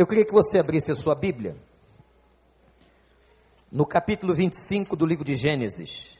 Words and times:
Eu 0.00 0.06
queria 0.06 0.24
que 0.24 0.32
você 0.32 0.58
abrisse 0.58 0.90
a 0.90 0.96
sua 0.96 1.14
Bíblia 1.14 1.54
no 3.70 3.84
capítulo 3.84 4.34
25 4.34 4.96
do 4.96 5.04
livro 5.04 5.22
de 5.22 5.36
Gênesis. 5.36 6.18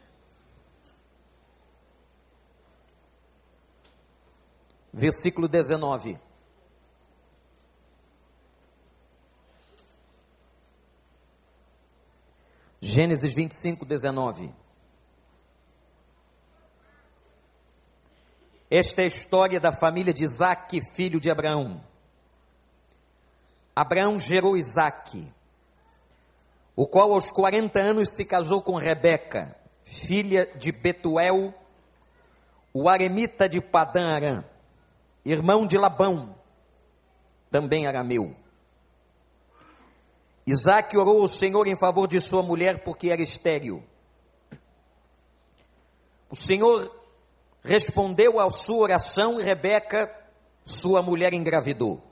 Versículo 4.92 5.48
19. 5.48 6.20
Gênesis 12.82 13.32
25, 13.32 13.86
19. 13.86 14.52
Esta 18.70 19.00
é 19.00 19.04
a 19.04 19.08
história 19.08 19.58
da 19.58 19.72
família 19.72 20.12
de 20.12 20.22
Isaac, 20.22 20.82
filho 20.94 21.18
de 21.18 21.30
Abraão. 21.30 21.88
Abraão 23.80 24.18
gerou 24.18 24.58
Isaac, 24.58 25.27
o 26.77 26.86
qual 26.86 27.14
aos 27.14 27.30
40 27.30 27.80
anos 27.80 28.14
se 28.14 28.27
casou 28.27 28.60
com 28.60 28.77
Rebeca, 28.77 29.56
filha 29.84 30.45
de 30.55 30.70
Betuel, 30.70 31.55
o 32.74 32.91
aremita 32.91 33.48
de 33.48 33.58
Padã 33.58 34.14
Arã, 34.14 34.45
irmão 35.24 35.66
de 35.66 35.78
Labão, 35.78 36.34
também 37.50 37.86
arameu. 37.86 38.36
Isaac 40.47 40.94
orou 40.94 41.22
ao 41.22 41.28
Senhor 41.28 41.66
em 41.66 41.74
favor 41.74 42.06
de 42.06 42.20
sua 42.20 42.42
mulher 42.42 42.84
porque 42.84 43.08
era 43.08 43.22
estéril. 43.22 43.83
O 46.28 46.36
Senhor 46.36 46.94
respondeu 47.64 48.38
à 48.38 48.50
sua 48.50 48.77
oração 48.77 49.41
e 49.41 49.42
Rebeca, 49.42 50.14
sua 50.66 51.00
mulher, 51.00 51.33
engravidou. 51.33 52.09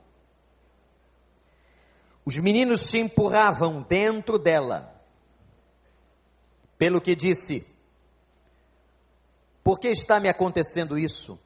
Os 2.29 2.39
meninos 2.39 2.83
se 2.83 2.99
empurravam 2.99 3.81
dentro 3.81 4.39
dela, 4.39 4.95
pelo 6.77 7.01
que 7.01 7.17
disse: 7.17 7.67
Por 9.65 9.81
que 9.81 9.89
está 9.89 10.21
me 10.21 10.29
acontecendo 10.29 10.99
isso? 10.99 11.41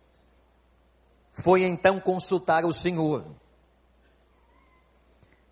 Foi 1.30 1.62
então 1.62 2.00
consultar 2.00 2.64
o 2.64 2.72
Senhor. 2.72 3.24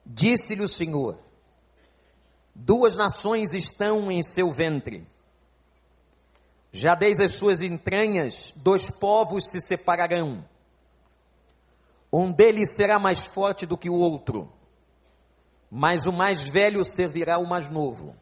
Disse-lhe 0.04 0.62
o 0.62 0.68
Senhor: 0.68 1.16
Duas 2.52 2.96
nações 2.96 3.54
estão 3.54 4.10
em 4.10 4.24
seu 4.24 4.50
ventre 4.50 5.06
já 6.72 6.96
desde 6.96 7.24
as 7.24 7.34
suas 7.34 7.62
entranhas, 7.62 8.52
dois 8.56 8.90
povos 8.90 9.50
se 9.50 9.60
separarão. 9.60 10.44
Um 12.12 12.32
deles 12.32 12.74
será 12.74 12.98
mais 12.98 13.24
forte 13.26 13.66
do 13.66 13.78
que 13.78 13.90
o 13.90 13.94
outro, 13.94 14.52
mas 15.70 16.06
o 16.06 16.12
mais 16.12 16.48
velho 16.48 16.84
servirá 16.84 17.36
ao 17.36 17.46
mais 17.46 17.68
novo. 17.68 18.16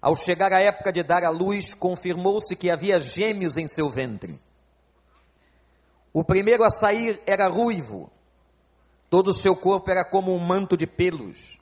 Ao 0.00 0.14
chegar 0.14 0.52
a 0.52 0.60
época 0.60 0.92
de 0.92 1.02
dar 1.02 1.24
à 1.24 1.30
luz, 1.30 1.74
confirmou-se 1.74 2.54
que 2.54 2.70
havia 2.70 3.00
gêmeos 3.00 3.56
em 3.56 3.66
seu 3.66 3.90
ventre. 3.90 4.40
O 6.12 6.22
primeiro 6.22 6.62
a 6.62 6.70
sair 6.70 7.20
era 7.26 7.48
ruivo, 7.48 8.10
todo 9.10 9.28
o 9.28 9.34
seu 9.34 9.56
corpo 9.56 9.90
era 9.90 10.04
como 10.04 10.34
um 10.34 10.38
manto 10.38 10.76
de 10.76 10.86
pelos. 10.86 11.58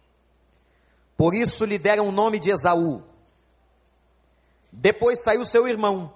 Por 1.16 1.34
isso 1.34 1.64
lhe 1.64 1.78
deram 1.78 2.08
o 2.08 2.12
nome 2.12 2.38
de 2.38 2.50
Esaú 2.50 3.02
depois 4.72 5.22
saiu 5.22 5.44
seu 5.44 5.68
irmão, 5.68 6.14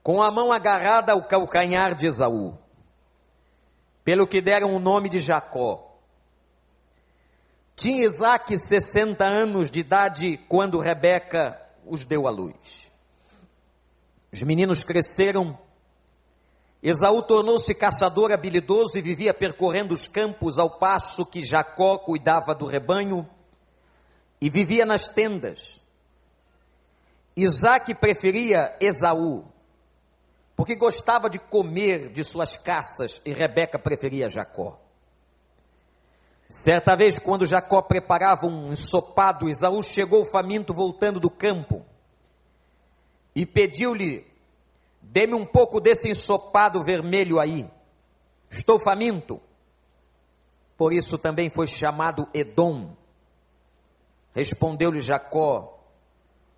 com 0.00 0.22
a 0.22 0.30
mão 0.30 0.52
agarrada 0.52 1.12
ao 1.12 1.24
calcanhar 1.24 1.96
de 1.96 2.06
Esaú, 2.06 2.56
pelo 4.04 4.28
que 4.28 4.40
deram 4.40 4.76
o 4.76 4.78
nome 4.78 5.08
de 5.08 5.18
Jacó. 5.18 5.85
Tinha 7.76 8.06
Isaac 8.06 8.58
60 8.58 9.22
anos 9.22 9.70
de 9.70 9.80
idade 9.80 10.38
quando 10.48 10.78
Rebeca 10.78 11.60
os 11.84 12.06
deu 12.06 12.26
à 12.26 12.30
luz. 12.30 12.90
Os 14.32 14.42
meninos 14.42 14.82
cresceram. 14.82 15.58
Esaú 16.82 17.20
tornou-se 17.20 17.74
caçador 17.74 18.32
habilidoso 18.32 18.96
e 18.96 19.02
vivia 19.02 19.34
percorrendo 19.34 19.92
os 19.92 20.08
campos 20.08 20.58
ao 20.58 20.70
passo 20.70 21.26
que 21.26 21.44
Jacó 21.44 21.98
cuidava 21.98 22.54
do 22.54 22.64
rebanho 22.64 23.28
e 24.40 24.48
vivia 24.48 24.86
nas 24.86 25.06
tendas. 25.06 25.78
Isaac 27.36 27.94
preferia 27.96 28.74
Esaú, 28.80 29.44
porque 30.54 30.76
gostava 30.76 31.28
de 31.28 31.38
comer 31.38 32.08
de 32.08 32.24
suas 32.24 32.56
caças, 32.56 33.20
e 33.26 33.32
Rebeca 33.34 33.78
preferia 33.78 34.30
Jacó. 34.30 34.85
Certa 36.48 36.94
vez, 36.94 37.18
quando 37.18 37.44
Jacó 37.44 37.82
preparava 37.82 38.46
um 38.46 38.72
ensopado, 38.72 39.48
Esaú 39.48 39.82
chegou 39.82 40.24
faminto 40.24 40.72
voltando 40.72 41.18
do 41.18 41.28
campo 41.28 41.84
e 43.34 43.44
pediu-lhe: 43.44 44.24
Dê-me 45.02 45.34
um 45.34 45.44
pouco 45.44 45.80
desse 45.80 46.08
ensopado 46.08 46.82
vermelho 46.84 47.40
aí. 47.40 47.68
Estou 48.48 48.78
faminto. 48.78 49.40
Por 50.76 50.92
isso 50.92 51.18
também 51.18 51.50
foi 51.50 51.66
chamado 51.66 52.28
Edom. 52.32 52.94
Respondeu-lhe 54.32 55.00
Jacó: 55.00 55.80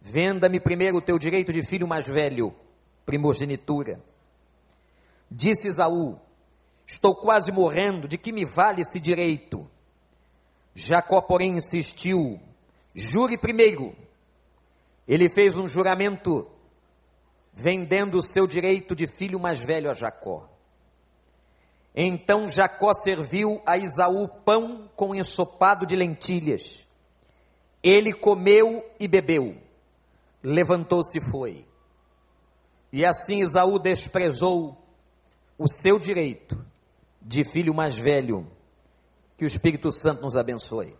Venda-me 0.01 0.61
primeiro 0.61 0.99
o 0.99 1.03
teu 1.03 1.19
direito 1.19 1.53
de 1.53 1.63
filho 1.63 1.89
mais 1.89 2.07
velho, 2.07 2.55
primogenitura. 3.07 4.03
Disse 5.31 5.69
Isaú: 5.69 6.19
Estou 6.87 7.15
quase 7.15 7.51
morrendo, 7.51 8.07
de 8.07 8.19
que 8.19 8.33
me 8.33 8.45
vale 8.45 8.83
esse 8.83 9.01
direito? 9.01 9.69
Jacó, 10.81 11.21
porém, 11.21 11.57
insistiu: 11.57 12.41
Jure 12.95 13.37
primeiro. 13.37 13.95
Ele 15.07 15.29
fez 15.29 15.57
um 15.57 15.69
juramento 15.69 16.47
vendendo 17.55 18.19
o 18.19 18.23
seu 18.23 18.47
direito 18.47 18.95
de 18.95 19.07
filho 19.07 19.41
mais 19.41 19.61
velho 19.61 19.91
a 19.91 19.95
Jacó. 19.95 20.49
Então 21.95 22.49
Jacó 22.49 22.93
serviu 22.95 23.61
a 23.67 23.77
Isaú 23.79 24.29
pão 24.29 24.91
com 24.95 25.15
ensopado 25.15 25.87
de 25.87 25.97
lentilhas. 25.97 26.87
Ele 27.83 28.13
comeu 28.13 28.85
e 29.01 29.09
bebeu 29.09 29.57
levantou-se 30.43 31.19
e 31.19 31.21
foi. 31.21 31.67
E 32.93 33.05
assim 33.05 33.41
Esaú 33.41 33.79
desprezou 33.79 34.77
o 35.59 35.69
seu 35.69 35.99
direito 35.99 36.65
de 37.21 37.45
filho 37.45 37.75
mais 37.75 37.97
velho. 37.97 38.51
Que 39.39 39.45
o 39.45 39.49
Espírito 39.49 39.91
Santo 39.91 40.21
nos 40.21 40.37
abençoe. 40.37 40.95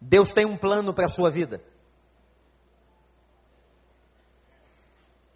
Deus 0.00 0.32
tem 0.32 0.44
um 0.44 0.56
plano 0.56 0.94
para 0.94 1.06
a 1.06 1.10
sua 1.10 1.30
vida. 1.30 1.62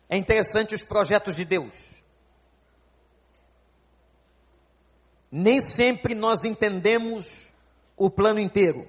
É 0.08 0.16
interessante 0.16 0.74
os 0.74 0.84
projetos 0.84 1.34
de 1.34 1.44
Deus. 1.44 2.02
Nem 5.30 5.60
sempre 5.60 6.14
nós 6.14 6.44
entendemos 6.44 7.48
o 7.96 8.08
plano 8.08 8.38
inteiro. 8.38 8.88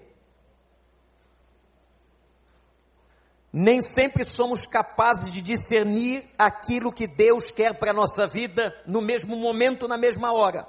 Nem 3.58 3.82
sempre 3.82 4.26
somos 4.26 4.66
capazes 4.66 5.32
de 5.32 5.42
discernir 5.42 6.30
aquilo 6.38 6.92
que 6.92 7.08
Deus 7.08 7.50
quer 7.50 7.74
para 7.74 7.92
a 7.92 7.94
nossa 7.94 8.28
vida 8.28 8.76
no 8.86 9.02
mesmo 9.02 9.38
momento, 9.38 9.88
na 9.88 9.98
mesma 9.98 10.34
hora. 10.34 10.68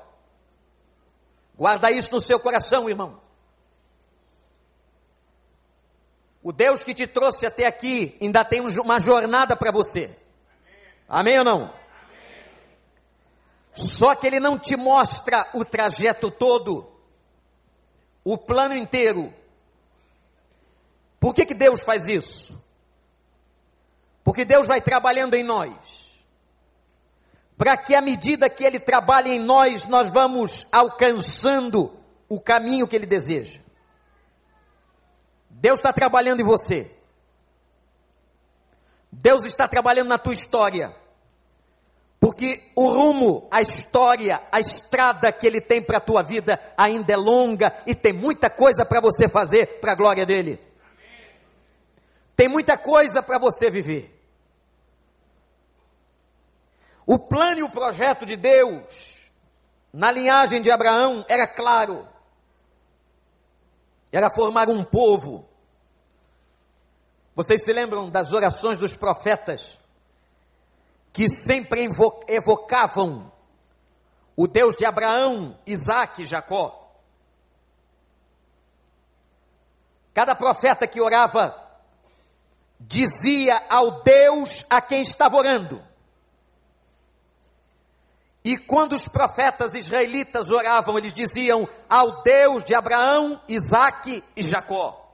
Guarda 1.58 1.90
isso 1.90 2.12
no 2.12 2.20
seu 2.20 2.38
coração, 2.38 2.88
irmão. 2.88 3.20
O 6.40 6.52
Deus 6.52 6.84
que 6.84 6.94
te 6.94 7.08
trouxe 7.08 7.44
até 7.44 7.66
aqui 7.66 8.16
ainda 8.20 8.44
tem 8.44 8.60
uma 8.60 9.00
jornada 9.00 9.56
para 9.56 9.72
você. 9.72 10.16
Amém 11.08 11.40
ou 11.40 11.44
não? 11.44 11.62
Amém. 11.62 11.74
Só 13.74 14.14
que 14.14 14.28
Ele 14.28 14.38
não 14.38 14.56
te 14.56 14.76
mostra 14.76 15.50
o 15.54 15.64
trajeto 15.64 16.30
todo, 16.30 16.88
o 18.22 18.38
plano 18.38 18.76
inteiro. 18.76 19.34
Por 21.18 21.34
que, 21.34 21.44
que 21.44 21.54
Deus 21.54 21.82
faz 21.82 22.08
isso? 22.08 22.64
Porque 24.26 24.44
Deus 24.44 24.66
vai 24.66 24.80
trabalhando 24.80 25.34
em 25.34 25.44
nós. 25.44 26.26
Para 27.56 27.76
que 27.76 27.94
à 27.94 28.00
medida 28.00 28.50
que 28.50 28.64
Ele 28.64 28.80
trabalha 28.80 29.28
em 29.28 29.38
nós, 29.38 29.86
nós 29.86 30.10
vamos 30.10 30.66
alcançando 30.72 31.96
o 32.28 32.40
caminho 32.40 32.88
que 32.88 32.96
Ele 32.96 33.06
deseja. 33.06 33.60
Deus 35.48 35.78
está 35.78 35.92
trabalhando 35.92 36.40
em 36.40 36.44
você. 36.44 36.90
Deus 39.12 39.44
está 39.44 39.68
trabalhando 39.68 40.08
na 40.08 40.18
tua 40.18 40.32
história. 40.32 40.92
Porque 42.18 42.64
o 42.74 42.88
rumo, 42.88 43.46
a 43.52 43.62
história, 43.62 44.42
a 44.50 44.58
estrada 44.58 45.30
que 45.30 45.46
Ele 45.46 45.60
tem 45.60 45.80
para 45.80 45.98
a 45.98 46.04
tua 46.04 46.24
vida 46.24 46.60
ainda 46.76 47.12
é 47.12 47.16
longa 47.16 47.72
e 47.86 47.94
tem 47.94 48.12
muita 48.12 48.50
coisa 48.50 48.84
para 48.84 48.98
você 48.98 49.28
fazer 49.28 49.78
para 49.78 49.92
a 49.92 49.96
glória 49.96 50.26
dEle. 50.26 50.58
Tem 52.34 52.48
muita 52.48 52.76
coisa 52.76 53.22
para 53.22 53.38
você 53.38 53.70
viver. 53.70 54.15
O 57.06 57.20
plano 57.20 57.60
e 57.60 57.62
o 57.62 57.70
projeto 57.70 58.26
de 58.26 58.36
Deus 58.36 59.30
na 59.92 60.10
linhagem 60.10 60.60
de 60.60 60.70
Abraão 60.70 61.24
era 61.28 61.46
claro. 61.46 62.06
Era 64.10 64.28
formar 64.28 64.68
um 64.68 64.84
povo. 64.84 65.48
Vocês 67.34 67.64
se 67.64 67.72
lembram 67.72 68.10
das 68.10 68.32
orações 68.32 68.76
dos 68.76 68.96
profetas 68.96 69.78
que 71.12 71.28
sempre 71.28 71.88
evocavam 72.26 73.30
o 74.34 74.48
Deus 74.48 74.76
de 74.76 74.84
Abraão, 74.84 75.56
Isaac 75.64 76.22
e 76.22 76.26
Jacó? 76.26 76.92
Cada 80.12 80.34
profeta 80.34 80.86
que 80.86 81.00
orava 81.00 81.54
dizia 82.80 83.64
ao 83.68 84.02
Deus 84.02 84.64
a 84.68 84.80
quem 84.80 85.02
estava 85.02 85.36
orando. 85.36 85.85
E 88.46 88.56
quando 88.56 88.92
os 88.92 89.08
profetas 89.08 89.74
israelitas 89.74 90.52
oravam, 90.52 90.96
eles 90.96 91.12
diziam 91.12 91.68
ao 91.90 92.22
Deus 92.22 92.62
de 92.62 92.76
Abraão, 92.76 93.42
Isaque 93.48 94.22
e 94.36 94.42
Jacó. 94.44 95.12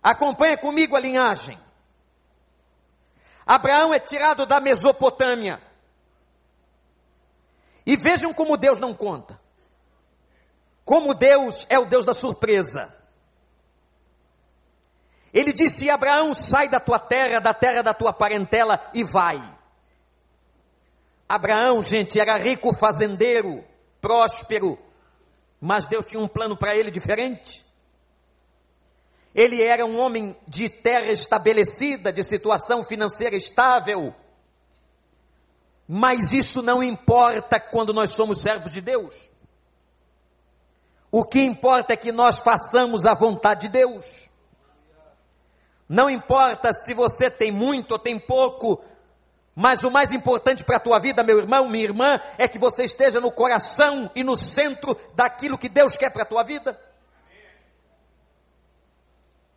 Acompanha 0.00 0.56
comigo 0.56 0.94
a 0.94 1.00
linhagem. 1.00 1.58
Abraão 3.44 3.92
é 3.92 3.98
tirado 3.98 4.46
da 4.46 4.60
Mesopotâmia. 4.60 5.60
E 7.84 7.96
vejam 7.96 8.32
como 8.32 8.56
Deus 8.56 8.78
não 8.78 8.94
conta. 8.94 9.40
Como 10.84 11.14
Deus 11.14 11.66
é 11.68 11.80
o 11.80 11.84
Deus 11.84 12.04
da 12.04 12.14
surpresa. 12.14 12.96
Ele 15.32 15.52
disse: 15.52 15.90
Abraão, 15.90 16.32
sai 16.32 16.68
da 16.68 16.78
tua 16.78 17.00
terra, 17.00 17.40
da 17.40 17.52
terra 17.52 17.82
da 17.82 17.92
tua 17.92 18.12
parentela 18.12 18.80
e 18.94 19.02
vai. 19.02 19.53
Abraão, 21.28 21.82
gente, 21.82 22.20
era 22.20 22.36
rico 22.36 22.74
fazendeiro, 22.74 23.64
próspero, 24.00 24.78
mas 25.60 25.86
Deus 25.86 26.04
tinha 26.04 26.20
um 26.20 26.28
plano 26.28 26.56
para 26.56 26.76
ele 26.76 26.90
diferente. 26.90 27.64
Ele 29.34 29.62
era 29.62 29.84
um 29.84 29.98
homem 29.98 30.36
de 30.46 30.68
terra 30.68 31.10
estabelecida, 31.10 32.12
de 32.12 32.22
situação 32.22 32.84
financeira 32.84 33.34
estável. 33.34 34.14
Mas 35.88 36.32
isso 36.32 36.62
não 36.62 36.82
importa 36.82 37.58
quando 37.58 37.92
nós 37.92 38.10
somos 38.10 38.40
servos 38.40 38.70
de 38.70 38.80
Deus. 38.80 39.30
O 41.10 41.24
que 41.24 41.40
importa 41.40 41.92
é 41.94 41.96
que 41.96 42.12
nós 42.12 42.38
façamos 42.38 43.06
a 43.06 43.14
vontade 43.14 43.62
de 43.62 43.68
Deus. 43.68 44.28
Não 45.88 46.08
importa 46.08 46.72
se 46.72 46.94
você 46.94 47.30
tem 47.30 47.50
muito 47.50 47.92
ou 47.92 47.98
tem 47.98 48.18
pouco, 48.18 48.82
mas 49.54 49.84
o 49.84 49.90
mais 49.90 50.12
importante 50.12 50.64
para 50.64 50.76
a 50.76 50.80
tua 50.80 50.98
vida, 50.98 51.22
meu 51.22 51.38
irmão, 51.38 51.68
minha 51.68 51.84
irmã, 51.84 52.20
é 52.36 52.48
que 52.48 52.58
você 52.58 52.84
esteja 52.84 53.20
no 53.20 53.30
coração 53.30 54.10
e 54.14 54.24
no 54.24 54.36
centro 54.36 54.98
daquilo 55.14 55.58
que 55.58 55.68
Deus 55.68 55.96
quer 55.96 56.10
para 56.10 56.22
a 56.22 56.26
tua 56.26 56.42
vida. 56.42 56.78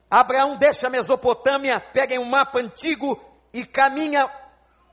Abraão 0.09 0.55
deixa 0.55 0.88
a 0.88 0.89
Mesopotâmia, 0.89 1.79
pega 1.79 2.19
um 2.19 2.25
mapa 2.25 2.59
antigo 2.59 3.19
e 3.51 3.65
caminha 3.65 4.29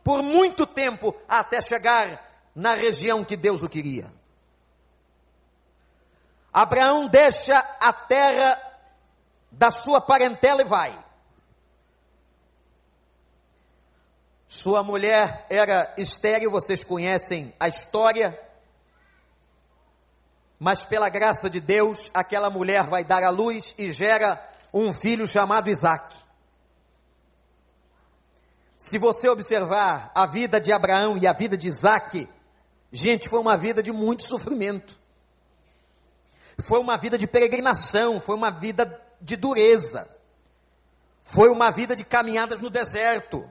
por 0.02 0.22
muito 0.22 0.66
tempo 0.66 1.14
até 1.28 1.60
chegar 1.60 2.24
na 2.54 2.74
região 2.74 3.24
que 3.24 3.36
Deus 3.36 3.62
o 3.62 3.68
queria. 3.68 4.10
Abraão 6.52 7.08
deixa 7.08 7.58
a 7.58 7.92
terra 7.92 8.58
da 9.50 9.70
sua 9.70 10.00
parentela 10.00 10.62
e 10.62 10.64
vai. 10.64 11.03
Sua 14.64 14.82
mulher 14.82 15.44
era 15.50 15.93
estéril, 15.99 16.50
vocês 16.50 16.82
conhecem 16.82 17.52
a 17.61 17.69
história. 17.69 18.34
Mas 20.58 20.87
pela 20.87 21.11
graça 21.11 21.50
de 21.50 21.61
Deus, 21.61 22.11
aquela 22.14 22.49
mulher 22.49 22.84
vai 22.84 23.05
dar 23.05 23.22
à 23.22 23.28
luz 23.28 23.75
e 23.76 23.93
gera 23.93 24.43
um 24.72 24.90
filho 24.90 25.26
chamado 25.26 25.69
Isaac. 25.69 26.16
Se 28.78 28.96
você 28.96 29.28
observar 29.28 30.11
a 30.14 30.25
vida 30.25 30.58
de 30.58 30.72
Abraão 30.72 31.19
e 31.19 31.26
a 31.26 31.34
vida 31.34 31.58
de 31.58 31.69
Isaac, 31.69 32.26
gente, 32.90 33.28
foi 33.28 33.40
uma 33.40 33.58
vida 33.58 33.82
de 33.82 33.93
muito 33.93 34.22
sofrimento. 34.22 34.99
Foi 36.60 36.81
uma 36.81 36.96
vida 36.96 37.19
de 37.19 37.26
peregrinação, 37.26 38.19
foi 38.19 38.34
uma 38.34 38.50
vida 38.50 38.99
de 39.20 39.37
dureza, 39.37 40.08
foi 41.22 41.50
uma 41.50 41.70
vida 41.70 41.94
de 41.94 42.02
caminhadas 42.02 42.60
no 42.60 42.70
deserto, 42.70 43.46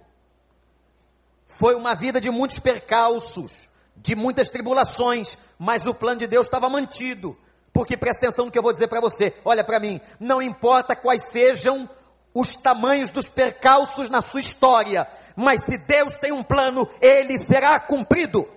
foi 1.57 1.75
uma 1.75 1.93
vida 1.93 2.19
de 2.19 2.29
muitos 2.29 2.59
percalços, 2.59 3.67
de 3.95 4.15
muitas 4.15 4.49
tribulações, 4.49 5.37
mas 5.57 5.85
o 5.85 5.93
plano 5.93 6.19
de 6.19 6.27
Deus 6.27 6.47
estava 6.47 6.69
mantido. 6.69 7.37
Porque 7.71 7.97
presta 7.97 8.25
atenção 8.25 8.45
no 8.45 8.51
que 8.51 8.57
eu 8.57 8.63
vou 8.63 8.71
dizer 8.71 8.87
para 8.87 9.01
você, 9.01 9.33
olha 9.43 9.63
para 9.63 9.79
mim, 9.79 9.99
não 10.19 10.41
importa 10.41 10.95
quais 10.95 11.23
sejam 11.23 11.89
os 12.33 12.55
tamanhos 12.55 13.11
dos 13.11 13.27
percalços 13.27 14.09
na 14.09 14.21
sua 14.21 14.39
história, 14.39 15.07
mas 15.35 15.65
se 15.65 15.77
Deus 15.77 16.17
tem 16.17 16.31
um 16.31 16.43
plano, 16.43 16.87
ele 16.99 17.37
será 17.37 17.79
cumprido. 17.79 18.47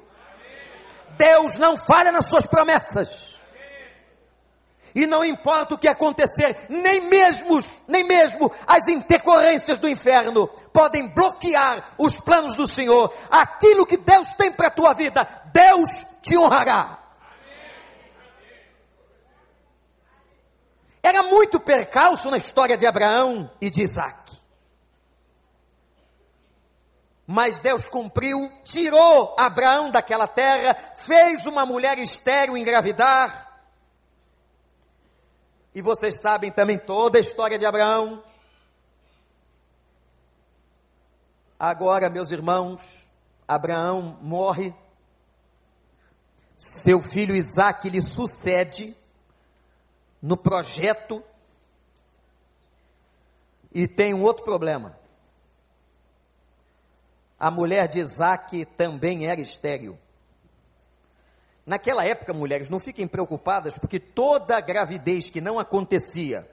Deus 1.17 1.57
não 1.57 1.77
falha 1.77 2.13
nas 2.13 2.27
suas 2.27 2.47
promessas. 2.47 3.36
E 4.97 5.07
não 5.07 5.23
importa 5.23 5.75
o 5.75 5.79
que 5.79 5.87
acontecer, 5.87 6.57
nem 6.71 7.03
mesmo, 7.03 7.63
nem 7.87 8.03
mesmo 8.03 8.51
as 8.67 8.89
intercorrências 8.89 9.77
do 9.77 9.87
inferno 9.87 10.49
podem 10.73 11.07
bloquear 11.09 11.85
os 11.99 12.19
planos 12.19 12.55
do 12.55 12.67
Senhor. 12.67 13.15
Aquilo 13.31 13.85
que 13.85 13.99
Deus 13.99 14.33
tem 14.33 14.51
para 14.51 14.69
a 14.69 14.71
tua 14.71 14.95
vida, 14.95 15.29
Deus 15.53 16.03
te 16.23 16.39
honrará. 16.39 16.99
Era 21.03 21.23
muito 21.25 21.61
percalço 21.61 22.31
na 22.31 22.39
história 22.39 22.79
de 22.79 22.87
Abraão 22.87 23.51
e 23.61 23.69
de 23.69 23.83
Isaac. 23.83 24.35
Mas 27.27 27.61
Deus 27.61 27.87
cumpriu, 27.87 28.51
tirou 28.65 29.37
Abraão 29.39 29.91
daquela 29.91 30.27
terra, 30.27 30.75
fez 30.97 31.45
uma 31.45 31.67
mulher 31.67 31.99
estéril 31.99 32.57
engravidar, 32.57 33.46
e 35.77 35.83
vocês 35.83 36.19
sabem 36.19 36.51
também 36.51 36.79
toda 36.79 37.19
a 37.19 37.21
história 37.21 37.59
de 37.59 37.67
Abraão. 37.67 38.25
Agora, 41.59 42.09
meus 42.09 42.31
irmãos, 42.31 43.07
Abraão 43.47 44.19
morre, 44.23 44.75
seu 46.57 47.03
filho 47.03 47.37
Isaac 47.37 47.91
lhe 47.91 48.01
sucede 48.01 48.97
no 50.23 50.35
projeto, 50.35 51.23
e 53.71 53.87
tem 53.87 54.15
um 54.15 54.23
outro 54.23 54.45
problema. 54.45 54.99
A 57.39 57.51
mulher 57.51 57.87
de 57.87 57.99
Isaac 57.99 58.65
também 58.79 59.27
era 59.27 59.43
estéril. 59.43 59.99
Naquela 61.67 62.05
época, 62.05 62.33
mulheres, 62.33 62.69
não 62.69 62.79
fiquem 62.79 63.09
preocupadas, 63.09 63.77
porque 63.77 63.99
toda 63.99 64.61
gravidez 64.61 65.29
que 65.29 65.41
não 65.41 65.59
acontecia 65.59 66.49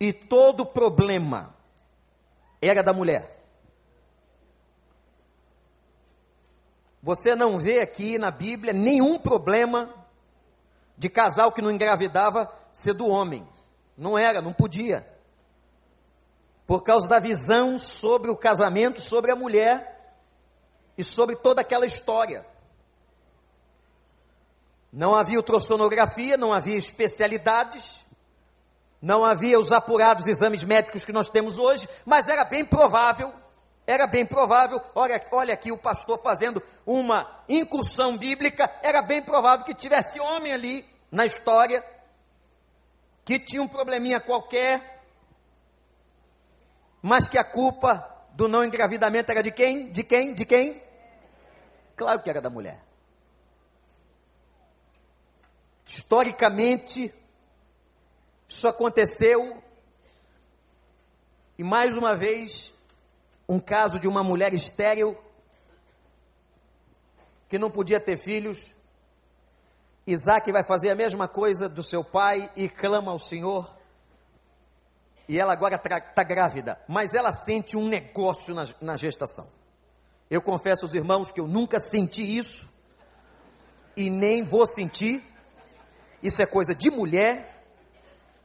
e 0.00 0.12
todo 0.12 0.66
problema 0.66 1.54
era 2.60 2.82
da 2.82 2.92
mulher. 2.92 3.36
Você 7.00 7.36
não 7.36 7.60
vê 7.60 7.80
aqui 7.80 8.18
na 8.18 8.32
Bíblia 8.32 8.72
nenhum 8.72 9.16
problema 9.16 9.94
de 10.98 11.08
casal 11.08 11.52
que 11.52 11.62
não 11.62 11.70
engravidava 11.70 12.52
ser 12.72 12.94
do 12.94 13.06
homem. 13.06 13.46
Não 13.96 14.18
era, 14.18 14.42
não 14.42 14.52
podia. 14.52 15.06
Por 16.66 16.82
causa 16.82 17.08
da 17.08 17.20
visão 17.20 17.78
sobre 17.78 18.28
o 18.28 18.36
casamento, 18.36 19.00
sobre 19.00 19.30
a 19.30 19.36
mulher 19.36 20.16
e 20.98 21.04
sobre 21.04 21.36
toda 21.36 21.60
aquela 21.60 21.86
história. 21.86 22.44
Não 24.96 25.14
havia 25.14 25.36
ultrassonografia, 25.36 26.38
não 26.38 26.54
havia 26.54 26.78
especialidades, 26.78 28.02
não 29.00 29.26
havia 29.26 29.60
os 29.60 29.70
apurados 29.70 30.26
exames 30.26 30.64
médicos 30.64 31.04
que 31.04 31.12
nós 31.12 31.28
temos 31.28 31.58
hoje, 31.58 31.86
mas 32.06 32.28
era 32.28 32.46
bem 32.46 32.64
provável, 32.64 33.30
era 33.86 34.06
bem 34.06 34.24
provável, 34.24 34.80
olha, 34.94 35.22
olha 35.32 35.52
aqui 35.52 35.70
o 35.70 35.76
pastor 35.76 36.18
fazendo 36.22 36.62
uma 36.86 37.28
incursão 37.46 38.16
bíblica, 38.16 38.72
era 38.82 39.02
bem 39.02 39.20
provável 39.20 39.66
que 39.66 39.74
tivesse 39.74 40.18
homem 40.18 40.50
ali 40.50 40.88
na 41.12 41.26
história, 41.26 41.84
que 43.22 43.38
tinha 43.38 43.62
um 43.62 43.68
probleminha 43.68 44.18
qualquer, 44.18 45.04
mas 47.02 47.28
que 47.28 47.36
a 47.36 47.44
culpa 47.44 48.10
do 48.32 48.48
não 48.48 48.64
engravidamento 48.64 49.30
era 49.30 49.42
de 49.42 49.50
quem? 49.50 49.90
De 49.90 50.02
quem? 50.02 50.32
De 50.32 50.46
quem? 50.46 50.82
Claro 51.94 52.22
que 52.22 52.30
era 52.30 52.40
da 52.40 52.48
mulher. 52.48 52.85
Historicamente, 55.86 57.14
isso 58.48 58.66
aconteceu 58.66 59.62
e 61.58 61.64
mais 61.64 61.96
uma 61.96 62.14
vez 62.14 62.74
um 63.48 63.58
caso 63.58 63.98
de 63.98 64.08
uma 64.08 64.22
mulher 64.22 64.52
estéril 64.52 65.16
que 67.48 67.58
não 67.58 67.70
podia 67.70 68.00
ter 68.00 68.16
filhos. 68.18 68.72
Isaac 70.06 70.50
vai 70.52 70.62
fazer 70.62 70.90
a 70.90 70.94
mesma 70.94 71.26
coisa 71.28 71.68
do 71.68 71.82
seu 71.82 72.04
pai 72.04 72.50
e 72.56 72.68
clama 72.68 73.12
ao 73.12 73.18
Senhor. 73.18 73.74
E 75.28 75.38
ela 75.40 75.52
agora 75.52 75.76
está 75.76 76.22
grávida, 76.22 76.80
mas 76.86 77.14
ela 77.14 77.32
sente 77.32 77.76
um 77.76 77.88
negócio 77.88 78.54
na, 78.54 78.68
na 78.80 78.96
gestação. 78.96 79.48
Eu 80.30 80.42
confesso 80.42 80.84
aos 80.84 80.94
irmãos 80.94 81.32
que 81.32 81.40
eu 81.40 81.48
nunca 81.48 81.80
senti 81.80 82.36
isso 82.36 82.68
e 83.96 84.10
nem 84.10 84.44
vou 84.44 84.66
sentir. 84.66 85.22
Isso 86.22 86.42
é 86.42 86.46
coisa 86.46 86.74
de 86.74 86.90
mulher. 86.90 87.64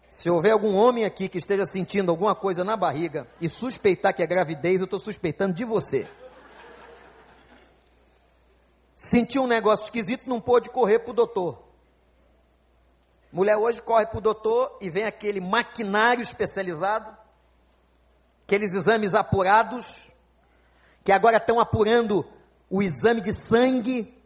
Se 0.09 0.29
houver 0.29 0.51
algum 0.51 0.75
homem 0.75 1.05
aqui 1.05 1.29
que 1.29 1.37
esteja 1.37 1.65
sentindo 1.65 2.11
alguma 2.11 2.35
coisa 2.35 2.63
na 2.63 2.75
barriga 2.75 3.27
e 3.39 3.47
suspeitar 3.47 4.13
que 4.13 4.21
é 4.21 4.27
gravidez, 4.27 4.81
eu 4.81 4.85
estou 4.85 4.99
suspeitando 4.99 5.53
de 5.53 5.63
você. 5.63 6.07
Sentiu 8.95 9.43
um 9.43 9.47
negócio 9.47 9.85
esquisito, 9.85 10.29
não 10.29 10.39
pôde 10.39 10.69
correr 10.69 10.99
para 10.99 11.11
o 11.11 11.13
doutor. 11.13 11.63
Mulher 13.31 13.55
hoje 13.55 13.81
corre 13.81 14.05
para 14.05 14.17
o 14.17 14.21
doutor 14.21 14.77
e 14.81 14.89
vem 14.89 15.05
aquele 15.05 15.39
maquinário 15.39 16.21
especializado, 16.21 17.17
aqueles 18.45 18.73
exames 18.73 19.15
apurados, 19.15 20.11
que 21.03 21.11
agora 21.11 21.37
estão 21.37 21.59
apurando 21.59 22.25
o 22.69 22.83
exame 22.83 23.21
de 23.21 23.33
sangue, 23.33 24.20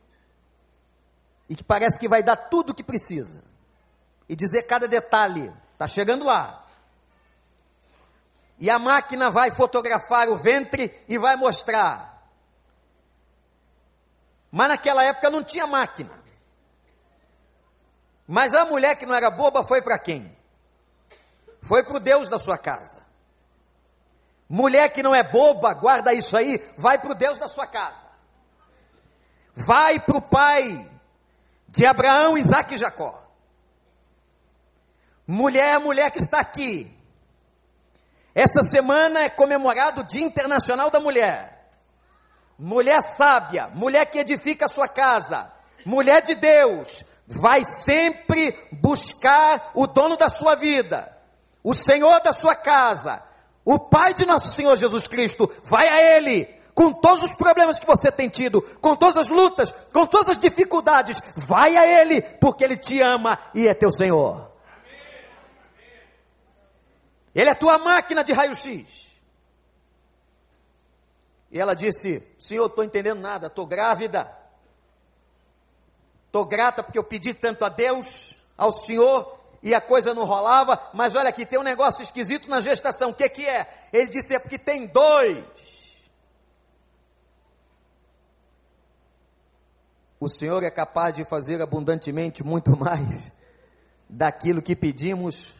e 1.49 1.55
que 1.55 1.63
parece 1.63 1.99
que 1.99 2.07
vai 2.07 2.23
dar 2.23 2.35
tudo 2.35 2.71
o 2.71 2.73
que 2.73 2.83
precisa, 2.83 3.43
e 4.27 4.35
dizer 4.35 4.63
cada 4.63 4.87
detalhe, 4.87 5.53
está 5.73 5.87
chegando 5.87 6.25
lá. 6.25 6.65
E 8.57 8.69
a 8.69 8.79
máquina 8.79 9.29
vai 9.29 9.51
fotografar 9.51 10.29
o 10.29 10.37
ventre 10.37 11.03
e 11.07 11.17
vai 11.17 11.35
mostrar. 11.35 12.15
Mas 14.51 14.69
naquela 14.69 15.03
época 15.03 15.29
não 15.29 15.43
tinha 15.43 15.67
máquina. 15.67 16.23
Mas 18.27 18.53
a 18.53 18.65
mulher 18.65 18.95
que 18.95 19.05
não 19.05 19.13
era 19.13 19.29
boba 19.29 19.63
foi 19.63 19.81
para 19.81 19.99
quem? 19.99 20.35
Foi 21.61 21.83
para 21.83 21.97
o 21.97 21.99
Deus 21.99 22.29
da 22.29 22.39
sua 22.39 22.57
casa. 22.57 23.05
Mulher 24.47 24.89
que 24.93 25.03
não 25.03 25.13
é 25.13 25.23
boba, 25.23 25.73
guarda 25.73 26.13
isso 26.13 26.37
aí, 26.37 26.57
vai 26.77 26.97
para 26.97 27.11
o 27.11 27.15
Deus 27.15 27.37
da 27.37 27.47
sua 27.47 27.67
casa. 27.67 28.07
Vai 29.53 29.99
para 29.99 30.17
o 30.17 30.21
pai 30.21 30.89
de 31.75 31.85
Abraão, 31.85 32.37
Isaac 32.37 32.73
e 32.73 32.77
Jacó. 32.77 33.21
Mulher 35.27 35.71
é 35.71 35.73
a 35.73 35.79
mulher 35.79 36.09
que 36.09 36.19
está 36.19 36.39
aqui. 36.39 36.91
Essa 38.33 38.63
semana 38.63 39.21
é 39.21 39.29
comemorado 39.29 40.01
o 40.01 40.03
Dia 40.03 40.25
Internacional 40.25 40.89
da 40.89 40.99
Mulher. 40.99 41.69
Mulher 42.57 43.01
sábia, 43.01 43.67
mulher 43.73 44.05
que 44.05 44.19
edifica 44.19 44.65
a 44.65 44.69
sua 44.69 44.87
casa, 44.87 45.51
mulher 45.85 46.21
de 46.21 46.35
Deus, 46.35 47.03
vai 47.27 47.65
sempre 47.65 48.57
buscar 48.71 49.71
o 49.73 49.85
dono 49.85 50.15
da 50.15 50.29
sua 50.29 50.55
vida, 50.55 51.11
o 51.61 51.73
Senhor 51.73 52.21
da 52.21 52.31
sua 52.31 52.55
casa, 52.55 53.21
o 53.65 53.77
Pai 53.77 54.13
de 54.13 54.25
nosso 54.25 54.51
Senhor 54.51 54.77
Jesus 54.77 55.07
Cristo, 55.09 55.53
vai 55.63 55.89
a 55.89 56.15
Ele, 56.15 56.54
com 56.75 56.91
todos 56.91 57.23
os 57.23 57.33
problemas 57.33 57.79
que 57.79 57.87
você 57.87 58.11
tem 58.11 58.27
tido, 58.27 58.61
com 58.81 58.97
todas 58.97 59.15
as 59.15 59.29
lutas, 59.29 59.71
com 59.93 60.05
todas 60.05 60.27
as 60.27 60.37
dificuldades, 60.37 61.21
vai 61.33 61.77
a 61.77 61.87
Ele, 61.87 62.21
porque 62.21 62.65
Ele 62.65 62.75
te 62.75 62.99
ama 62.99 63.39
e 63.53 63.65
é 63.65 63.73
teu 63.73 63.91
Senhor. 63.93 64.51
Ele 67.33 67.49
é 67.49 67.55
tua 67.55 67.77
máquina 67.77 68.23
de 68.23 68.33
raio-x. 68.33 69.05
E 71.49 71.59
ela 71.59 71.73
disse: 71.73 72.21
Senhor, 72.39 72.65
estou 72.65 72.83
entendendo 72.83 73.21
nada, 73.21 73.47
estou 73.47 73.65
grávida. 73.65 74.29
Estou 76.27 76.45
grata 76.45 76.83
porque 76.83 76.99
eu 76.99 77.03
pedi 77.03 77.33
tanto 77.33 77.63
a 77.63 77.69
Deus, 77.69 78.35
ao 78.57 78.73
Senhor, 78.73 79.39
e 79.63 79.73
a 79.73 79.79
coisa 79.79 80.13
não 80.13 80.25
rolava, 80.25 80.89
mas 80.93 81.15
olha 81.15 81.29
aqui, 81.29 81.45
tem 81.45 81.57
um 81.57 81.63
negócio 81.63 82.03
esquisito 82.03 82.49
na 82.49 82.59
gestação. 82.59 83.11
O 83.11 83.13
que, 83.13 83.27
que 83.29 83.47
é? 83.47 83.67
Ele 83.93 84.07
disse: 84.07 84.35
é 84.35 84.39
porque 84.39 84.59
tem 84.59 84.87
dois. 84.87 85.43
O 90.19 90.29
Senhor 90.29 90.63
é 90.63 90.69
capaz 90.69 91.13
de 91.13 91.25
fazer 91.25 91.61
abundantemente 91.61 92.43
muito 92.43 92.75
mais 92.77 93.31
daquilo 94.09 94.61
que 94.61 94.75
pedimos 94.75 95.53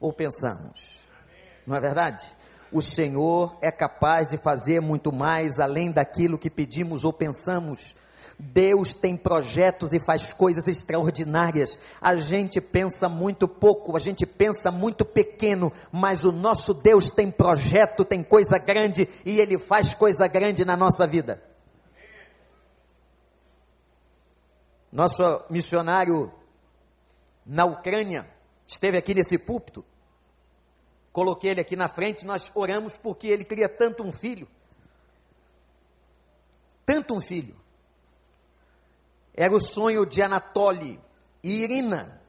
ou 0.00 0.12
pensamos. 0.12 1.00
Não 1.66 1.76
é 1.76 1.80
verdade? 1.80 2.24
O 2.72 2.80
Senhor 2.80 3.56
é 3.60 3.70
capaz 3.70 4.30
de 4.30 4.36
fazer 4.36 4.80
muito 4.80 5.12
mais 5.12 5.58
além 5.58 5.90
daquilo 5.90 6.38
que 6.38 6.50
pedimos 6.50 7.04
ou 7.04 7.12
pensamos. 7.12 7.94
Deus 8.38 8.94
tem 8.94 9.16
projetos 9.16 9.92
e 9.92 9.98
faz 9.98 10.32
coisas 10.32 10.68
extraordinárias. 10.68 11.76
A 12.00 12.14
gente 12.16 12.60
pensa 12.60 13.08
muito 13.08 13.48
pouco, 13.48 13.96
a 13.96 14.00
gente 14.00 14.24
pensa 14.24 14.70
muito 14.70 15.04
pequeno, 15.04 15.72
mas 15.90 16.24
o 16.24 16.30
nosso 16.30 16.72
Deus 16.74 17.10
tem 17.10 17.30
projeto, 17.30 18.04
tem 18.04 18.22
coisa 18.22 18.58
grande 18.58 19.08
e 19.26 19.40
ele 19.40 19.58
faz 19.58 19.92
coisa 19.92 20.28
grande 20.28 20.64
na 20.64 20.76
nossa 20.76 21.06
vida. 21.06 21.47
Nosso 24.90 25.22
missionário 25.50 26.32
na 27.44 27.64
Ucrânia 27.64 28.28
esteve 28.66 28.96
aqui 28.96 29.14
nesse 29.14 29.38
púlpito. 29.38 29.84
Coloquei 31.12 31.50
ele 31.50 31.60
aqui 31.60 31.76
na 31.76 31.88
frente, 31.88 32.24
nós 32.24 32.50
oramos 32.54 32.96
porque 32.96 33.26
ele 33.26 33.44
queria 33.44 33.68
tanto 33.68 34.02
um 34.02 34.12
filho. 34.12 34.48
Tanto 36.86 37.14
um 37.14 37.20
filho. 37.20 37.56
Era 39.34 39.54
o 39.54 39.60
sonho 39.60 40.04
de 40.04 40.22
Anatoly 40.22 41.00
e 41.42 41.62
Irina, 41.62 42.20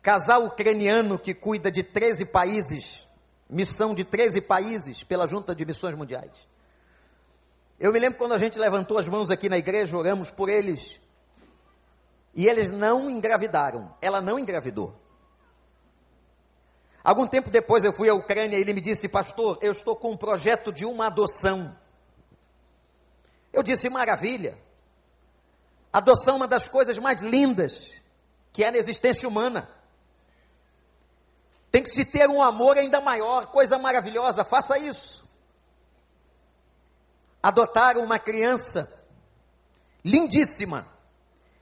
casal 0.00 0.46
ucraniano 0.46 1.18
que 1.18 1.34
cuida 1.34 1.70
de 1.70 1.82
13 1.82 2.26
países, 2.26 3.06
missão 3.48 3.94
de 3.94 4.04
13 4.04 4.40
países 4.40 5.04
pela 5.04 5.26
Junta 5.26 5.54
de 5.54 5.64
Missões 5.64 5.96
Mundiais. 5.96 6.48
Eu 7.78 7.92
me 7.92 7.98
lembro 7.98 8.18
quando 8.18 8.34
a 8.34 8.38
gente 8.38 8.58
levantou 8.58 8.98
as 8.98 9.08
mãos 9.08 9.30
aqui 9.30 9.48
na 9.48 9.58
igreja, 9.58 9.96
oramos 9.96 10.30
por 10.30 10.48
eles, 10.48 11.00
e 12.34 12.46
eles 12.46 12.70
não 12.70 13.10
engravidaram, 13.10 13.94
ela 14.00 14.20
não 14.20 14.38
engravidou. 14.38 14.94
Algum 17.02 17.26
tempo 17.26 17.50
depois 17.50 17.84
eu 17.84 17.92
fui 17.92 18.08
à 18.08 18.14
Ucrânia 18.14 18.56
e 18.56 18.60
ele 18.60 18.72
me 18.72 18.80
disse, 18.80 19.08
pastor, 19.08 19.58
eu 19.60 19.72
estou 19.72 19.94
com 19.94 20.12
um 20.12 20.16
projeto 20.16 20.72
de 20.72 20.86
uma 20.86 21.06
adoção. 21.06 21.76
Eu 23.52 23.62
disse, 23.62 23.90
maravilha. 23.90 24.56
Adoção 25.92 26.34
é 26.34 26.36
uma 26.38 26.48
das 26.48 26.66
coisas 26.66 26.98
mais 26.98 27.20
lindas 27.20 27.92
que 28.52 28.64
é 28.64 28.70
na 28.70 28.78
existência 28.78 29.28
humana. 29.28 29.68
Tem 31.70 31.82
que 31.82 31.90
se 31.90 32.04
ter 32.04 32.28
um 32.28 32.42
amor 32.42 32.78
ainda 32.78 33.00
maior, 33.00 33.46
coisa 33.46 33.76
maravilhosa, 33.76 34.44
faça 34.44 34.78
isso. 34.78 35.23
Adotaram 37.44 38.02
uma 38.02 38.18
criança 38.18 38.90
lindíssima 40.02 40.86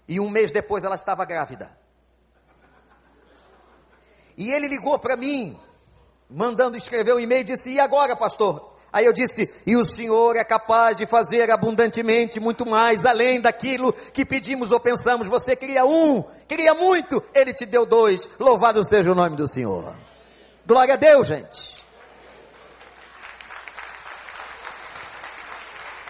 e 0.07 0.21
um 0.21 0.31
mês 0.31 0.53
depois 0.53 0.85
ela 0.85 0.95
estava 0.95 1.25
grávida. 1.25 1.77
E 4.37 4.53
ele 4.53 4.69
ligou 4.69 4.97
para 4.97 5.17
mim, 5.17 5.59
mandando 6.31 6.77
escrever 6.77 7.12
um 7.12 7.19
e-mail 7.19 7.43
disse: 7.43 7.73
E 7.73 7.81
agora, 7.81 8.15
pastor? 8.15 8.77
Aí 8.93 9.05
eu 9.05 9.12
disse: 9.12 9.53
E 9.67 9.77
o 9.77 9.85
Senhor 9.85 10.37
é 10.37 10.45
capaz 10.45 10.97
de 10.97 11.05
fazer 11.05 11.51
abundantemente 11.51 12.39
muito 12.39 12.65
mais, 12.65 13.05
além 13.05 13.41
daquilo 13.41 13.93
que 13.93 14.25
pedimos 14.25 14.71
ou 14.71 14.79
pensamos. 14.79 15.27
Você 15.27 15.57
queria 15.57 15.85
um, 15.85 16.23
queria 16.47 16.75
muito, 16.75 17.21
Ele 17.35 17.53
te 17.53 17.67
deu 17.67 17.85
dois. 17.85 18.31
Louvado 18.39 18.85
seja 18.85 19.11
o 19.11 19.17
nome 19.17 19.35
do 19.35 19.49
Senhor. 19.49 19.93
Glória 20.65 20.95
a 20.95 20.97
Deus, 20.97 21.27
gente. 21.27 21.82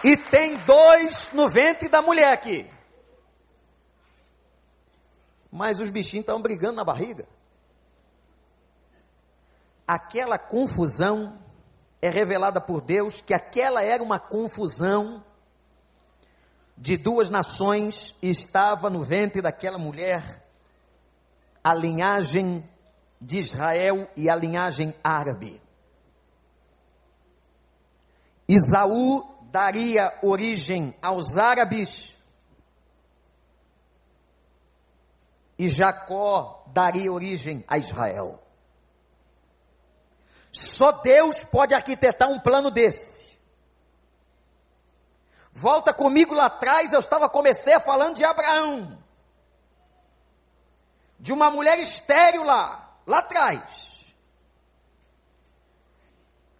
E 0.03 0.17
tem 0.17 0.57
dois 0.57 1.29
no 1.31 1.47
ventre 1.47 1.87
da 1.87 2.01
mulher 2.01 2.33
aqui. 2.33 2.69
Mas 5.49 5.79
os 5.79 5.89
bichinhos 5.89 6.23
estão 6.23 6.41
brigando 6.41 6.73
na 6.73 6.83
barriga. 6.83 7.25
Aquela 9.87 10.37
confusão 10.37 11.39
é 12.01 12.09
revelada 12.09 12.59
por 12.59 12.81
Deus 12.81 13.21
que 13.21 13.33
aquela 13.33 13.81
era 13.81 14.03
uma 14.03 14.19
confusão 14.19 15.23
de 16.77 16.97
duas 16.97 17.29
nações 17.29 18.15
e 18.21 18.29
estava 18.29 18.89
no 18.89 19.03
ventre 19.03 19.41
daquela 19.41 19.77
mulher 19.77 20.43
a 21.63 21.73
linhagem 21.73 22.67
de 23.21 23.37
Israel 23.37 24.09
e 24.17 24.29
a 24.29 24.35
linhagem 24.35 24.93
árabe. 25.01 25.61
Isaú 28.49 29.32
daria 29.53 30.11
origem 30.23 30.95
aos 30.99 31.37
árabes 31.37 32.17
e 35.59 35.69
Jacó 35.69 36.65
daria 36.73 37.13
origem 37.13 37.63
a 37.67 37.77
Israel. 37.77 38.43
Só 40.51 40.91
Deus 40.91 41.43
pode 41.43 41.75
arquitetar 41.75 42.31
um 42.31 42.39
plano 42.39 42.71
desse. 42.71 43.39
Volta 45.51 45.93
comigo 45.93 46.33
lá 46.33 46.47
atrás, 46.47 46.91
eu 46.91 46.99
estava 46.99 47.29
comecei 47.29 47.79
falando 47.79 48.15
de 48.15 48.25
Abraão. 48.25 48.97
De 51.19 51.31
uma 51.31 51.51
mulher 51.51 51.77
estéril 51.77 52.43
lá, 52.43 52.97
lá 53.05 53.19
atrás. 53.19 54.03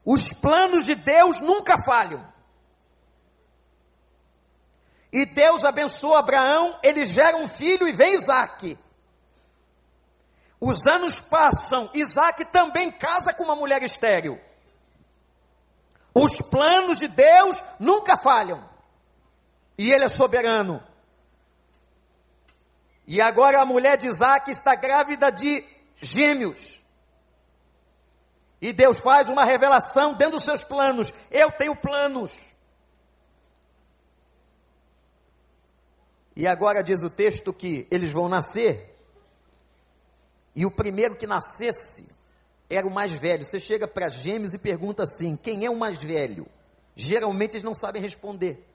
Os 0.06 0.32
planos 0.32 0.86
de 0.86 0.94
Deus 0.94 1.40
nunca 1.40 1.76
falham. 1.76 2.33
E 5.14 5.28
Deus 5.28 5.64
abençoa 5.64 6.18
Abraão, 6.18 6.80
ele 6.82 7.06
gera 7.06 7.38
um 7.38 7.48
filho 7.48 7.88
e 7.88 7.92
vem 7.92 8.16
Isaac. 8.16 8.80
Os 10.60 10.88
anos 10.88 11.22
passam, 11.22 11.88
Isaac 11.94 12.44
também 12.46 12.92
casa 12.92 13.32
com 13.32 13.44
uma 13.44 13.56
mulher 13.56 13.84
estéril. 13.84 14.42
Os 16.16 16.42
planos 16.42 16.98
de 16.98 17.08
Deus 17.08 17.64
nunca 17.80 18.18
falham. 18.18 18.68
E 19.78 19.92
ele 19.92 20.06
é 20.06 20.10
soberano. 20.10 20.82
E 23.06 23.22
agora 23.22 23.62
a 23.62 23.66
mulher 23.66 23.98
de 23.98 24.08
Isaac 24.08 24.50
está 24.50 24.74
grávida 24.74 25.32
de 25.32 25.64
gêmeos. 25.96 26.82
E 28.60 28.74
Deus 28.74 29.00
faz 29.00 29.30
uma 29.30 29.44
revelação 29.44 30.16
dentro 30.16 30.36
dos 30.36 30.44
seus 30.44 30.64
planos. 30.64 31.14
Eu 31.30 31.52
tenho 31.52 31.76
planos. 31.76 32.53
E 36.36 36.48
agora 36.48 36.84
diz 36.84 37.04
o 37.04 37.10
texto 37.10 37.54
que 37.54 37.88
eles 37.92 38.12
vão 38.12 38.28
nascer 38.28 38.94
e 40.56 40.66
o 40.66 40.72
primeiro 40.72 41.16
que 41.16 41.28
nascesse 41.28 42.14
era 42.70 42.86
o 42.86 42.92
mais 42.92 43.12
velho. 43.12 43.46
Você 43.46 43.60
chega 43.60 43.88
para 43.88 44.10
gêmeos 44.10 44.54
e 44.54 44.58
pergunta 44.58 45.04
assim: 45.04 45.36
quem 45.36 45.66
é 45.66 45.70
o 45.70 45.76
mais 45.76 45.98
velho? 45.98 46.48
Geralmente 46.96 47.54
eles 47.54 47.64
não 47.64 47.74
sabem 47.74 48.02
responder. 48.02 48.68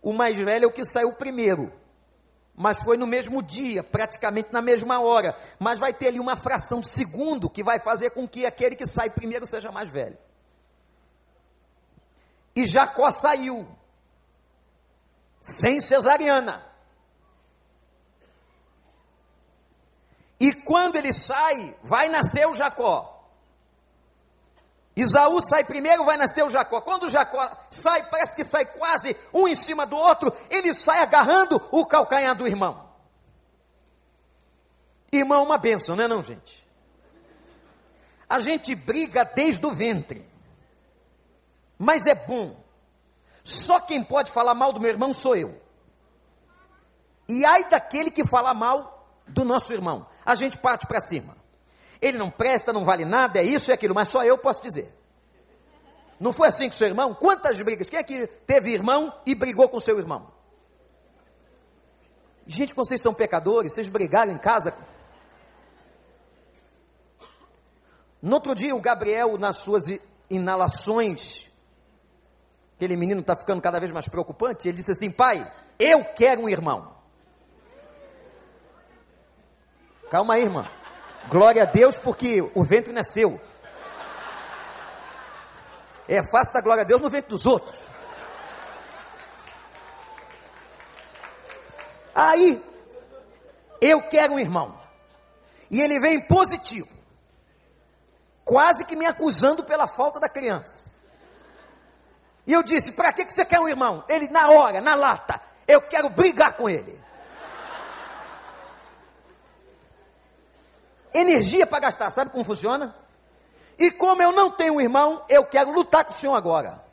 O 0.00 0.12
mais 0.12 0.38
velho 0.38 0.64
é 0.64 0.68
o 0.68 0.72
que 0.72 0.84
saiu 0.84 1.12
primeiro, 1.14 1.72
mas 2.54 2.80
foi 2.82 2.96
no 2.96 3.06
mesmo 3.06 3.42
dia, 3.42 3.82
praticamente 3.82 4.52
na 4.52 4.62
mesma 4.62 5.00
hora. 5.00 5.36
Mas 5.58 5.80
vai 5.80 5.92
ter 5.92 6.08
ali 6.08 6.20
uma 6.20 6.36
fração 6.36 6.80
de 6.80 6.88
segundo 6.88 7.50
que 7.50 7.64
vai 7.64 7.80
fazer 7.80 8.10
com 8.10 8.28
que 8.28 8.46
aquele 8.46 8.76
que 8.76 8.86
sai 8.86 9.10
primeiro 9.10 9.46
seja 9.46 9.72
mais 9.72 9.90
velho. 9.90 10.16
E 12.54 12.64
Jacó 12.64 13.10
saiu, 13.10 13.66
sem 15.46 15.80
cesariana. 15.80 16.60
E 20.40 20.52
quando 20.52 20.96
ele 20.96 21.12
sai, 21.12 21.74
vai 21.84 22.08
nascer 22.08 22.46
o 22.46 22.54
Jacó. 22.54 23.12
Isaú 24.96 25.40
sai 25.40 25.62
primeiro, 25.62 26.04
vai 26.04 26.16
nascer 26.16 26.44
o 26.44 26.50
Jacó. 26.50 26.80
Quando 26.80 27.08
Jacó 27.08 27.48
sai, 27.70 28.10
parece 28.10 28.34
que 28.34 28.44
sai 28.44 28.66
quase 28.66 29.16
um 29.32 29.46
em 29.46 29.54
cima 29.54 29.86
do 29.86 29.96
outro, 29.96 30.32
ele 30.50 30.74
sai 30.74 31.00
agarrando 31.00 31.62
o 31.70 31.86
calcanhar 31.86 32.34
do 32.34 32.46
irmão. 32.46 32.90
Irmão, 35.12 35.44
uma 35.44 35.58
bênção, 35.58 35.94
não 35.94 36.04
é 36.04 36.08
não, 36.08 36.24
gente? 36.24 36.66
A 38.28 38.40
gente 38.40 38.74
briga 38.74 39.24
desde 39.24 39.64
o 39.64 39.70
ventre. 39.70 40.28
Mas 41.78 42.06
é 42.06 42.14
bom. 42.14 42.65
Só 43.46 43.78
quem 43.78 44.02
pode 44.02 44.32
falar 44.32 44.54
mal 44.54 44.72
do 44.72 44.80
meu 44.80 44.90
irmão 44.90 45.14
sou 45.14 45.36
eu. 45.36 45.56
E 47.28 47.44
ai 47.44 47.62
daquele 47.70 48.10
que 48.10 48.26
fala 48.26 48.52
mal 48.52 49.08
do 49.28 49.44
nosso 49.44 49.72
irmão. 49.72 50.04
A 50.24 50.34
gente 50.34 50.58
parte 50.58 50.84
para 50.84 51.00
cima. 51.00 51.36
Ele 52.02 52.18
não 52.18 52.28
presta, 52.28 52.72
não 52.72 52.84
vale 52.84 53.04
nada, 53.04 53.38
é 53.38 53.44
isso 53.44 53.70
e 53.70 53.72
aquilo, 53.72 53.94
mas 53.94 54.08
só 54.08 54.24
eu 54.24 54.36
posso 54.36 54.60
dizer. 54.60 54.92
Não 56.18 56.32
foi 56.32 56.48
assim 56.48 56.68
com 56.68 56.74
seu 56.74 56.88
irmão? 56.88 57.14
Quantas 57.14 57.62
brigas? 57.62 57.88
Quem 57.88 58.00
é 58.00 58.02
que 58.02 58.26
teve 58.26 58.72
irmão 58.72 59.14
e 59.24 59.32
brigou 59.32 59.68
com 59.68 59.78
seu 59.78 59.96
irmão? 59.96 60.32
Gente, 62.48 62.74
vocês 62.74 63.00
são 63.00 63.14
pecadores, 63.14 63.74
vocês 63.74 63.88
brigaram 63.88 64.32
em 64.32 64.38
casa. 64.38 64.74
No 68.20 68.34
outro 68.34 68.56
dia, 68.56 68.74
o 68.74 68.80
Gabriel, 68.80 69.38
nas 69.38 69.58
suas 69.58 69.84
inalações, 70.28 71.46
aquele 72.76 72.96
menino 72.96 73.20
está 73.22 73.34
ficando 73.34 73.60
cada 73.60 73.80
vez 73.80 73.90
mais 73.90 74.06
preocupante, 74.06 74.68
ele 74.68 74.76
disse 74.76 74.92
assim: 74.92 75.10
Pai, 75.10 75.50
eu 75.78 76.04
quero 76.04 76.42
um 76.42 76.48
irmão. 76.48 76.94
Calma 80.10 80.34
aí, 80.34 80.42
irmã. 80.42 80.68
Glória 81.28 81.62
a 81.62 81.66
Deus, 81.66 81.96
porque 81.96 82.40
o 82.54 82.62
ventre 82.62 82.92
não 82.92 83.00
é 83.00 83.04
seu. 83.04 83.40
É 86.06 86.22
fácil 86.22 86.54
dar 86.54 86.60
glória 86.60 86.82
a 86.82 86.86
Deus 86.86 87.00
no 87.00 87.10
ventre 87.10 87.30
dos 87.30 87.46
outros. 87.46 87.76
Aí, 92.14 92.62
eu 93.80 94.00
quero 94.02 94.34
um 94.34 94.38
irmão. 94.38 94.80
E 95.68 95.80
ele 95.80 95.98
vem 95.98 96.20
positivo. 96.20 96.88
Quase 98.44 98.84
que 98.84 98.94
me 98.94 99.06
acusando 99.06 99.64
pela 99.64 99.88
falta 99.88 100.20
da 100.20 100.28
criança. 100.28 100.88
E 102.46 102.52
eu 102.52 102.62
disse: 102.62 102.92
Para 102.92 103.12
que 103.12 103.24
você 103.24 103.44
quer 103.44 103.60
um 103.60 103.68
irmão? 103.68 104.04
Ele, 104.08 104.28
na 104.28 104.50
hora, 104.50 104.80
na 104.80 104.94
lata, 104.94 105.40
eu 105.66 105.82
quero 105.82 106.08
brigar 106.08 106.54
com 106.54 106.68
ele. 106.68 107.06
energia 111.18 111.66
para 111.66 111.80
gastar. 111.80 112.10
Sabe 112.10 112.30
como 112.30 112.44
funciona? 112.44 112.94
E 113.78 113.90
como 113.90 114.22
eu 114.22 114.32
não 114.32 114.50
tenho 114.50 114.74
um 114.74 114.80
irmão, 114.80 115.22
eu 115.28 115.44
quero 115.44 115.70
lutar 115.70 116.04
com 116.04 116.12
o 116.12 116.14
senhor 116.14 116.34
agora. 116.34 116.84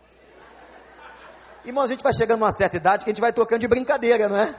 Irmão, 1.63 1.83
a 1.83 1.87
gente 1.87 2.03
vai 2.03 2.13
chegando 2.13 2.39
numa 2.39 2.51
certa 2.51 2.75
idade 2.75 3.05
que 3.05 3.11
a 3.11 3.13
gente 3.13 3.21
vai 3.21 3.31
tocando 3.31 3.61
de 3.61 3.67
brincadeira, 3.67 4.27
não 4.27 4.37
é? 4.37 4.53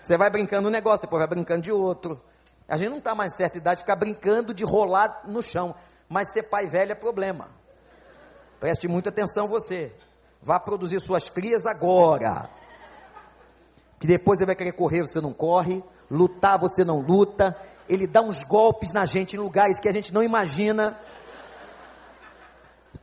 Você 0.00 0.16
vai 0.16 0.30
brincando 0.30 0.68
um 0.68 0.70
negócio, 0.70 1.02
depois 1.02 1.20
vai 1.20 1.28
brincando 1.28 1.62
de 1.62 1.72
outro. 1.72 2.22
A 2.68 2.76
gente 2.76 2.90
não 2.90 2.98
está 2.98 3.14
mais 3.14 3.36
certa 3.36 3.58
idade 3.58 3.78
de 3.78 3.82
ficar 3.82 3.96
brincando 3.96 4.54
de 4.54 4.64
rolar 4.64 5.22
no 5.24 5.42
chão. 5.42 5.74
Mas 6.08 6.32
ser 6.32 6.44
pai 6.44 6.66
velho 6.66 6.92
é 6.92 6.94
problema. 6.94 7.50
Preste 8.60 8.88
muita 8.88 9.10
atenção 9.10 9.48
você. 9.48 9.92
Vá 10.42 10.58
produzir 10.58 11.00
suas 11.00 11.28
crias 11.28 11.66
agora. 11.66 12.48
Que 13.98 14.06
depois 14.06 14.38
você 14.38 14.46
vai 14.46 14.54
querer 14.54 14.72
correr, 14.72 15.02
você 15.02 15.20
não 15.20 15.32
corre. 15.32 15.82
Lutar, 16.10 16.58
você 16.58 16.84
não 16.84 17.00
luta 17.00 17.56
ele 17.88 18.06
dá 18.06 18.20
uns 18.20 18.42
golpes 18.42 18.92
na 18.92 19.06
gente 19.06 19.36
em 19.36 19.38
lugares 19.38 19.78
que 19.78 19.88
a 19.88 19.92
gente 19.92 20.12
não 20.12 20.22
imagina. 20.22 20.98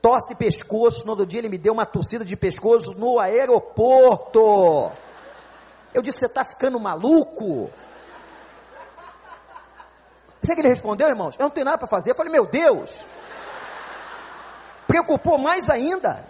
Tosse 0.02 0.36
pescoço, 0.36 1.06
no 1.06 1.12
outro 1.12 1.26
dia 1.26 1.40
ele 1.40 1.50
me 1.50 1.58
deu 1.58 1.72
uma 1.72 1.86
torcida 1.86 2.26
de 2.26 2.36
pescoço 2.36 2.94
no 3.00 3.20
aeroporto. 3.20 4.92
Eu 5.94 6.02
disse: 6.02 6.20
Você 6.20 6.26
está 6.26 6.44
ficando 6.44 6.80
maluco? 6.80 7.70
Sabe 10.42 10.56
que 10.56 10.62
ele 10.62 10.70
respondeu, 10.70 11.08
irmãos? 11.08 11.36
Eu 11.40 11.44
não 11.44 11.50
tenho 11.50 11.66
nada 11.66 11.78
para 11.78 11.88
fazer. 11.88 12.12
Eu 12.12 12.16
falei: 12.16 12.32
Meu 12.32 12.46
Deus. 12.46 13.06
Preocupou 14.94 15.40
mais 15.40 15.72
ainda. 15.72 16.24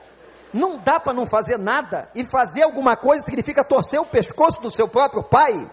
Não 0.54 0.78
dá 0.78 0.98
para 0.98 1.12
não 1.12 1.28
fazer 1.28 1.58
nada. 1.58 2.10
E 2.16 2.24
fazer 2.24 2.62
alguma 2.62 2.96
coisa 2.96 3.26
significa 3.26 3.62
torcer 3.62 4.00
o 4.00 4.06
pescoço 4.06 4.62
do 4.62 4.72
seu 4.72 4.88
próprio 4.88 5.22
pai. 5.22 5.70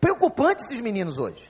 Preocupante 0.00 0.64
esses 0.64 0.80
meninos 0.80 1.18
hoje. 1.18 1.48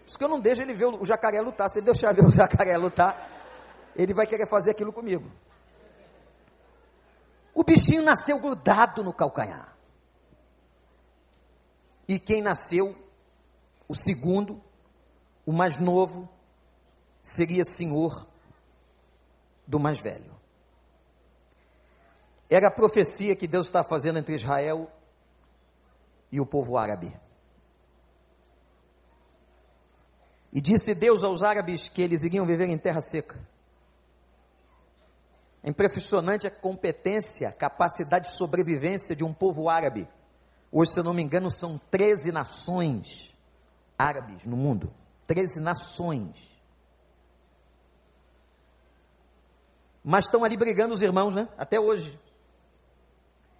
Por 0.00 0.08
isso 0.08 0.18
que 0.18 0.24
eu 0.24 0.28
não 0.28 0.38
deixo 0.38 0.60
ele 0.60 0.74
ver 0.74 0.84
o 0.84 1.02
jacaré 1.02 1.40
lutar. 1.40 1.70
Se 1.70 1.78
ele 1.78 1.86
deixar 1.86 2.12
ver 2.12 2.26
o 2.26 2.30
jacaré 2.36 2.76
lutar, 2.76 3.26
ele 3.96 4.12
vai 4.12 4.26
querer 4.26 4.46
fazer 4.46 4.72
aquilo 4.72 4.92
comigo. 4.92 5.32
O 7.54 7.64
bichinho 7.64 8.02
nasceu 8.02 8.38
grudado 8.38 9.02
no 9.02 9.14
calcanhar. 9.14 9.74
E 12.06 12.18
quem 12.18 12.42
nasceu, 12.42 12.94
o 13.88 13.94
segundo, 13.94 14.62
o 15.48 15.52
mais 15.52 15.78
novo, 15.78 16.28
seria 17.22 17.64
senhor 17.64 18.28
do 19.66 19.80
mais 19.80 19.98
velho. 19.98 20.30
Era 22.50 22.68
a 22.68 22.70
profecia 22.70 23.34
que 23.34 23.46
Deus 23.46 23.66
está 23.66 23.82
fazendo 23.82 24.18
entre 24.18 24.34
Israel 24.34 24.92
e 26.30 26.38
o 26.38 26.44
povo 26.44 26.76
árabe. 26.76 27.18
E 30.52 30.60
disse 30.60 30.94
Deus 30.94 31.24
aos 31.24 31.42
árabes 31.42 31.88
que 31.88 32.02
eles 32.02 32.24
iriam 32.24 32.44
viver 32.44 32.68
em 32.68 32.76
terra 32.76 33.00
seca. 33.00 33.40
É 35.62 35.70
impressionante 35.70 36.46
a 36.46 36.50
competência, 36.50 37.50
capacidade 37.52 38.26
de 38.26 38.32
sobrevivência 38.32 39.16
de 39.16 39.24
um 39.24 39.32
povo 39.32 39.70
árabe. 39.70 40.06
Hoje, 40.70 40.92
se 40.92 41.00
eu 41.00 41.04
não 41.04 41.14
me 41.14 41.22
engano, 41.22 41.50
são 41.50 41.78
13 41.90 42.32
nações 42.32 43.34
árabes 43.96 44.44
no 44.44 44.54
mundo. 44.54 44.92
13 45.28 45.60
nações. 45.60 46.34
Mas 50.02 50.24
estão 50.24 50.42
ali 50.42 50.56
brigando 50.56 50.94
os 50.94 51.02
irmãos, 51.02 51.34
né? 51.34 51.46
Até 51.58 51.78
hoje. 51.78 52.18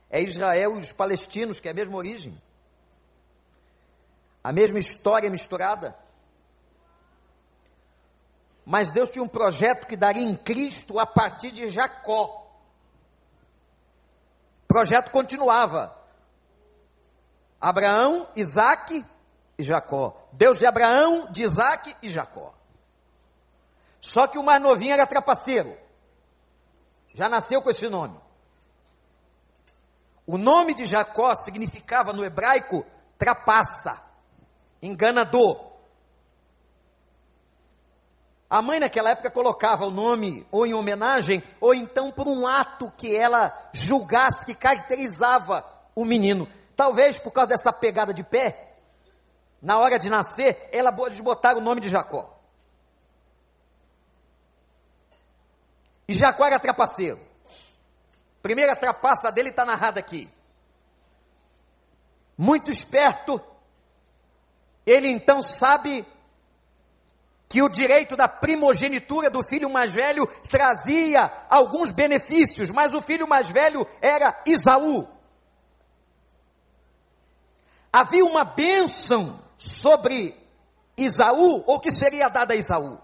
É 0.09 0.21
Israel 0.23 0.77
e 0.77 0.79
os 0.81 0.93
palestinos, 0.93 1.61
que 1.61 1.69
é 1.69 1.71
a 1.71 1.75
mesma 1.75 1.97
origem. 1.97 2.41
a 4.43 4.53
mesma 4.53 4.79
história 4.79 5.29
misturada. 5.29 5.95
Mas 8.65 8.91
Deus 8.91 9.11
tinha 9.11 9.23
um 9.23 9.29
projeto 9.29 9.87
que 9.87 9.97
daria 9.97 10.23
em 10.23 10.37
Cristo 10.37 10.99
a 10.99 11.05
partir 11.05 11.51
de 11.51 11.69
Jacó. 11.69 12.51
O 14.65 14.67
projeto 14.67 15.11
continuava. 15.11 15.95
Abraão, 17.61 18.27
Isaac 18.35 19.05
e 19.59 19.65
Jacó. 19.65 20.29
Deus 20.33 20.59
de 20.59 20.67
Abraão, 20.67 21.27
de 21.31 21.43
Isaac 21.43 21.95
e 22.01 22.09
Jacó. 22.09 22.55
Só 24.01 24.29
que 24.29 24.39
o 24.39 24.43
mais 24.43 24.63
novinho 24.63 24.93
era 24.93 25.07
trapaceiro. 25.07 25.77
Já 27.13 27.29
nasceu 27.29 27.61
com 27.61 27.69
esse 27.69 27.89
nome. 27.89 28.17
O 30.25 30.39
nome 30.39 30.75
de 30.75 30.85
Jacó 30.85 31.35
significava 31.35 32.13
no 32.13 32.25
hebraico 32.25 32.87
trapaça, 33.19 34.01
enganador. 34.81 35.67
A 38.49 38.63
mãe 38.63 38.79
naquela 38.79 39.11
época 39.11 39.31
colocava 39.31 39.87
o 39.87 39.91
nome 39.91 40.47
ou 40.53 40.65
em 40.65 40.73
homenagem, 40.73 41.43
ou 41.61 41.75
então 41.75 42.13
por 42.13 42.29
um 42.29 42.47
ato 42.47 42.93
que 42.97 43.15
ela 43.15 43.71
julgasse 43.73 44.47
que 44.47 44.55
caracterizava 44.55 45.65
o 45.95 46.05
menino. 46.05 46.49
Talvez 46.77 47.19
por 47.19 47.33
causa 47.33 47.49
dessa 47.49 47.73
pegada 47.73 48.15
de 48.15 48.23
pé, 48.23 48.68
na 49.61 49.79
hora 49.79 49.99
de 49.99 50.09
nascer, 50.09 50.69
ela 50.73 50.95
eles 51.07 51.21
botaram 51.21 51.59
o 51.59 51.63
nome 51.63 51.81
de 51.81 51.89
Jacó. 51.89 52.39
E 56.07 56.13
Jacó 56.13 56.47
era 56.47 56.59
trapaceiro. 56.59 57.21
Primeira 58.41 58.75
trapaça 58.77 59.31
dele 59.31 59.51
está 59.51 59.65
narrada 59.65 60.01
aqui. 60.01 60.31
Muito 62.37 62.71
esperto, 62.71 63.41
ele 64.87 65.09
então 65.09 65.43
sabe 65.43 66.07
que 67.49 67.61
o 67.63 67.69
direito 67.69 68.17
da 68.17 68.29
primogenitura 68.29 69.29
do 69.29 69.43
filho 69.43 69.69
mais 69.69 69.93
velho 69.93 70.27
trazia 70.49 71.31
alguns 71.51 71.91
benefícios, 71.91 72.71
mas 72.71 72.95
o 72.95 73.03
filho 73.03 73.27
mais 73.27 73.49
velho 73.49 73.87
era 74.01 74.41
Isaú. 74.47 75.09
Havia 77.93 78.25
uma 78.25 78.45
bênção 78.45 79.41
sobre 79.59 80.35
Isaú, 80.97 81.65
ou 81.67 81.81
que 81.81 81.91
seria 81.91 82.29
dada 82.29 82.55
a 82.55 82.57
Isaú. 82.57 82.99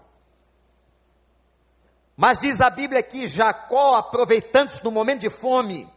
Mas 2.15 2.39
diz 2.39 2.61
a 2.61 2.69
Bíblia 2.69 3.03
que 3.03 3.27
Jacó, 3.27 3.95
aproveitando-se 3.95 4.83
no 4.83 4.89
momento 4.89 5.21
de 5.21 5.29
fome, 5.29 5.93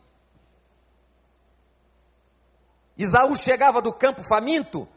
Isaú 2.97 3.37
chegava 3.37 3.81
do 3.81 3.93
campo 3.93 4.25
faminto, 4.25 4.89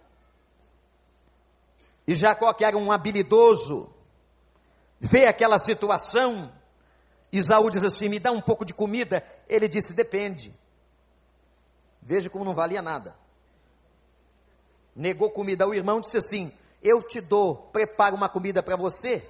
e 2.08 2.15
Jacó, 2.15 2.52
que 2.54 2.65
era 2.65 2.76
um 2.76 2.91
habilidoso, 2.91 3.93
vê 5.00 5.28
aquela 5.28 5.60
situação. 5.60 6.52
Isaú 7.32 7.69
diz 7.69 7.84
assim: 7.84 8.10
Me 8.10 8.19
dá 8.19 8.32
um 8.32 8.41
pouco 8.41 8.65
de 8.65 8.74
comida. 8.74 9.24
Ele 9.47 9.67
disse: 9.67 9.93
Depende. 9.93 10.54
Veja 12.02 12.30
como 12.30 12.43
não 12.43 12.56
valia 12.56 12.82
nada. 12.82 13.15
Negou 14.95 15.30
comida 15.30 15.63
ao 15.63 15.73
irmão, 15.73 16.01
disse 16.01 16.17
assim: 16.17 16.51
Eu 16.82 17.01
te 17.01 17.21
dou, 17.21 17.56
preparo 17.56 18.15
uma 18.15 18.30
comida 18.30 18.62
para 18.62 18.75
você. 18.75 19.27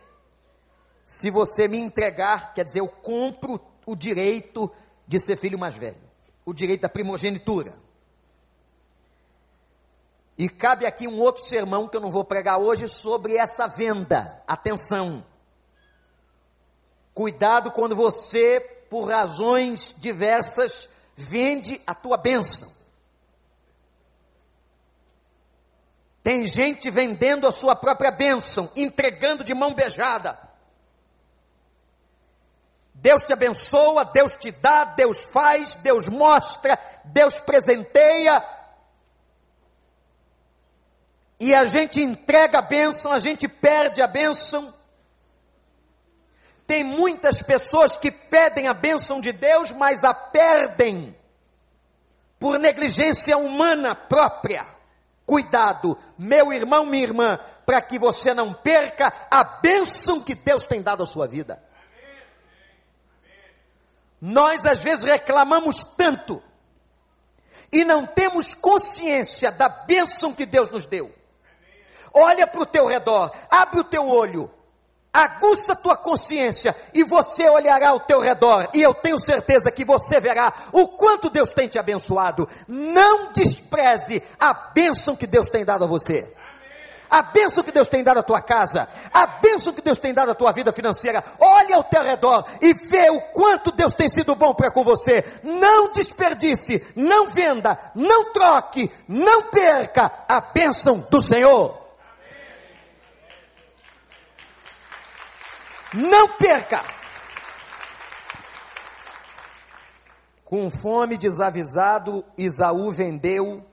Se 1.06 1.30
você 1.30 1.67
me 1.67 1.78
entregar, 1.78 2.54
quer 2.54 2.63
dizer, 2.63 2.80
eu 2.80 2.88
compro 2.88 3.60
o 3.86 3.95
direito 3.95 4.71
de 5.08 5.19
ser 5.19 5.36
filho 5.36 5.60
mais 5.60 5.76
velho, 5.76 5.97
o 6.45 6.54
direito 6.54 6.82
da 6.82 6.89
primogenitura. 6.89 7.76
E 10.38 10.50
cabe 10.50 10.86
aqui 10.86 11.08
um 11.08 11.19
outro 11.19 11.43
sermão 11.43 11.88
que 11.88 11.95
eu 11.95 12.02
não 12.02 12.12
vou 12.12 12.24
pregar 12.24 12.58
hoje 12.58 12.89
sobre 12.89 13.36
essa 13.36 13.67
venda. 13.67 14.41
Atenção. 14.47 15.24
Cuidado 17.13 17.71
quando 17.71 17.95
você, 17.95 18.60
por 18.89 19.10
razões 19.10 19.93
diversas, 19.97 20.89
vende 21.15 21.80
a 21.86 21.93
tua 21.93 22.17
bênção. 22.17 22.71
Tem 26.24 26.46
gente 26.46 26.90
vendendo 26.90 27.48
a 27.48 27.52
sua 27.52 27.76
própria 27.76 28.12
bênção, 28.12 28.72
entregando 28.76 29.44
de 29.44 29.54
mão 29.54 29.74
beijada. 29.74 30.38
Deus 32.94 33.24
te 33.24 33.34
abençoa, 33.34 34.06
Deus 34.06 34.36
te 34.36 34.52
dá, 34.52 34.86
Deus 34.86 35.22
faz, 35.24 35.76
Deus 35.76 36.08
mostra, 36.08 36.78
Deus 37.06 37.40
presenteia, 37.40 38.44
e 41.42 41.56
a 41.56 41.66
gente 41.66 42.00
entrega 42.00 42.60
a 42.60 42.62
bênção, 42.62 43.12
a 43.12 43.18
gente 43.18 43.48
perde 43.48 44.00
a 44.00 44.06
bênção. 44.06 44.72
Tem 46.68 46.84
muitas 46.84 47.42
pessoas 47.42 47.98
que 47.98 48.12
pedem 48.12 48.68
a 48.68 48.76
bênção 48.76 49.20
de 49.20 49.32
Deus, 49.32 49.72
mas 49.72 50.04
a 50.04 50.14
perdem 50.14 51.18
por 52.38 52.60
negligência 52.60 53.36
humana 53.40 53.96
própria. 53.96 54.68
Cuidado, 55.32 55.98
meu 56.17 56.52
irmão, 56.52 56.86
minha 56.86 57.04
irmã, 57.04 57.39
para 57.65 57.82
que 57.82 57.98
você 57.98 58.34
não 58.34 58.54
perca 58.54 59.13
a 59.32 59.46
bênção 59.46 60.20
que 60.20 60.36
Deus 60.36 60.65
tem 60.65 60.82
dado 60.82 61.04
à 61.04 61.06
sua 61.06 61.26
vida. 61.26 61.63
Nós 64.20 64.65
às 64.65 64.84
vezes 64.84 65.06
reclamamos 65.06 65.86
tanto 65.96 66.44
e 67.72 67.86
não 67.86 68.06
temos 68.06 68.54
consciência 68.54 69.50
da 69.54 69.70
bênção 69.70 70.34
que 70.34 70.46
Deus 70.46 70.70
nos 70.70 70.86
deu. 70.86 71.15
Olha 72.13 72.46
para 72.46 72.63
o 72.63 72.65
teu 72.65 72.86
redor, 72.86 73.32
abre 73.50 73.80
o 73.80 73.86
teu 73.86 74.06
olho, 74.10 74.52
aguça 75.13 75.76
tua 75.76 75.97
consciência 75.97 76.76
e 76.93 77.04
você 77.04 77.47
olhará 77.50 77.89
ao 77.89 78.00
teu 78.00 78.19
redor 78.19 78.69
e 78.74 78.82
eu 78.82 78.93
tenho 78.93 79.19
certeza 79.19 79.71
que 79.71 79.84
você 79.84 80.19
verá 80.19 80.54
o 80.71 80.88
quanto 80.88 81.30
Deus 81.30 81.52
tem 81.52 81.67
te 81.67 81.78
abençoado. 81.78 82.47
Não 82.67 83.32
despreze 83.34 84.24
a 84.39 84.54
bênção 84.54 85.15
que 85.15 85.28
Deus 85.28 85.50
tem 85.50 85.65
dado 85.65 85.84
a 85.84 85.88
você. 85.88 86.34
A 87.10 87.21
bênção 87.24 87.62
que 87.62 87.74
Deus 87.74 87.89
tem 87.89 88.06
dado 88.06 88.21
à 88.21 88.24
tua 88.24 88.41
casa, 88.41 88.88
a 89.13 89.28
bênção 89.28 89.74
que 89.74 89.82
Deus 89.82 89.97
tem 89.97 90.13
dado 90.13 90.32
à 90.32 90.34
tua 90.34 90.54
vida 90.54 90.71
financeira. 90.71 91.21
Olha 91.38 91.76
ao 91.76 91.84
teu 91.84 92.02
redor 92.02 92.45
e 92.62 92.74
vê 92.74 93.10
o 93.10 93.19
quanto 93.19 93.69
Deus 93.69 93.93
tem 93.93 94.08
sido 94.08 94.34
bom 94.34 94.54
para 94.54 94.71
com 94.71 94.82
você. 94.82 95.26
Não 95.43 95.91
desperdice, 95.91 96.88
não 96.95 97.28
venda, 97.28 97.78
não 97.93 98.32
troque, 98.32 98.89
não 99.10 99.43
perca 99.43 100.10
a 100.26 100.39
bênção 100.39 101.06
do 101.10 101.21
Senhor. 101.21 101.81
Não 105.94 106.38
perca! 106.38 106.82
Com 110.46 110.70
fome, 110.70 111.18
desavisado, 111.18 112.26
Isaú 112.38 112.92
vendeu. 112.92 113.66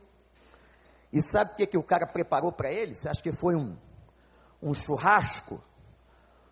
E 1.13 1.23
sabe 1.23 1.53
o 1.53 1.57
que, 1.57 1.67
que 1.67 1.79
o 1.79 1.83
cara 1.83 2.07
preparou 2.07 2.53
para 2.53 2.71
ele? 2.71 2.95
Você 2.95 3.09
acha 3.09 3.23
que 3.23 3.33
foi 3.33 3.55
um, 3.55 3.77
um 4.63 4.75
churrasco? 4.75 5.63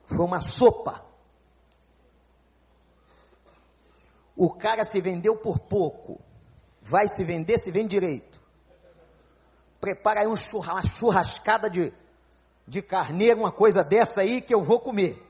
Foi 0.07 0.25
uma 0.25 0.41
sopa. 0.41 1.05
O 4.37 4.53
cara 4.53 4.85
se 4.85 5.01
vendeu 5.01 5.37
por 5.37 5.59
pouco. 5.59 6.21
Vai 6.81 7.09
se 7.09 7.25
vender, 7.25 7.59
se 7.59 7.71
vende 7.71 7.89
direito. 7.89 8.41
Prepara 9.81 10.21
aí 10.21 10.27
um 10.27 10.35
uma 10.35 10.83
churrascada 10.85 11.69
de, 11.69 11.93
de 12.67 12.83
carneiro, 12.83 13.41
uma 13.41 13.53
coisa 13.53 13.83
dessa 13.85 14.21
aí 14.23 14.41
que 14.41 14.55
eu 14.55 14.63
vou 14.63 14.81
comer 14.81 15.26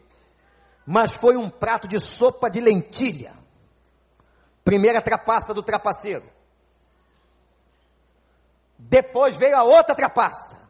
mas 0.87 1.17
foi 1.17 1.37
um 1.37 1.51
prato 1.51 1.89
de 1.89 2.01
sopa 2.01 2.49
de 2.49 2.61
lentilha. 2.61 3.35
Primeira 4.65 5.03
trapaça 5.03 5.53
do 5.53 5.63
trapaceiro. 5.63 6.25
Depois 8.79 9.37
veio 9.37 9.57
a 9.57 9.65
outra 9.65 9.95
trapaça. 9.95 10.65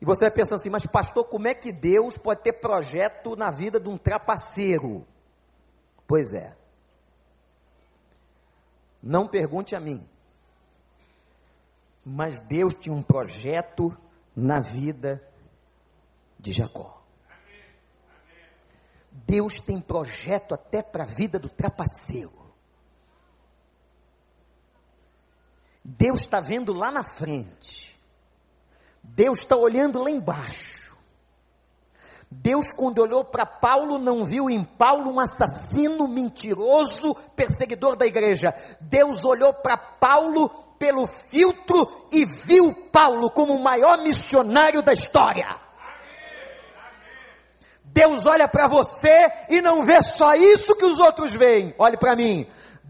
E 0.00 0.04
você 0.04 0.26
vai 0.26 0.30
pensando 0.30 0.56
assim, 0.56 0.70
mas 0.70 0.86
pastor, 0.86 1.24
como 1.24 1.48
é 1.48 1.54
que 1.54 1.72
Deus 1.72 2.18
pode 2.18 2.42
ter 2.42 2.52
projeto 2.54 3.34
na 3.34 3.50
vida 3.50 3.80
de 3.80 3.88
um 3.88 3.96
trapaceiro? 3.96 5.06
Pois 6.06 6.32
é. 6.34 6.54
Não 9.02 9.26
pergunte 9.26 9.74
a 9.74 9.80
mim. 9.80 10.06
Mas 12.04 12.40
Deus 12.40 12.74
tinha 12.74 12.94
um 12.94 13.02
projeto 13.02 13.96
na 14.36 14.60
vida 14.60 15.22
de 16.38 16.52
Jacó. 16.52 16.97
Deus 19.26 19.60
tem 19.60 19.80
projeto 19.80 20.54
até 20.54 20.82
para 20.82 21.04
a 21.04 21.06
vida 21.06 21.38
do 21.38 21.48
trapaceiro. 21.48 22.32
Deus 25.84 26.20
está 26.20 26.40
vendo 26.40 26.72
lá 26.72 26.90
na 26.90 27.02
frente. 27.02 27.98
Deus 29.02 29.38
está 29.40 29.56
olhando 29.56 30.02
lá 30.02 30.10
embaixo. 30.10 30.96
Deus, 32.30 32.72
quando 32.72 32.98
olhou 32.98 33.24
para 33.24 33.46
Paulo, 33.46 33.98
não 33.98 34.24
viu 34.24 34.50
em 34.50 34.62
Paulo 34.62 35.10
um 35.10 35.18
assassino 35.18 36.06
mentiroso, 36.06 37.14
perseguidor 37.34 37.96
da 37.96 38.06
igreja. 38.06 38.54
Deus 38.82 39.24
olhou 39.24 39.52
para 39.54 39.78
Paulo 39.78 40.50
pelo 40.78 41.06
filtro 41.06 42.08
e 42.12 42.26
viu 42.26 42.74
Paulo 42.92 43.30
como 43.30 43.54
o 43.54 43.62
maior 43.62 43.98
missionário 44.02 44.82
da 44.82 44.92
história. 44.92 45.67
Deus 47.98 48.26
olha 48.26 48.46
para 48.46 48.68
você 48.68 49.28
e 49.48 49.60
não 49.60 49.82
vê 49.82 50.00
só 50.04 50.36
isso 50.36 50.76
que 50.76 50.84
os 50.84 51.00
outros 51.00 51.34
veem. 51.34 51.74
Olhe 51.76 51.96
para 51.96 52.14
mim. 52.14 52.46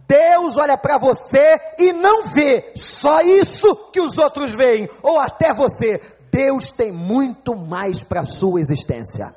Deus 0.06 0.58
olha 0.58 0.76
para 0.76 0.98
você 0.98 1.58
e 1.78 1.94
não 1.94 2.24
vê 2.24 2.74
só 2.76 3.22
isso 3.22 3.74
que 3.90 4.02
os 4.02 4.18
outros 4.18 4.52
veem, 4.52 4.86
ou 5.02 5.18
até 5.18 5.54
você. 5.54 5.98
Deus 6.30 6.70
tem 6.70 6.92
muito 6.92 7.56
mais 7.56 8.02
para 8.02 8.20
a 8.20 8.26
sua 8.26 8.60
existência. 8.60 9.34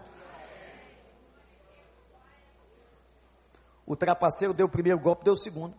O 3.86 3.96
trapaceiro 3.96 4.54
deu 4.54 4.66
o 4.66 4.70
primeiro 4.70 5.00
golpe, 5.00 5.24
deu 5.24 5.36
o 5.36 5.38
segundo. 5.38 5.74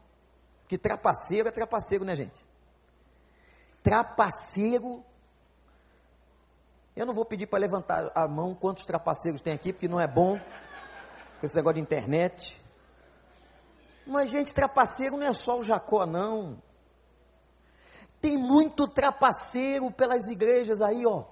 Que 0.68 0.78
trapaceiro 0.78 1.48
é 1.48 1.52
trapaceiro, 1.52 2.02
né, 2.02 2.16
gente? 2.16 2.40
Trapaceiro. 3.82 5.04
Eu 6.94 7.06
não 7.06 7.14
vou 7.14 7.24
pedir 7.24 7.46
para 7.46 7.58
levantar 7.58 8.12
a 8.14 8.28
mão 8.28 8.54
quantos 8.54 8.84
trapaceiros 8.84 9.40
tem 9.40 9.54
aqui, 9.54 9.72
porque 9.72 9.88
não 9.88 9.98
é 9.98 10.06
bom 10.06 10.38
com 11.40 11.46
esse 11.46 11.56
negócio 11.56 11.76
de 11.76 11.80
internet. 11.80 12.62
Mas, 14.06 14.30
gente, 14.30 14.52
trapaceiro 14.52 15.16
não 15.16 15.26
é 15.26 15.32
só 15.32 15.58
o 15.58 15.62
Jacó, 15.62 16.04
não. 16.04 16.60
Tem 18.20 18.36
muito 18.36 18.86
trapaceiro 18.86 19.90
pelas 19.90 20.28
igrejas 20.28 20.82
aí, 20.82 21.06
ó. 21.06 21.24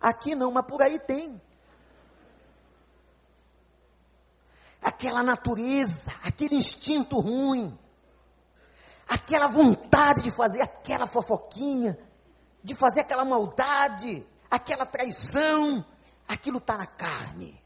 Aqui 0.00 0.34
não, 0.34 0.52
mas 0.52 0.66
por 0.66 0.80
aí 0.80 1.00
tem. 1.00 1.40
Aquela 4.80 5.22
natureza, 5.22 6.12
aquele 6.24 6.54
instinto 6.56 7.18
ruim, 7.18 7.76
aquela 9.08 9.46
vontade 9.46 10.22
de 10.22 10.30
fazer 10.30 10.62
aquela 10.62 11.06
fofoquinha, 11.06 11.98
de 12.62 12.74
fazer 12.74 13.00
aquela 13.00 13.24
maldade, 13.24 14.26
aquela 14.50 14.86
traição, 14.86 15.84
aquilo 16.28 16.58
está 16.58 16.76
na 16.76 16.86
carne. 16.86 17.60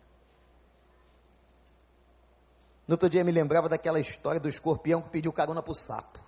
No 2.87 2.95
outro 2.95 3.11
dia 3.11 3.25
me 3.25 3.33
lembrava 3.33 3.69
daquela 3.69 3.99
história 3.99 4.39
do 4.39 4.49
escorpião 4.49 5.03
que 5.03 5.11
pediu 5.11 5.33
carona 5.33 5.63
para 5.63 5.73
o 5.73 5.75
sapo. 5.75 6.21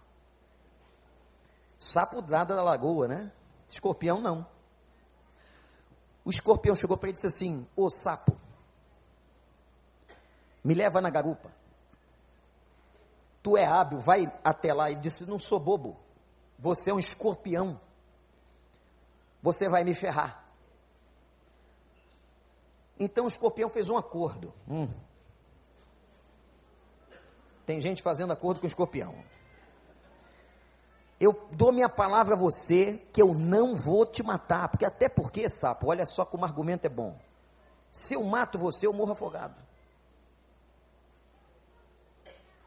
Sapo 1.79 2.21
nada 2.21 2.57
da 2.57 2.63
lagoa, 2.63 3.07
né? 3.07 3.31
Escorpião 3.69 4.21
não. 4.21 4.47
O 6.25 6.31
escorpião 6.31 6.75
chegou 6.75 6.97
para 6.97 7.09
ele 7.09 7.13
e 7.13 7.15
disse 7.15 7.29
assim: 7.29 7.67
Ô 7.77 7.89
sapo, 7.89 8.37
me 10.65 10.75
leva 10.75 11.01
na 11.01 11.11
garupa. 11.11 11.51
Tu 13.43 13.57
é 13.57 13.65
hábil, 13.65 13.99
vai 13.99 14.31
até 14.43 14.75
lá. 14.75 14.91
Ele 14.91 15.01
disse: 15.01 15.25
Não 15.25 15.39
sou 15.39 15.61
bobo. 15.61 15.97
Você 16.59 16.91
é 16.91 16.95
um 16.95 16.99
escorpião. 16.99 17.81
Você 19.43 19.69
vai 19.69 19.85
me 19.85 19.95
ferrar. 19.95 20.45
Então 22.99 23.27
o 23.27 23.29
escorpião 23.29 23.69
fez 23.69 23.89
um 23.89 23.97
acordo. 23.97 24.53
Hum. 24.69 24.89
Tem 27.65 27.81
gente 27.81 28.03
fazendo 28.03 28.33
acordo 28.33 28.61
com 28.61 28.67
o 28.67 28.69
escorpião. 28.69 29.15
Eu 31.21 31.49
dou 31.53 31.73
minha 31.73 31.89
palavra 31.89 32.35
a 32.35 32.39
você 32.39 33.03
que 33.13 33.21
eu 33.21 33.35
não 33.35 33.77
vou 33.77 34.07
te 34.07 34.23
matar. 34.23 34.69
Porque 34.69 34.85
até 34.85 35.09
porque, 35.09 35.49
sapo, 35.49 35.89
olha 35.89 36.07
só 36.07 36.25
como 36.25 36.45
argumento 36.45 36.87
é 36.87 36.89
bom. 36.89 37.19
Se 37.91 38.15
eu 38.15 38.23
mato 38.25 38.59
você, 38.59 38.87
eu 38.87 38.93
morro 38.93 39.13
afogado. 39.13 39.55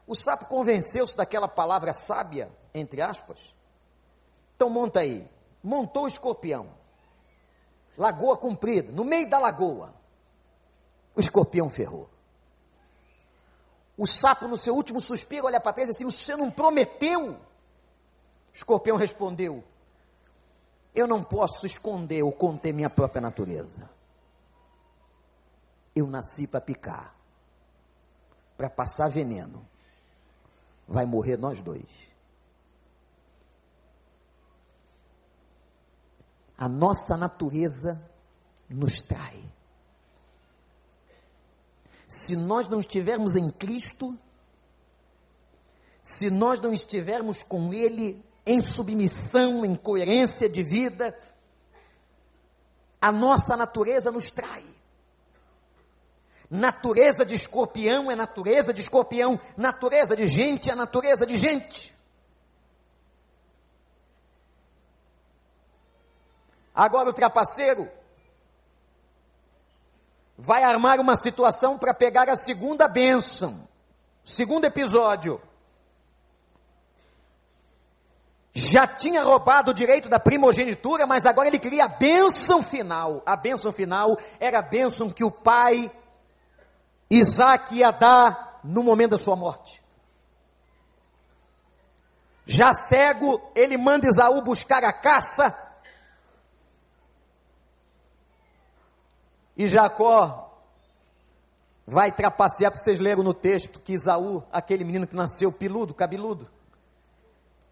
O 0.06 0.14
sapo 0.14 0.46
convenceu-se 0.46 1.16
daquela 1.16 1.48
palavra 1.48 1.94
sábia, 1.94 2.50
entre 2.74 3.00
aspas. 3.00 3.54
Então 4.54 4.68
monta 4.68 5.00
aí. 5.00 5.28
Montou 5.62 6.04
o 6.04 6.08
escorpião. 6.08 6.68
Lagoa 7.96 8.36
comprida, 8.36 8.90
no 8.90 9.04
meio 9.04 9.28
da 9.28 9.38
lagoa. 9.38 9.94
O 11.14 11.20
escorpião 11.20 11.68
ferrou. 11.68 12.08
O 13.96 14.06
sapo, 14.06 14.48
no 14.48 14.56
seu 14.56 14.74
último 14.74 15.00
suspiro, 15.00 15.46
olha 15.46 15.60
para 15.60 15.72
trás 15.74 15.88
e 15.88 15.92
diz 15.92 15.96
assim: 15.96 16.10
Você 16.10 16.34
não 16.34 16.50
prometeu? 16.50 17.32
O 17.32 17.38
escorpião 18.54 18.96
respondeu: 18.96 19.62
Eu 20.94 21.06
não 21.06 21.22
posso 21.22 21.66
esconder 21.66 22.22
ou 22.22 22.32
conter 22.32 22.72
minha 22.72 22.90
própria 22.90 23.20
natureza. 23.20 23.88
Eu 25.94 26.06
nasci 26.06 26.46
para 26.46 26.60
picar, 26.60 27.14
para 28.56 28.70
passar 28.70 29.08
veneno. 29.08 29.66
Vai 30.88 31.04
morrer 31.04 31.36
nós 31.36 31.60
dois. 31.60 32.11
A 36.62 36.68
nossa 36.68 37.16
natureza 37.16 38.00
nos 38.70 39.02
trai. 39.02 39.42
Se 42.06 42.36
nós 42.36 42.68
não 42.68 42.78
estivermos 42.78 43.34
em 43.34 43.50
Cristo, 43.50 44.16
se 46.04 46.30
nós 46.30 46.60
não 46.60 46.72
estivermos 46.72 47.42
com 47.42 47.74
Ele 47.74 48.24
em 48.46 48.62
submissão, 48.62 49.64
em 49.64 49.74
coerência 49.74 50.48
de 50.48 50.62
vida, 50.62 51.18
a 53.00 53.10
nossa 53.10 53.56
natureza 53.56 54.12
nos 54.12 54.30
trai. 54.30 54.64
Natureza 56.48 57.26
de 57.26 57.34
escorpião 57.34 58.08
é 58.08 58.14
natureza 58.14 58.72
de 58.72 58.82
escorpião, 58.82 59.40
natureza 59.56 60.14
de 60.14 60.28
gente 60.28 60.70
é 60.70 60.76
natureza 60.76 61.26
de 61.26 61.36
gente. 61.36 61.92
Agora 66.74 67.10
o 67.10 67.14
trapaceiro 67.14 67.88
vai 70.36 70.64
armar 70.64 70.98
uma 70.98 71.16
situação 71.16 71.78
para 71.78 71.92
pegar 71.92 72.28
a 72.28 72.36
segunda 72.36 72.88
bênção. 72.88 73.68
Segundo 74.24 74.64
episódio. 74.64 75.40
Já 78.54 78.86
tinha 78.86 79.22
roubado 79.22 79.70
o 79.70 79.74
direito 79.74 80.08
da 80.08 80.20
primogenitura, 80.20 81.06
mas 81.06 81.24
agora 81.24 81.48
ele 81.48 81.58
queria 81.58 81.84
a 81.84 81.88
bênção 81.88 82.62
final. 82.62 83.22
A 83.24 83.34
bênção 83.34 83.72
final 83.72 84.16
era 84.38 84.58
a 84.58 84.62
bênção 84.62 85.10
que 85.10 85.24
o 85.24 85.30
pai 85.30 85.90
Isaac 87.10 87.74
ia 87.74 87.90
dar 87.90 88.60
no 88.64 88.82
momento 88.82 89.12
da 89.12 89.18
sua 89.18 89.36
morte. 89.36 89.82
Já 92.44 92.74
cego, 92.74 93.40
ele 93.54 93.76
manda 93.76 94.08
Isaú 94.08 94.42
buscar 94.42 94.84
a 94.84 94.92
caça 94.92 95.56
E 99.56 99.66
Jacó 99.66 100.50
vai 101.86 102.10
trapacear, 102.12 102.72
para 102.72 102.80
vocês 102.80 102.98
leram 102.98 103.22
no 103.22 103.34
texto 103.34 103.80
que 103.80 103.92
Isaú, 103.92 104.42
aquele 104.52 104.84
menino 104.84 105.06
que 105.06 105.16
nasceu 105.16 105.52
peludo, 105.52 105.94
cabeludo, 105.94 106.48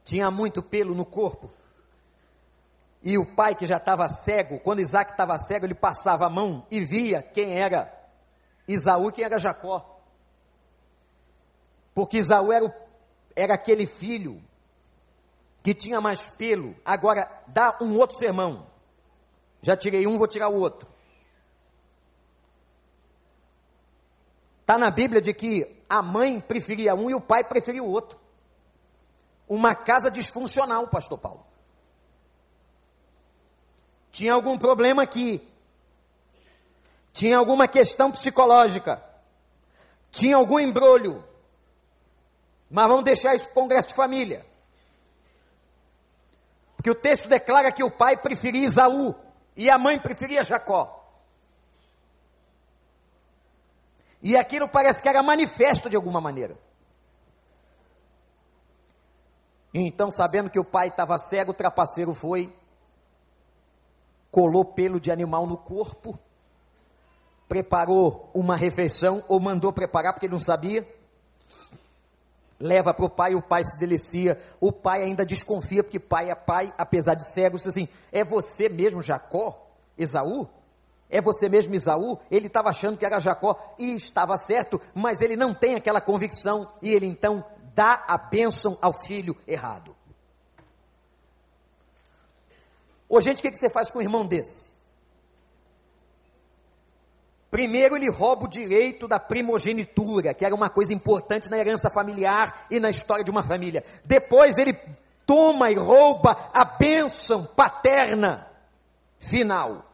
tinha 0.04 0.30
muito 0.30 0.62
pelo 0.62 0.94
no 0.94 1.04
corpo. 1.04 1.50
E 3.02 3.16
o 3.16 3.24
pai 3.24 3.54
que 3.54 3.64
já 3.64 3.78
estava 3.78 4.08
cego, 4.08 4.60
quando 4.60 4.80
Isaac 4.80 5.12
estava 5.12 5.38
cego, 5.38 5.64
ele 5.64 5.74
passava 5.74 6.26
a 6.26 6.30
mão 6.30 6.66
e 6.70 6.80
via 6.80 7.22
quem 7.22 7.58
era 7.58 7.90
Isaú 8.68 9.08
e 9.08 9.12
quem 9.12 9.24
era 9.24 9.38
Jacó. 9.38 10.00
Porque 11.94 12.18
Isaú 12.18 12.52
era, 12.52 12.64
o, 12.64 12.72
era 13.34 13.54
aquele 13.54 13.86
filho 13.86 14.42
que 15.62 15.74
tinha 15.74 16.00
mais 16.00 16.28
pelo. 16.28 16.76
Agora, 16.84 17.30
dá 17.46 17.78
um 17.80 17.96
outro 17.96 18.16
sermão. 18.16 18.66
Já 19.62 19.76
tirei 19.76 20.06
um, 20.06 20.18
vou 20.18 20.26
tirar 20.26 20.48
o 20.48 20.60
outro. 20.60 20.88
Está 24.70 24.78
na 24.78 24.88
Bíblia 24.88 25.20
de 25.20 25.34
que 25.34 25.84
a 25.88 26.00
mãe 26.00 26.40
preferia 26.40 26.94
um 26.94 27.10
e 27.10 27.14
o 27.16 27.20
pai 27.20 27.42
preferia 27.42 27.82
o 27.82 27.90
outro. 27.90 28.16
Uma 29.48 29.74
casa 29.74 30.08
disfuncional, 30.08 30.86
pastor 30.86 31.18
Paulo. 31.18 31.44
Tinha 34.12 34.32
algum 34.32 34.56
problema 34.56 35.02
aqui. 35.02 35.44
Tinha 37.12 37.36
alguma 37.36 37.66
questão 37.66 38.12
psicológica. 38.12 39.04
Tinha 40.12 40.36
algum 40.36 40.60
embrulho. 40.60 41.24
Mas 42.70 42.86
vamos 42.86 43.02
deixar 43.02 43.34
isso 43.34 43.46
para 43.46 43.50
o 43.50 43.62
congresso 43.62 43.88
de 43.88 43.94
família. 43.94 44.46
Porque 46.76 46.92
o 46.92 46.94
texto 46.94 47.28
declara 47.28 47.72
que 47.72 47.82
o 47.82 47.90
pai 47.90 48.16
preferia 48.16 48.66
Isaú 48.66 49.16
e 49.56 49.68
a 49.68 49.76
mãe 49.76 49.98
preferia 49.98 50.44
Jacó. 50.44 50.99
E 54.22 54.36
aquilo 54.36 54.68
parece 54.68 55.00
que 55.02 55.08
era 55.08 55.22
manifesto 55.22 55.88
de 55.88 55.96
alguma 55.96 56.20
maneira. 56.20 56.58
Então, 59.72 60.10
sabendo 60.10 60.50
que 60.50 60.58
o 60.58 60.64
pai 60.64 60.88
estava 60.88 61.16
cego, 61.16 61.52
o 61.52 61.54
trapaceiro 61.54 62.12
foi, 62.12 62.52
colou 64.30 64.64
pelo 64.64 65.00
de 65.00 65.10
animal 65.10 65.46
no 65.46 65.56
corpo, 65.56 66.18
preparou 67.48 68.30
uma 68.34 68.56
refeição, 68.56 69.24
ou 69.28 69.40
mandou 69.40 69.72
preparar 69.72 70.12
porque 70.12 70.26
ele 70.26 70.34
não 70.34 70.40
sabia, 70.40 70.86
leva 72.58 72.92
para 72.92 73.06
o 73.06 73.10
pai, 73.10 73.34
o 73.34 73.42
pai 73.42 73.64
se 73.64 73.78
delicia, 73.78 74.38
o 74.60 74.70
pai 74.70 75.02
ainda 75.02 75.24
desconfia, 75.24 75.82
porque 75.82 75.98
pai 75.98 76.30
é 76.30 76.34
pai, 76.34 76.72
apesar 76.76 77.14
de 77.14 77.26
cego, 77.32 77.56
diz 77.56 77.66
assim, 77.66 77.88
é 78.12 78.22
você 78.22 78.68
mesmo 78.68 79.02
Jacó, 79.02 79.68
Esaú? 79.96 80.48
É 81.10 81.20
você 81.20 81.48
mesmo 81.48 81.74
Esaú? 81.74 82.18
Ele 82.30 82.46
estava 82.46 82.68
achando 82.68 82.96
que 82.96 83.04
era 83.04 83.18
Jacó, 83.18 83.56
e 83.78 83.94
estava 83.96 84.38
certo, 84.38 84.80
mas 84.94 85.20
ele 85.20 85.36
não 85.36 85.52
tem 85.52 85.74
aquela 85.74 86.00
convicção, 86.00 86.70
e 86.80 86.90
ele 86.90 87.06
então 87.06 87.44
dá 87.74 88.04
a 88.06 88.16
bênção 88.16 88.78
ao 88.80 88.92
filho 88.92 89.36
errado. 89.46 89.96
Ô 93.08 93.20
gente, 93.20 93.40
o 93.40 93.42
que, 93.42 93.50
que 93.50 93.58
você 93.58 93.68
faz 93.68 93.90
com 93.90 93.98
um 93.98 94.02
irmão 94.02 94.24
desse? 94.24 94.70
Primeiro, 97.50 97.96
ele 97.96 98.08
rouba 98.08 98.44
o 98.44 98.48
direito 98.48 99.08
da 99.08 99.18
primogenitura, 99.18 100.32
que 100.32 100.44
era 100.44 100.54
uma 100.54 100.70
coisa 100.70 100.94
importante 100.94 101.50
na 101.50 101.58
herança 101.58 101.90
familiar 101.90 102.66
e 102.70 102.78
na 102.78 102.88
história 102.88 103.24
de 103.24 103.30
uma 103.30 103.42
família. 103.42 103.82
Depois, 104.04 104.56
ele 104.56 104.78
toma 105.26 105.72
e 105.72 105.74
rouba 105.74 106.50
a 106.54 106.64
bênção 106.64 107.44
paterna 107.44 108.46
final. 109.18 109.89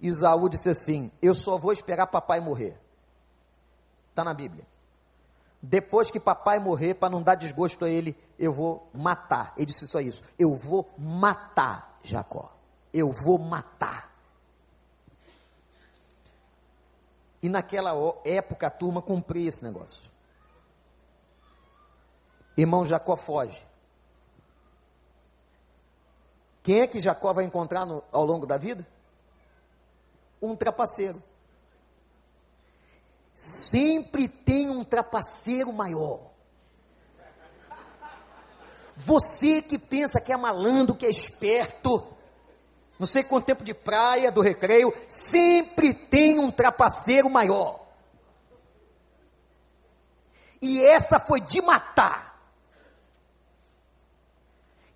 Isaú 0.00 0.48
disse 0.48 0.68
assim: 0.68 1.10
Eu 1.20 1.34
só 1.34 1.58
vou 1.58 1.72
esperar 1.72 2.06
papai 2.06 2.40
morrer. 2.40 2.78
Está 4.10 4.24
na 4.24 4.34
Bíblia. 4.34 4.66
Depois 5.60 6.10
que 6.10 6.20
papai 6.20 6.58
morrer, 6.60 6.94
para 6.94 7.10
não 7.10 7.22
dar 7.22 7.34
desgosto 7.34 7.84
a 7.84 7.88
ele, 7.88 8.16
eu 8.38 8.52
vou 8.52 8.88
matar. 8.94 9.52
Ele 9.56 9.66
disse 9.66 9.86
só 9.86 10.00
isso: 10.00 10.22
Eu 10.38 10.54
vou 10.54 10.88
matar 10.96 11.98
Jacó. 12.02 12.52
Eu 12.92 13.10
vou 13.10 13.38
matar. 13.38 14.08
E 17.42 17.48
naquela 17.48 17.92
época 18.24 18.66
a 18.66 18.70
turma 18.70 19.02
cumpria 19.02 19.48
esse 19.48 19.62
negócio. 19.62 20.08
Irmão 22.56 22.84
Jacó 22.84 23.16
foge. 23.16 23.64
Quem 26.62 26.80
é 26.80 26.86
que 26.86 27.00
Jacó 27.00 27.32
vai 27.32 27.44
encontrar 27.44 27.86
no, 27.86 28.02
ao 28.10 28.24
longo 28.26 28.46
da 28.46 28.58
vida? 28.58 28.86
Um 30.40 30.54
trapaceiro. 30.56 31.22
Sempre 33.34 34.28
tem 34.28 34.70
um 34.70 34.84
trapaceiro 34.84 35.72
maior. 35.72 36.28
Você 38.96 39.62
que 39.62 39.78
pensa 39.78 40.20
que 40.20 40.32
é 40.32 40.36
malandro, 40.36 40.94
que 40.94 41.06
é 41.06 41.10
esperto, 41.10 42.04
não 42.98 43.06
sei 43.06 43.22
quanto 43.22 43.46
tempo 43.46 43.62
de 43.62 43.72
praia, 43.72 44.32
do 44.32 44.40
recreio, 44.40 44.92
sempre 45.08 45.94
tem 45.94 46.38
um 46.38 46.50
trapaceiro 46.50 47.30
maior. 47.30 47.86
E 50.60 50.82
essa 50.82 51.20
foi 51.20 51.40
de 51.40 51.62
matar. 51.62 52.28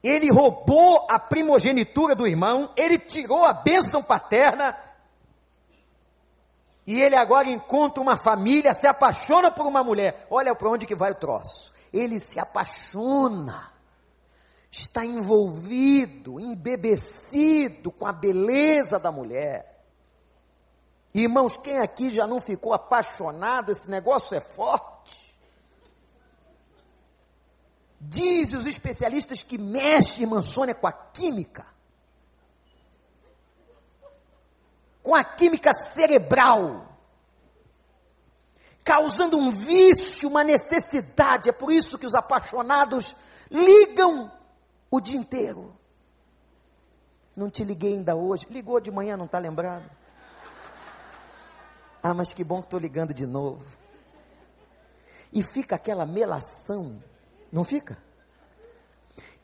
Ele 0.03 0.33
roubou 0.33 1.07
a 1.09 1.17
primogenitura 1.17 2.17
do 2.17 2.27
irmão, 2.27 2.73
ele 2.77 2.99
tirou 2.99 3.45
a 3.45 3.53
bênção 3.53 4.03
paterna, 4.03 4.77
e 6.87 7.01
ele 7.01 7.15
agora 7.17 7.49
encontra 7.49 8.03
uma 8.03 8.17
família, 8.17 8.75
se 8.75 8.87
apaixona 8.87 9.51
por 9.51 9.67
uma 9.67 9.85
mulher. 9.85 10.27
Olha 10.31 10.55
para 10.55 10.69
onde 10.69 10.87
que 10.87 10.95
vai 10.95 11.13
o 11.13 11.17
troço. 11.17 11.73
Ele 11.93 12.19
se 12.19 12.41
apaixona 12.41 13.73
está 14.73 15.05
envolvido, 15.05 16.41
embebecido 16.41 17.93
com 17.93 18.07
a 18.07 18.13
beleza 18.13 18.99
da 18.99 19.13
mulher. 19.13 19.85
Irmãos, 21.13 21.59
quem 21.59 21.79
aqui 21.79 22.11
já 22.11 22.27
não 22.27 22.41
ficou 22.41 22.73
apaixonado? 22.73 23.71
Esse 23.71 23.91
negócio 23.91 24.35
é 24.35 24.41
forte. 24.41 25.37
Diz 28.01 28.55
os 28.55 28.65
especialistas 28.65 29.43
que 29.43 29.59
mexe, 29.59 30.23
irmã 30.23 30.43
Sônia, 30.43 30.75
com 30.75 30.87
a 30.87 30.93
química. 30.93 31.67
Com 35.03 35.15
a 35.15 35.25
química 35.25 35.73
cerebral. 35.75 36.89
Causando 38.85 39.39
um 39.39 39.51
vício, 39.51 40.29
uma 40.29 40.45
necessidade. 40.45 41.49
É 41.49 41.53
por 41.53 41.73
isso 41.73 41.99
que 41.99 42.07
os 42.07 42.15
apaixonados 42.15 43.15
ligam 43.51 44.31
o 44.91 45.01
dia 45.01 45.19
inteiro. 45.19 45.77
Não 47.37 47.49
te 47.49 47.65
liguei 47.65 47.95
ainda 47.95 48.15
hoje. 48.15 48.47
Ligou 48.51 48.81
de 48.81 48.91
manhã, 48.91 49.17
não 49.17 49.27
está 49.27 49.39
lembrado? 49.39 49.89
Ah, 52.03 52.13
mas 52.13 52.33
que 52.33 52.43
bom 52.43 52.61
que 52.61 52.67
estou 52.67 52.81
ligando 52.81 53.15
de 53.15 53.27
novo. 53.27 53.65
E 55.33 55.43
fica 55.43 55.77
aquela 55.77 56.05
melação, 56.05 57.03
não 57.51 57.65
fica? 57.65 57.97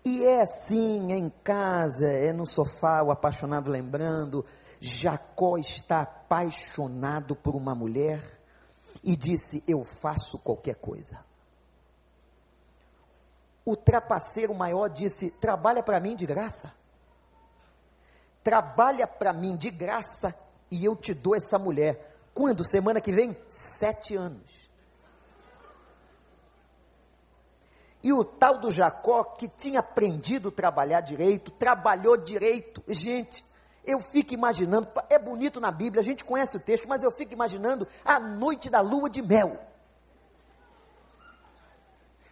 E 0.09 0.25
é 0.25 0.43
assim, 0.43 1.13
em 1.13 1.29
casa, 1.43 2.07
é 2.07 2.33
no 2.33 2.47
sofá, 2.47 3.03
o 3.03 3.11
apaixonado 3.11 3.71
lembrando. 3.71 4.45
Jacó 4.81 5.59
está 5.59 6.03
apaixonado 6.03 7.35
por 7.37 7.55
uma 7.55 7.75
mulher 7.75 8.23
e 9.03 9.17
disse: 9.17 9.65
Eu 9.67 9.85
faço 9.85 10.39
qualquer 10.39 10.77
coisa 10.77 11.29
o 13.69 13.77
trapaceiro 13.77 14.55
maior 14.55 14.89
disse: 14.89 15.31
Trabalha 15.33 15.83
para 15.83 16.01
mim 16.01 16.17
de 16.17 16.25
graça. 16.25 16.73
Trabalha 18.43 19.07
para 19.07 19.31
mim 19.31 19.59
de 19.59 19.71
graça 19.71 20.35
e 20.71 20.87
eu 20.87 20.97
te 20.97 21.13
dou 21.13 21.35
essa 21.35 21.59
mulher. 21.59 22.17
Quando? 22.33 22.65
Semana 22.65 22.99
que 22.99 23.13
vem? 23.13 23.37
Sete 23.47 24.17
anos. 24.17 24.68
E 28.09 28.13
o 28.15 28.25
tal 28.25 28.57
do 28.59 28.71
Jacó, 28.71 29.23
que 29.23 29.47
tinha 29.47 29.81
aprendido 29.81 30.49
a 30.49 30.51
trabalhar 30.51 31.03
direito, 31.03 31.51
trabalhou 31.51 32.17
direito. 32.17 32.83
Gente, 32.89 33.45
eu 33.85 34.01
fico 34.01 34.33
imaginando, 34.33 34.89
é 35.11 35.19
bonito 35.19 35.61
na 35.61 35.71
Bíblia, 35.71 36.01
a 36.01 36.05
gente 36.05 36.25
conhece 36.25 36.57
o 36.57 36.61
texto, 36.61 36.89
mas 36.89 37.03
eu 37.03 37.11
fico 37.11 37.35
imaginando 37.35 37.87
a 38.03 38.19
noite 38.19 38.71
da 38.71 38.81
lua 38.81 39.11
de 39.11 39.21
mel. 39.21 39.61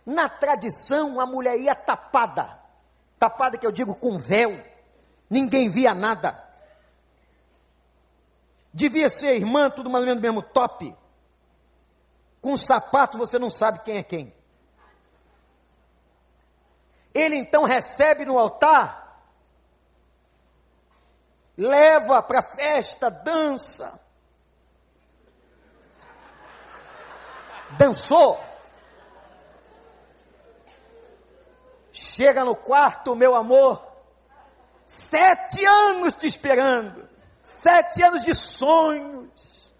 Na 0.07 0.31
tradição, 0.31 1.21
a 1.21 1.27
mulher 1.27 1.61
ia 1.61 1.75
tapada. 1.75 2.59
Tapada 3.19 3.59
que 3.59 3.67
eu 3.67 3.71
digo 3.71 3.95
com 3.95 4.19
véu. 4.19 4.59
Ninguém 5.29 5.69
via 5.69 5.95
nada. 5.95 6.43
Devia 8.73 9.11
ser 9.11 9.37
irmã, 9.37 9.69
tudo 9.69 9.91
mais 9.91 10.05
ou 10.05 10.09
menos 10.09 10.23
mesmo 10.23 10.41
top. 10.41 10.97
Com 12.41 12.57
sapato 12.57 13.19
você 13.19 13.39
não 13.39 13.51
sabe 13.51 13.81
quem 13.85 13.99
é 13.99 14.03
quem. 14.03 14.36
Ele 17.16 17.37
então 17.37 17.64
recebe 17.64 18.26
no 18.26 18.38
altar, 18.38 19.22
leva 21.57 22.22
para 22.22 22.40
a 22.40 22.42
festa, 22.42 23.11
dança. 23.11 23.98
Dançou. 27.79 28.38
Chega 31.90 32.44
no 32.44 32.55
quarto, 32.55 33.16
meu 33.16 33.35
amor, 33.35 33.83
sete 34.87 35.64
anos 35.64 36.14
te 36.16 36.26
esperando, 36.26 37.09
sete 37.42 38.02
anos 38.02 38.24
de 38.24 38.35
sonhos, 38.35 39.72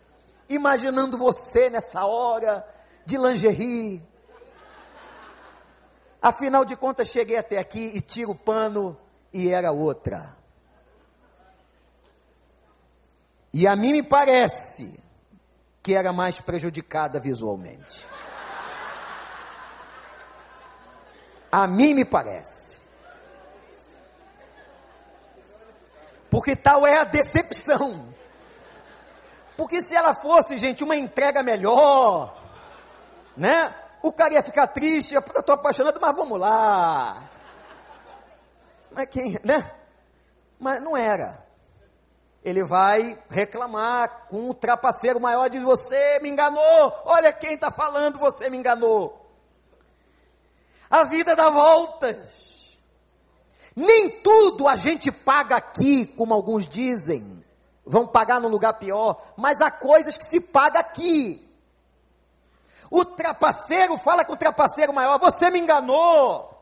imaginando 0.49 1.19
você 1.19 1.69
nessa 1.69 2.07
hora 2.07 2.67
de 3.05 3.19
lingerie. 3.19 4.03
Afinal 6.21 6.65
de 6.65 6.77
contas, 6.77 7.09
cheguei 7.09 7.37
até 7.37 7.59
aqui 7.59 7.93
e 7.95 8.01
tiro 8.01 8.33
o 8.33 8.35
pano 8.35 8.97
e 9.33 9.49
era 9.49 9.71
outra. 9.71 10.35
E 13.53 13.67
a 13.67 13.75
mim 13.77 13.93
me 13.93 14.03
parece 14.03 15.01
que 15.83 15.95
era 15.95 16.13
mais 16.13 16.41
prejudicada 16.41 17.21
visualmente. 17.21 18.05
A 21.51 21.67
mim 21.67 21.95
me 21.95 22.05
parece. 22.05 22.81
Porque 26.29 26.57
tal 26.57 26.87
é 26.87 26.99
a 26.99 27.05
decepção. 27.05 28.15
Porque 29.57 29.81
se 29.81 29.95
ela 29.95 30.15
fosse, 30.15 30.59
gente, 30.59 30.85
uma 30.85 30.97
entrega 30.97 31.43
melhor, 31.43 32.37
né? 33.37 33.75
O 34.03 34.13
cara 34.13 34.35
ia 34.35 34.43
ficar 34.43 34.67
triste, 34.69 35.15
eu 35.15 35.21
estou 35.21 35.55
apaixonado, 35.55 35.99
mas 36.01 36.17
vamos 36.17 36.39
lá. 36.39 37.23
Mas 38.93 39.07
quem, 39.07 39.39
né? 39.45 39.71
Mas 40.59 40.81
não 40.81 40.97
era. 40.97 41.45
Ele 42.43 42.63
vai 42.63 43.19
reclamar 43.29 44.27
com 44.29 44.51
um 44.51 44.55
trapaceiro 44.55 45.21
maior, 45.21 45.51
diz: 45.51 45.63
Você 45.63 46.21
me 46.21 46.29
enganou, 46.29 46.93
olha 47.05 47.33
quem 47.33 47.55
está 47.55 47.71
falando, 47.71 48.19
você 48.19 48.49
me 48.49 48.57
enganou. 48.57 49.27
A 50.89 51.05
vida 51.05 51.35
dá 51.35 51.51
voltas. 51.51 52.79
Nem 53.75 54.23
tudo 54.23 54.69
a 54.69 54.77
gente 54.77 55.13
paga 55.13 55.57
aqui, 55.57 56.07
como 56.07 56.33
alguns 56.33 56.69
dizem. 56.69 57.45
Vão 57.85 58.07
pagar 58.07 58.41
num 58.41 58.49
lugar 58.49 58.75
pior, 58.75 59.23
mas 59.37 59.61
há 59.61 59.71
coisas 59.71 60.17
que 60.17 60.25
se 60.25 60.41
paga 60.41 60.81
aqui. 60.81 61.46
O 62.91 63.05
trapaceiro 63.05 63.97
fala 63.97 64.25
com 64.25 64.35
o 64.35 64.37
trapaceiro 64.37 64.93
maior: 64.93 65.19
Você 65.19 65.51
me 65.51 65.59
enganou. 65.59 66.53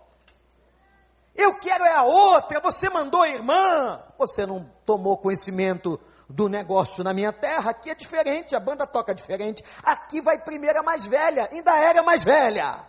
Eu 1.34 1.54
quero 1.58 1.84
é 1.84 1.92
a 1.92 2.04
outra, 2.04 2.60
você 2.60 2.88
mandou 2.88 3.22
a 3.22 3.28
irmã. 3.28 4.00
Você 4.16 4.46
não 4.46 4.70
tomou 4.86 5.18
conhecimento 5.18 5.98
do 6.28 6.48
negócio 6.48 7.02
na 7.02 7.12
minha 7.12 7.32
terra. 7.32 7.70
Aqui 7.70 7.90
é 7.90 7.94
diferente, 7.94 8.54
a 8.54 8.60
banda 8.60 8.86
toca 8.86 9.14
diferente. 9.14 9.64
Aqui 9.82 10.20
vai 10.20 10.38
primeiro 10.38 10.78
a 10.78 10.82
mais 10.82 11.06
velha, 11.06 11.48
ainda 11.50 11.76
era 11.76 12.02
mais 12.02 12.22
velha. 12.22 12.84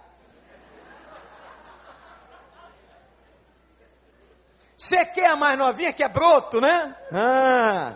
Você 4.77 5.05
quer 5.05 5.31
a 5.31 5.35
mais 5.35 5.57
novinha 5.57 5.93
que 5.93 6.03
é 6.03 6.07
broto, 6.07 6.61
né? 6.61 6.95
Ah. 7.11 7.93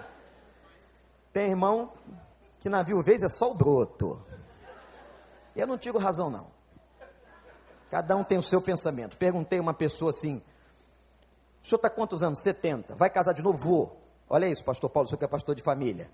Tem 1.32 1.50
irmão 1.50 1.92
que 2.60 2.70
na 2.70 2.82
viuvez 2.82 3.22
é 3.22 3.30
só 3.30 3.52
o 3.52 3.54
broto. 3.54 4.29
Eu 5.60 5.68
não 5.68 5.78
tiro 5.78 5.98
razão, 5.98 6.30
não. 6.30 6.48
Cada 7.90 8.16
um 8.16 8.24
tem 8.24 8.38
o 8.38 8.44
seu 8.44 8.62
pensamento. 8.62 9.18
Perguntei 9.18 9.60
uma 9.60 9.74
pessoa 9.74 10.12
assim: 10.12 10.42
o 11.64 11.68
senhor 11.68 11.78
está 11.78 11.90
quantos 11.90 12.24
anos? 12.24 12.42
70. 12.42 12.96
Vai 12.96 13.10
casar 13.10 13.34
de 13.34 13.42
novo? 13.42 13.58
Vou. 13.58 14.02
Olha 14.30 14.48
isso, 14.48 14.64
pastor 14.64 14.90
Paulo, 14.90 15.08
o 15.08 15.10
senhor 15.10 15.18
que 15.18 15.26
é 15.26 15.28
pastor 15.28 15.56
de 15.56 15.62
família. 15.62 16.10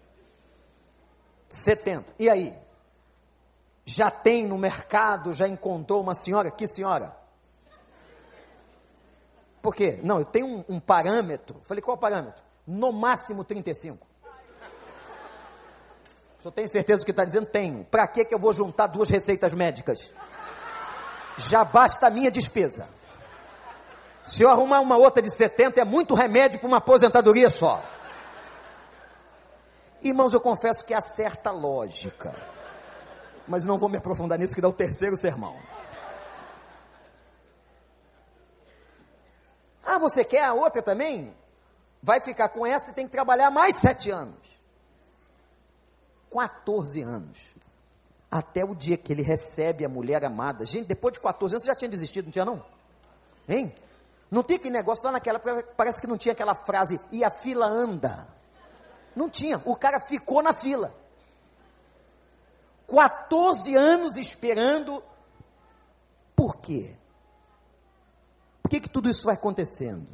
70. 1.49 2.13
E 2.17 2.29
aí? 2.29 2.57
Já 3.85 4.09
tem 4.09 4.47
no 4.47 4.57
mercado, 4.57 5.33
já 5.33 5.47
encontrou 5.47 6.01
uma 6.01 6.15
senhora? 6.15 6.49
Que 6.49 6.65
senhora? 6.67 7.15
Por 9.61 9.75
quê? 9.75 9.99
Não, 10.03 10.19
eu 10.19 10.25
tenho 10.25 10.47
um, 10.47 10.65
um 10.69 10.79
parâmetro. 10.79 11.61
Falei, 11.65 11.81
qual 11.81 11.97
parâmetro? 11.97 12.43
No 12.65 12.91
máximo 12.91 13.43
35. 13.43 14.05
Senhor 16.45 16.51
tem 16.51 16.67
certeza 16.67 16.99
do 16.99 17.05
que 17.05 17.11
está 17.11 17.25
dizendo? 17.25 17.47
Tenho. 17.47 17.83
Para 17.85 18.07
que 18.07 18.27
eu 18.29 18.37
vou 18.37 18.53
juntar 18.53 18.85
duas 18.85 19.09
receitas 19.09 19.53
médicas? 19.55 20.13
Já 21.37 21.65
basta 21.65 22.05
a 22.05 22.09
minha 22.11 22.29
despesa. 22.29 22.87
Se 24.23 24.43
eu 24.43 24.49
arrumar 24.49 24.79
uma 24.79 24.95
outra 24.95 25.23
de 25.23 25.31
70, 25.31 25.81
é 25.81 25.83
muito 25.83 26.13
remédio 26.13 26.59
para 26.59 26.67
uma 26.67 26.77
aposentadoria 26.77 27.49
só. 27.49 27.83
Irmãos, 30.03 30.33
eu 30.33 30.39
confesso 30.39 30.85
que 30.85 30.93
há 30.93 31.01
certa 31.01 31.49
lógica. 31.49 32.35
Mas 33.47 33.65
não 33.65 33.79
vou 33.79 33.89
me 33.89 33.97
aprofundar 33.97 34.37
nisso, 34.37 34.53
que 34.53 34.61
dá 34.61 34.69
o 34.69 34.73
terceiro 34.73 35.17
sermão. 35.17 35.55
Ah, 39.83 39.97
você 39.97 40.23
quer 40.23 40.43
a 40.43 40.53
outra 40.53 40.83
também? 40.83 41.35
Vai 42.03 42.19
ficar 42.19 42.49
com 42.49 42.67
essa 42.67 42.91
e 42.91 42.93
tem 42.93 43.07
que 43.07 43.11
trabalhar 43.11 43.49
mais 43.49 43.77
sete 43.77 44.11
anos. 44.11 44.44
14 46.35 47.01
anos. 47.01 47.39
Até 48.29 48.65
o 48.65 48.75
dia 48.75 48.97
que 48.97 49.13
ele 49.13 49.21
recebe 49.21 49.85
a 49.85 49.89
mulher 49.89 50.25
amada. 50.25 50.65
Gente, 50.65 50.87
depois 50.87 51.13
de 51.13 51.21
14 51.21 51.55
anos 51.55 51.63
você 51.63 51.67
já 51.67 51.75
tinha 51.75 51.89
desistido, 51.89 52.25
não 52.25 52.31
tinha 52.31 52.43
não? 52.43 52.65
Hein? 53.47 53.73
Não 54.29 54.43
tinha 54.43 54.57
aquele 54.57 54.73
negócio 54.73 55.05
lá 55.05 55.13
naquela, 55.13 55.39
parece 55.39 56.01
que 56.01 56.07
não 56.07 56.17
tinha 56.17 56.33
aquela 56.33 56.53
frase, 56.53 56.99
e 57.09 57.23
a 57.23 57.29
fila 57.29 57.67
anda. 57.67 58.27
Não 59.15 59.29
tinha, 59.29 59.61
o 59.63 59.75
cara 59.77 59.99
ficou 59.99 60.43
na 60.43 60.51
fila. 60.51 60.93
14 62.85 63.73
anos 63.73 64.17
esperando. 64.17 65.01
Por 66.35 66.57
quê? 66.57 66.95
Por 68.61 68.69
que, 68.69 68.81
que 68.81 68.89
tudo 68.89 69.09
isso 69.09 69.25
vai 69.25 69.35
acontecendo? 69.35 70.07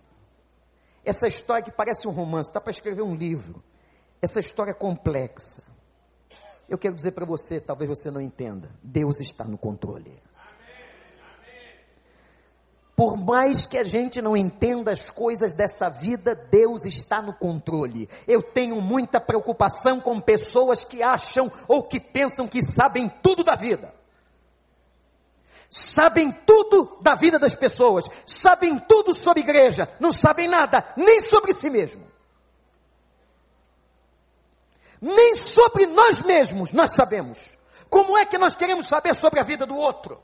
Essa 1.04 1.28
história 1.28 1.64
que 1.64 1.72
parece 1.72 2.08
um 2.08 2.12
romance, 2.12 2.52
está 2.52 2.62
para 2.62 2.70
escrever 2.70 3.02
um 3.02 3.16
livro. 3.16 3.64
Essa 4.22 4.40
história 4.40 4.70
é 4.70 4.76
complexa. 4.76 5.71
Eu 6.72 6.78
quero 6.78 6.96
dizer 6.96 7.12
para 7.12 7.26
você, 7.26 7.60
talvez 7.60 7.90
você 7.90 8.10
não 8.10 8.22
entenda: 8.22 8.72
Deus 8.82 9.20
está 9.20 9.44
no 9.44 9.58
controle. 9.58 10.18
Por 12.96 13.18
mais 13.18 13.66
que 13.66 13.78
a 13.78 13.84
gente 13.84 14.22
não 14.22 14.38
entenda 14.38 14.94
as 14.94 15.10
coisas 15.10 15.52
dessa 15.52 15.90
vida, 15.90 16.34
Deus 16.34 16.86
está 16.86 17.22
no 17.22 17.34
controle. 17.34 18.08
Eu 18.26 18.42
tenho 18.42 18.80
muita 18.80 19.20
preocupação 19.20 20.00
com 20.00 20.22
pessoas 20.22 20.86
que 20.86 21.04
acham 21.04 21.52
ou 21.68 21.84
que 21.84 22.00
pensam 22.00 22.48
que 22.48 22.64
sabem 22.64 23.12
tudo 23.22 23.44
da 23.44 23.58
vida. 23.58 23.94
Sabem 25.70 26.32
tudo 26.32 27.00
da 27.02 27.16
vida 27.16 27.38
das 27.38 27.56
pessoas, 27.56 28.06
sabem 28.26 28.80
tudo 28.80 29.14
sobre 29.14 29.42
igreja, 29.42 29.90
não 30.00 30.14
sabem 30.14 30.48
nada, 30.48 30.86
nem 30.96 31.20
sobre 31.20 31.54
si 31.54 31.70
mesmo. 31.70 32.12
Nem 35.02 35.38
sobre 35.38 35.88
nós 35.88 36.22
mesmos 36.22 36.72
nós 36.72 36.94
sabemos. 36.94 37.58
Como 37.90 38.18
é 38.18 38.26
que 38.26 38.38
nós 38.38 38.56
queremos 38.56 38.88
saber 38.88 39.16
sobre 39.16 39.40
a 39.40 39.44
vida 39.44 39.66
do 39.66 39.76
outro? 39.76 40.22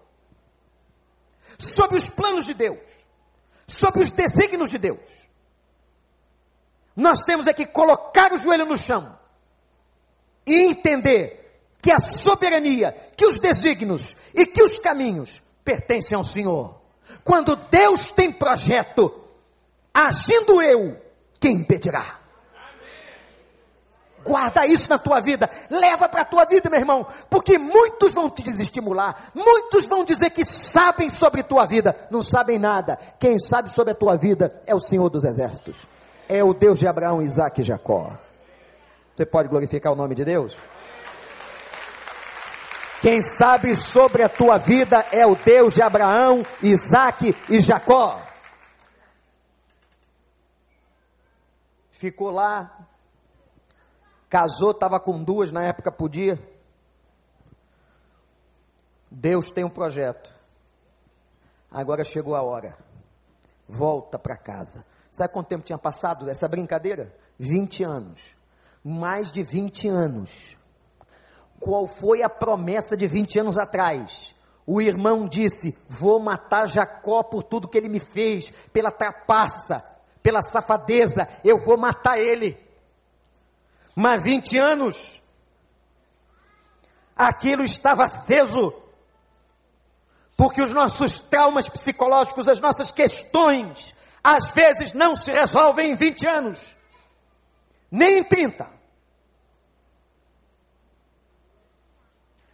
sobre 1.58 1.98
os 1.98 2.08
planos 2.08 2.46
de 2.46 2.54
Deus, 2.54 2.80
sobre 3.68 4.02
os 4.02 4.12
desígnios 4.12 4.70
de 4.70 4.78
Deus. 4.78 5.28
Nós 6.96 7.24
temos 7.24 7.48
é 7.48 7.54
que 7.54 7.66
colocar 7.66 8.34
o 8.34 8.38
joelho 8.38 8.66
no 8.66 8.78
chão 8.78 9.18
e 10.46 10.56
entender 10.56 11.62
que 11.82 11.92
a 11.92 12.00
soberania, 12.00 12.92
que 13.16 13.26
os 13.26 13.40
desígnios 13.40 14.16
e 14.34 14.46
que 14.46 14.64
os 14.64 14.80
caminhos 14.80 15.42
pertencem 15.64 16.16
ao 16.16 16.24
Senhor. 16.24 16.80
Quando 17.24 17.56
Deus 17.56 18.08
tem 18.12 18.32
projeto, 18.32 19.14
agindo 19.94 20.62
eu, 20.62 21.00
quem 21.40 21.58
impedirá? 21.58 22.17
Guarda 24.28 24.68
isso 24.68 24.90
na 24.90 24.98
tua 24.98 25.22
vida, 25.22 25.50
leva 25.70 26.10
para 26.10 26.24
a 26.24 26.26
tua 26.26 26.44
vida, 26.44 26.70
meu 26.70 26.80
irmão, 26.80 27.08
porque 27.30 27.58
muitos 27.58 28.14
vão 28.14 28.30
te 28.30 28.44
desestimular, 28.44 29.32
muitos 29.34 29.88
vão 29.88 30.04
dizer 30.04 30.32
que 30.32 30.44
sabem 30.44 31.10
sobre 31.10 31.44
tua 31.44 31.66
vida, 31.66 31.96
não 32.12 32.22
sabem 32.22 32.60
nada. 32.60 33.00
Quem 33.18 33.40
sabe 33.40 33.72
sobre 33.72 33.92
a 33.92 33.96
tua 33.96 34.18
vida 34.18 34.62
é 34.68 34.76
o 34.76 34.82
Senhor 34.82 35.10
dos 35.10 35.24
Exércitos, 35.24 35.78
é 36.28 36.44
o 36.44 36.54
Deus 36.54 36.78
de 36.78 36.88
Abraão, 36.88 37.22
Isaac 37.22 37.62
e 37.62 37.64
Jacó. 37.64 38.18
Você 39.16 39.26
pode 39.26 39.48
glorificar 39.48 39.94
o 39.94 39.96
nome 39.96 40.14
de 40.14 40.26
Deus? 40.26 40.58
Quem 43.02 43.24
sabe 43.24 43.78
sobre 43.78 44.24
a 44.24 44.30
tua 44.30 44.58
vida 44.58 45.06
é 45.10 45.26
o 45.26 45.36
Deus 45.36 45.76
de 45.76 45.82
Abraão, 45.82 46.46
Isaac 46.62 47.34
e 47.48 47.62
Jacó. 47.62 48.22
Ficou 51.92 52.30
lá 52.30 52.78
Casou, 54.30 54.72
estava 54.72 55.00
com 55.00 55.24
duas, 55.24 55.52
na 55.52 55.64
época 55.64 55.92
podia. 55.92 56.40
Deus 59.10 59.50
tem 59.50 59.64
um 59.64 59.70
projeto. 59.70 60.36
Agora 61.72 62.04
chegou 62.04 62.36
a 62.36 62.42
hora. 62.42 62.78
Volta 63.68 64.20
para 64.20 64.36
casa. 64.36 64.86
Sabe 65.12 65.32
quanto 65.32 65.48
tempo 65.48 65.64
tinha 65.64 65.78
passado 65.78 66.26
dessa 66.26 66.48
brincadeira? 66.48 67.14
20 67.40 67.84
anos. 67.84 68.36
Mais 68.84 69.32
de 69.32 69.44
20 69.44 69.88
anos. 69.88 70.58
Qual 71.60 71.88
foi 71.88 72.22
a 72.22 72.30
promessa 72.30 72.96
de 72.96 73.08
20 73.08 73.40
anos 73.40 73.58
atrás? 73.58 74.36
O 74.66 74.82
irmão 74.82 75.28
disse: 75.28 75.78
Vou 75.90 76.20
matar 76.20 76.68
Jacó 76.68 77.24
por 77.24 77.44
tudo 77.44 77.68
que 77.68 77.78
ele 77.78 77.90
me 77.90 78.00
fez, 78.00 78.52
pela 78.72 78.92
trapaça, 78.92 79.84
pela 80.22 80.42
safadeza, 80.42 81.28
eu 81.44 81.58
vou 81.58 81.78
matar 81.78 82.20
ele 82.20 82.67
mas 84.00 84.22
20 84.22 84.60
anos, 84.60 85.24
aquilo 87.16 87.64
estava 87.64 88.04
aceso, 88.04 88.72
porque 90.36 90.62
os 90.62 90.72
nossos 90.72 91.18
traumas 91.18 91.68
psicológicos, 91.68 92.48
as 92.48 92.62
nossas 92.62 92.92
questões, 92.92 93.96
às 94.24 94.52
vezes 94.52 94.94
não 94.94 95.16
se 95.16 95.32
resolvem 95.32 95.94
em 95.94 95.96
20 95.96 96.28
anos, 96.28 96.76
nem 97.90 98.20
em 98.20 98.24
30. 98.24 98.70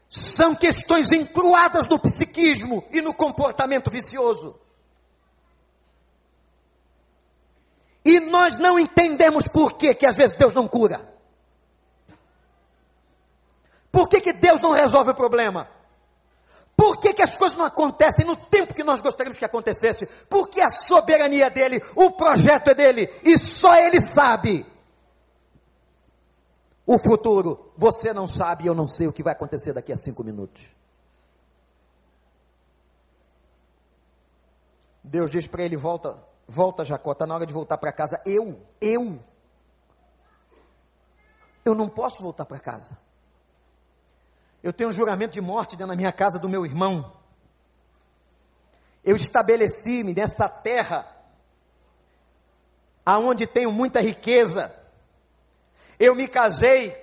São 0.10 0.56
questões 0.56 1.12
encruadas 1.12 1.90
no 1.90 2.00
psiquismo 2.00 2.88
e 2.90 3.02
no 3.02 3.14
comportamento 3.14 3.92
vicioso. 3.92 4.58
E 8.06 8.22
nós 8.22 8.58
não 8.58 8.80
entendemos 8.80 9.46
por 9.50 9.74
que, 9.74 9.94
que 9.94 10.06
às 10.06 10.16
vezes 10.16 10.38
Deus 10.38 10.54
não 10.54 10.70
cura. 10.70 11.12
Por 13.94 14.10
que, 14.10 14.20
que 14.20 14.34
Deus 14.34 14.60
não 14.60 14.72
resolve 14.72 15.12
o 15.12 15.14
problema? 15.16 15.70
Por 16.76 17.00
que, 17.00 17.14
que 17.14 17.22
as 17.22 17.38
coisas 17.38 17.56
não 17.56 17.64
acontecem 17.64 18.26
no 18.26 18.36
tempo 18.36 18.74
que 18.74 18.84
nós 18.84 19.00
gostaríamos 19.02 19.38
que 19.38 19.46
acontecesse? 19.46 20.08
Porque 20.28 20.60
a 20.60 20.70
soberania 20.72 21.48
dele, 21.52 21.80
o 21.96 22.10
projeto 22.10 22.70
é 22.70 22.74
dele, 22.74 23.08
e 23.24 23.38
só 23.38 23.76
ele 23.76 24.02
sabe 24.02 24.66
o 26.88 26.98
futuro. 26.98 27.72
Você 27.78 28.12
não 28.12 28.28
sabe, 28.28 28.66
eu 28.66 28.74
não 28.74 28.88
sei 28.88 29.06
o 29.06 29.14
que 29.14 29.22
vai 29.22 29.34
acontecer 29.34 29.74
daqui 29.74 29.94
a 29.94 29.98
cinco 29.98 30.24
minutos. 30.24 30.64
Deus 35.04 35.30
diz 35.30 35.46
para 35.46 35.62
ele: 35.62 35.78
volta, 35.78 36.18
volta, 36.48 36.84
Jacó, 36.84 37.12
está 37.12 37.28
na 37.28 37.36
hora 37.36 37.46
de 37.46 37.54
voltar 37.54 37.78
para 37.78 37.94
casa. 37.94 38.20
Eu, 38.26 38.60
eu, 38.82 39.20
eu 41.64 41.76
não 41.76 41.88
posso 41.88 42.24
voltar 42.24 42.46
para 42.46 42.60
casa. 42.60 42.98
Eu 44.64 44.72
tenho 44.72 44.90
um 44.90 44.94
juramento 44.94 45.34
de 45.34 45.42
morte 45.42 45.76
dentro 45.76 45.90
da 45.90 45.96
minha 45.96 46.12
casa 46.14 46.40
do 46.40 46.48
meu 46.48 46.66
irmão. 46.66 47.12
Eu 49.04 49.16
estabeleci-me 49.16 50.14
nessa 50.14 50.48
terra, 50.48 51.06
aonde 53.06 53.46
tenho 53.46 53.74
muita 53.74 54.00
riqueza. 54.00 54.74
Eu 56.00 56.16
me 56.16 56.30
casei 56.30 56.98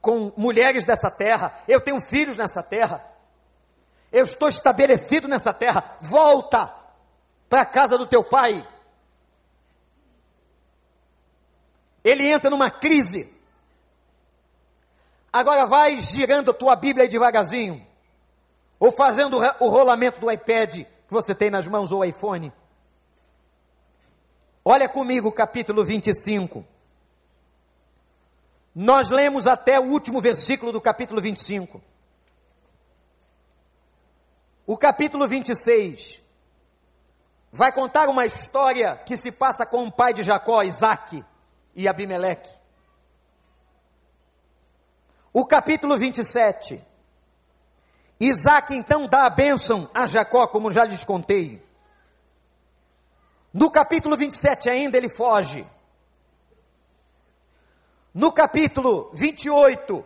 com 0.00 0.32
mulheres 0.36 0.86
dessa 0.86 1.10
terra. 1.10 1.54
Eu 1.68 1.82
tenho 1.82 2.00
filhos 2.00 2.38
nessa 2.38 2.62
terra. 2.62 3.04
Eu 4.10 4.24
estou 4.24 4.48
estabelecido 4.48 5.28
nessa 5.28 5.52
terra. 5.52 5.98
Volta 6.00 6.74
para 7.48 7.60
a 7.60 7.66
casa 7.66 7.98
do 7.98 8.06
teu 8.06 8.24
pai. 8.24 8.66
Ele 12.02 12.26
entra 12.32 12.48
numa 12.48 12.70
crise. 12.70 13.41
Agora 15.32 15.64
vai 15.66 15.98
girando 15.98 16.50
a 16.50 16.54
tua 16.54 16.76
Bíblia 16.76 17.08
devagarzinho. 17.08 17.86
Ou 18.78 18.92
fazendo 18.92 19.38
o 19.60 19.68
rolamento 19.68 20.20
do 20.20 20.30
iPad 20.30 20.84
que 20.84 20.86
você 21.08 21.34
tem 21.34 21.50
nas 21.50 21.66
mãos 21.66 21.90
ou 21.90 22.04
iPhone. 22.04 22.52
Olha 24.64 24.88
comigo 24.88 25.28
o 25.28 25.32
capítulo 25.32 25.84
25. 25.84 26.64
Nós 28.74 29.10
lemos 29.10 29.46
até 29.46 29.78
o 29.78 29.84
último 29.84 30.20
versículo 30.20 30.72
do 30.72 30.80
capítulo 30.80 31.20
25. 31.20 31.82
O 34.66 34.76
capítulo 34.76 35.26
26 35.26 36.22
vai 37.50 37.72
contar 37.72 38.08
uma 38.08 38.24
história 38.24 38.96
que 38.96 39.16
se 39.16 39.32
passa 39.32 39.66
com 39.66 39.84
o 39.84 39.92
pai 39.92 40.14
de 40.14 40.22
Jacó, 40.22 40.62
Isaac 40.62 41.24
e 41.74 41.88
Abimeleque. 41.88 42.61
O 45.32 45.46
capítulo 45.46 45.96
27. 45.96 46.84
Isaac 48.20 48.74
então 48.76 49.06
dá 49.06 49.26
a 49.26 49.30
bênção 49.30 49.90
a 49.92 50.06
Jacó, 50.06 50.46
como 50.46 50.70
já 50.70 50.84
lhes 50.84 51.02
contei. 51.02 51.64
No 53.52 53.70
capítulo 53.70 54.16
27 54.16 54.70
ainda 54.70 54.96
ele 54.96 55.08
foge. 55.08 55.66
No 58.14 58.30
capítulo 58.30 59.10
28, 59.14 60.04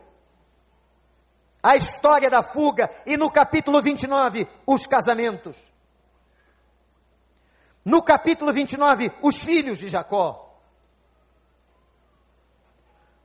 a 1.63 1.77
história 1.77 2.31
da 2.31 2.43
fuga. 2.43 2.89
E 3.05 3.17
no 3.17 3.31
capítulo 3.31 3.83
29, 3.83 4.49
os 4.65 4.87
casamentos. 4.87 5.61
No 7.85 8.03
capítulo 8.03 8.53
29, 8.53 9.13
os 9.21 9.39
filhos 9.39 9.79
de 9.79 9.89
Jacó. 9.89 10.46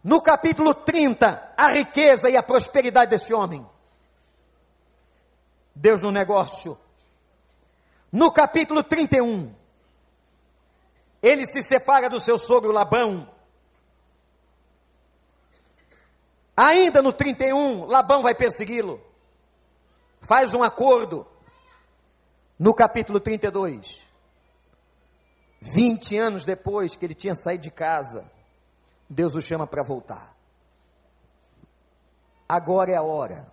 No 0.04 0.22
capítulo 0.22 0.74
30, 0.74 1.54
a 1.56 1.68
riqueza 1.68 2.30
e 2.30 2.36
a 2.36 2.42
prosperidade 2.42 3.12
desse 3.12 3.34
homem. 3.34 3.68
Deus 5.76 6.02
no 6.02 6.12
negócio. 6.12 6.78
No 8.12 8.32
capítulo 8.32 8.84
31, 8.84 9.54
ele 11.22 11.46
se 11.46 11.62
separa 11.62 12.10
do 12.10 12.20
seu 12.20 12.38
sogro 12.38 12.72
Labão. 12.72 13.30
Ainda 16.58 17.02
no 17.02 17.14
31, 17.14 17.86
Labão 17.86 18.22
vai 18.22 18.36
persegui-lo. 18.36 19.02
Faz 20.22 20.54
um 20.54 20.64
acordo. 20.64 21.26
No 22.58 22.74
capítulo 22.74 23.20
32, 23.20 24.02
20 25.62 26.18
anos 26.18 26.46
depois 26.46 26.96
que 26.96 27.06
ele 27.06 27.16
tinha 27.16 27.34
saído 27.34 27.64
de 27.64 27.72
casa, 27.72 28.30
Deus 29.12 29.36
o 29.36 29.42
chama 29.42 29.68
para 29.68 29.84
voltar. 29.84 30.34
Agora 32.48 32.92
é 32.92 32.96
a 32.96 33.02
hora 33.02 33.52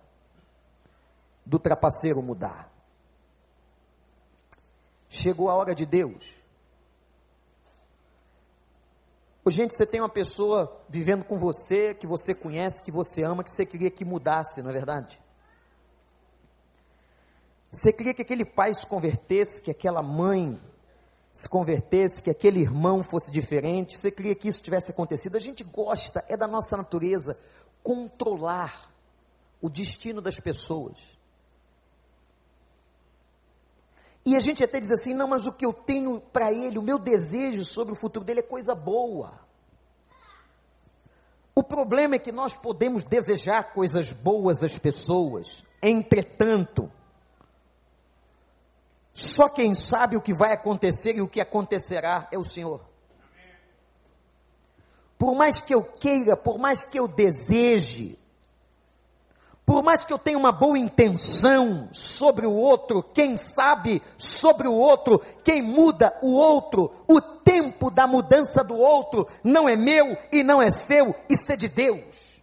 do 1.45 1.59
trapaceiro 1.59 2.21
mudar. 2.21 2.71
Chegou 5.09 5.49
a 5.49 5.55
hora 5.55 5.75
de 5.75 5.85
Deus. 5.85 6.39
Gente, 9.47 9.73
você 9.73 9.85
tem 9.85 9.99
uma 9.99 10.07
pessoa 10.07 10.79
vivendo 10.87 11.25
com 11.25 11.39
você, 11.39 11.95
que 11.95 12.05
você 12.05 12.35
conhece, 12.35 12.83
que 12.83 12.91
você 12.91 13.23
ama, 13.23 13.43
que 13.43 13.49
você 13.49 13.65
queria 13.65 13.89
que 13.89 14.05
mudasse, 14.05 14.61
não 14.61 14.69
é 14.69 14.73
verdade? 14.73 15.19
Você 17.71 17.91
queria 17.91 18.13
que 18.13 18.21
aquele 18.21 18.45
pai 18.45 18.73
se 18.75 18.85
convertesse, 18.85 19.61
que 19.61 19.71
aquela 19.71 20.03
mãe 20.03 20.61
se 21.31 21.47
convertesse, 21.47 22.23
que 22.23 22.29
aquele 22.29 22.59
irmão 22.59 23.03
fosse 23.03 23.31
diferente, 23.31 23.97
você 23.97 24.11
queria 24.11 24.35
que 24.35 24.47
isso 24.47 24.61
tivesse 24.61 24.91
acontecido. 24.91 25.37
A 25.37 25.39
gente 25.39 25.63
gosta, 25.63 26.23
é 26.27 26.35
da 26.35 26.47
nossa 26.47 26.75
natureza, 26.75 27.37
controlar 27.83 28.91
o 29.61 29.69
destino 29.69 30.21
das 30.21 30.39
pessoas. 30.39 30.97
E 34.25 34.35
a 34.35 34.39
gente 34.39 34.63
até 34.63 34.79
diz 34.79 34.91
assim: 34.91 35.13
não, 35.13 35.27
mas 35.27 35.47
o 35.47 35.53
que 35.53 35.65
eu 35.65 35.73
tenho 35.73 36.19
para 36.19 36.51
ele, 36.51 36.77
o 36.77 36.83
meu 36.83 36.99
desejo 36.99 37.63
sobre 37.65 37.93
o 37.93 37.95
futuro 37.95 38.25
dele 38.25 38.41
é 38.41 38.43
coisa 38.43 38.75
boa. 38.75 39.33
O 41.55 41.63
problema 41.63 42.15
é 42.15 42.19
que 42.19 42.31
nós 42.31 42.55
podemos 42.55 43.03
desejar 43.03 43.73
coisas 43.73 44.13
boas 44.13 44.63
às 44.63 44.77
pessoas, 44.77 45.63
entretanto, 45.81 46.91
só 49.13 49.49
quem 49.49 49.73
sabe 49.73 50.15
o 50.15 50.21
que 50.21 50.33
vai 50.33 50.53
acontecer 50.53 51.15
e 51.15 51.21
o 51.21 51.27
que 51.27 51.41
acontecerá 51.41 52.27
é 52.31 52.37
o 52.37 52.43
Senhor. 52.43 52.81
Por 55.17 55.35
mais 55.35 55.61
que 55.61 55.75
eu 55.75 55.83
queira, 55.83 56.37
por 56.37 56.57
mais 56.57 56.85
que 56.85 56.97
eu 56.97 57.07
deseje, 57.07 58.17
por 59.65 59.83
mais 59.83 60.03
que 60.03 60.11
eu 60.11 60.17
tenha 60.17 60.37
uma 60.37 60.51
boa 60.51 60.79
intenção 60.79 61.89
sobre 61.91 62.47
o 62.47 62.53
outro, 62.53 63.03
quem 63.03 63.35
sabe 63.35 64.01
sobre 64.17 64.67
o 64.67 64.73
outro, 64.73 65.21
quem 65.43 65.61
muda 65.61 66.17
o 66.23 66.33
outro, 66.33 66.91
o 67.07 67.21
tempo 67.21 67.91
da 67.91 68.07
mudança 68.07 68.63
do 68.63 68.75
outro 68.75 69.27
não 69.43 69.69
é 69.69 69.75
meu 69.75 70.17
e 70.31 70.41
não 70.41 70.61
é 70.61 70.71
seu, 70.71 71.13
isso 71.29 71.51
é 71.51 71.55
de 71.55 71.67
Deus. 71.67 72.41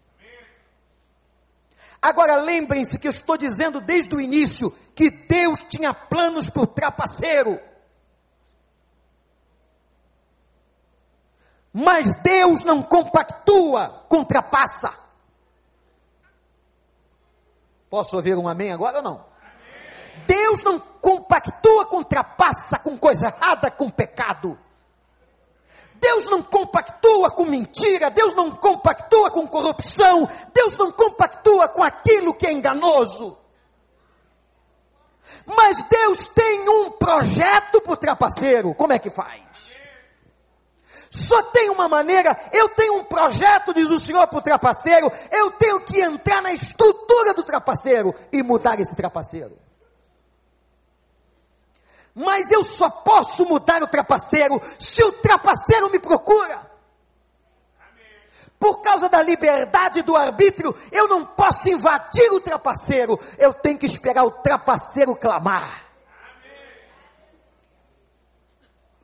Agora 2.01 2.37
lembrem-se 2.37 2.99
que 2.99 3.09
eu 3.09 3.11
estou 3.11 3.37
dizendo 3.37 3.81
desde 3.81 4.15
o 4.15 4.21
início 4.21 4.73
que 4.97 5.11
Deus 5.11 5.59
tinha 5.69 5.93
planos 5.93 6.49
para 6.49 6.63
o 6.63 6.67
trapaceiro. 6.67 7.61
Mas 11.71 12.15
Deus 12.23 12.65
não 12.65 12.83
compactua 12.83 14.07
com 14.09 14.25
trapaça. 14.25 14.91
Posso 17.91 18.17
ouvir 18.17 18.35
um 18.37 18.49
amém 18.49 18.73
agora 18.73 18.97
ou 18.97 19.03
não? 19.03 19.27
Deus 20.27 20.63
não 20.63 20.81
compactua 20.81 21.85
com 21.85 22.03
trapaça, 22.03 22.79
com 22.79 22.97
coisa 22.97 23.27
errada, 23.27 23.71
com 23.71 23.91
pecado. 23.91 24.59
Deus 25.97 26.25
não 26.25 26.43
compactua 26.43 27.31
com 27.31 27.45
mentira, 27.45 28.11
Deus 28.11 28.35
não 28.35 28.51
compactua 28.51 29.31
com 29.31 29.47
corrupção, 29.47 30.27
Deus 30.55 30.75
não 30.79 30.91
compactua 30.91 31.69
com 31.69 31.83
aquilo 31.83 32.33
que 32.33 32.47
é 32.47 32.53
enganoso. 32.53 33.46
Mas 35.45 35.85
Deus 35.85 36.27
tem 36.27 36.69
um 36.69 36.91
projeto 36.91 37.81
para 37.81 37.93
o 37.93 37.97
trapaceiro, 37.97 38.75
como 38.75 38.93
é 38.93 38.99
que 38.99 39.11
faz? 39.11 39.43
Só 41.11 41.43
tem 41.45 41.71
uma 41.71 41.89
maneira, 41.89 42.37
eu 42.53 42.69
tenho 42.69 42.97
um 42.97 43.05
projeto, 43.05 43.73
diz 43.73 43.91
o 43.91 43.99
Senhor 43.99 44.27
para 44.27 44.39
o 44.39 44.43
trapaceiro, 44.43 45.11
eu 45.31 45.51
tenho 45.53 45.81
que 45.81 46.01
entrar 46.01 46.43
na 46.43 46.53
estrutura 46.53 47.33
do 47.33 47.43
trapaceiro 47.43 48.15
e 48.33 48.43
mudar 48.43 48.79
esse 48.81 48.95
trapaceiro. 48.95 49.57
Mas 52.15 52.51
eu 52.51 52.65
só 52.65 52.89
posso 52.89 53.45
mudar 53.45 53.83
o 53.83 53.89
trapaceiro 53.89 54.61
se 54.79 55.03
o 55.03 55.13
trapaceiro 55.13 55.91
me 55.91 55.99
procura. 55.99 56.66
Por 58.59 58.81
causa 58.81 59.09
da 59.09 59.23
liberdade 59.23 60.03
do 60.03 60.17
arbítrio, 60.17 60.75
eu 60.91 61.09
não 61.09 61.25
posso 61.25 61.69
invadir 61.69 62.33
o 62.33 62.41
trapaceiro, 62.41 63.19
eu 63.39 63.53
tenho 63.53 63.79
que 63.79 63.87
esperar 63.87 64.25
o 64.25 64.31
trapaceiro 64.31 65.15
clamar. 65.15 65.85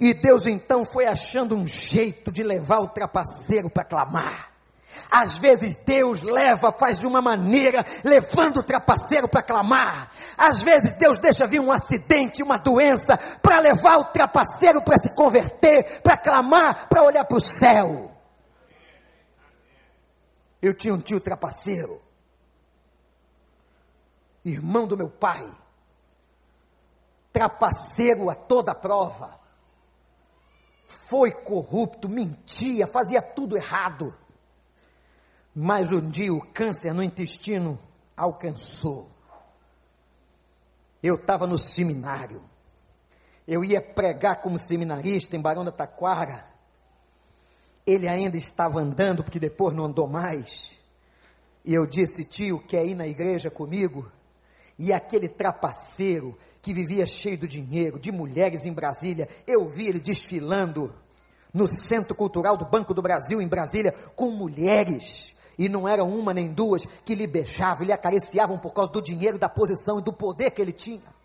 E 0.01 0.15
Deus 0.15 0.47
então 0.47 0.85
foi 0.85 1.07
achando 1.07 1.55
um 1.55 1.67
jeito 1.67 2.33
de 2.33 2.43
levar 2.43 2.81
o 2.81 2.89
trapaceiro 2.89 3.71
para 3.71 3.85
clamar. 3.85 4.51
Às 5.11 5.39
vezes 5.39 5.77
Deus 5.77 6.23
leva, 6.23 6.73
faz 6.73 6.99
de 6.99 7.07
uma 7.07 7.23
maneira, 7.23 7.85
levando 8.03 8.59
o 8.59 8.63
trapaceiro 8.63 9.29
para 9.29 9.43
clamar. 9.43 10.11
Às 10.37 10.63
vezes 10.63 10.95
Deus 10.95 11.19
deixa 11.19 11.47
vir 11.47 11.61
um 11.61 11.71
acidente, 11.71 12.43
uma 12.43 12.59
doença, 12.59 13.19
para 13.41 13.61
levar 13.61 13.99
o 13.99 14.05
trapaceiro 14.05 14.83
para 14.83 14.99
se 14.99 15.11
converter, 15.15 16.01
para 16.03 16.17
clamar, 16.17 16.89
para 16.89 17.03
olhar 17.03 17.25
para 17.25 17.39
o 17.39 17.41
céu. 17.41 18.12
Eu 20.63 20.73
tinha 20.73 20.95
um 20.95 21.01
tio 21.01 21.21
trapaceiro, 21.21 22.01
irmão 24.45 24.87
do 24.87 24.97
meu 24.97 25.11
pai, 25.11 25.45
trapaceiro 27.33 28.31
a 28.31 28.35
toda 28.35 28.75
prova. 28.75 29.39
Foi 30.87 31.33
corrupto, 31.33 32.09
mentia, 32.09 32.87
fazia 32.87 33.21
tudo 33.21 33.57
errado 33.57 34.17
mas 35.55 35.93
um 35.93 36.11
dia 36.11 36.33
o 36.33 36.41
câncer 36.41 36.95
no 36.95 37.03
intestino 37.03 37.79
alcançou. 38.17 39.11
Eu 41.03 41.17
estava 41.17 41.47
no 41.47 41.59
seminário. 41.59 42.43
Eu 43.47 43.65
ia 43.65 43.83
pregar 43.83 44.41
como 44.41 44.59
seminarista 44.59 45.37
em 45.37 45.41
Barão 45.41 45.65
da 45.65 45.73
Taquara. 45.73 46.47
Ele 47.87 48.09
ainda 48.09 48.37
estava 48.37 48.81
andando, 48.81 49.23
porque 49.25 49.41
depois 49.41 49.75
não 49.75 49.87
andou 49.87 50.07
mais. 50.07 50.79
E 51.65 51.75
eu 51.75 51.87
disse, 51.87 52.25
tio, 52.25 52.59
quer 52.61 52.85
ir 52.87 52.95
na 52.95 53.07
igreja 53.07 53.51
comigo? 53.51 54.11
E 54.79 54.93
aquele 54.93 55.29
trapaceiro 55.29 56.37
que 56.61 56.73
vivia 56.73 57.07
cheio 57.07 57.37
de 57.37 57.49
dinheiro, 57.49 57.99
de 57.99 58.13
mulheres 58.13 58.65
em 58.65 58.73
Brasília, 58.73 59.29
eu 59.47 59.69
vi 59.69 59.89
ele 59.89 60.01
desfilando 60.01 60.93
no 61.53 61.67
Centro 61.67 62.15
Cultural 62.15 62.57
do 62.57 62.65
Banco 62.65 62.95
do 62.95 63.03
Brasil, 63.03 63.43
em 63.43 63.49
Brasília, 63.49 63.93
com 64.17 64.31
mulheres. 64.31 65.35
E 65.59 65.69
não 65.69 65.87
era 65.87 66.03
uma 66.03 66.33
nem 66.33 66.53
duas 66.53 66.87
que 67.05 67.15
lhe 67.15 67.27
beijavam, 67.27 67.87
lhe 67.87 67.93
acariciavam 67.93 68.59
por 68.59 68.73
causa 68.73 68.93
do 68.93 69.03
dinheiro, 69.03 69.39
da 69.39 69.49
posição 69.49 69.99
e 69.99 70.03
do 70.03 70.13
poder 70.13 70.51
que 70.51 70.63
ele 70.63 70.73
tinha. 70.73 71.22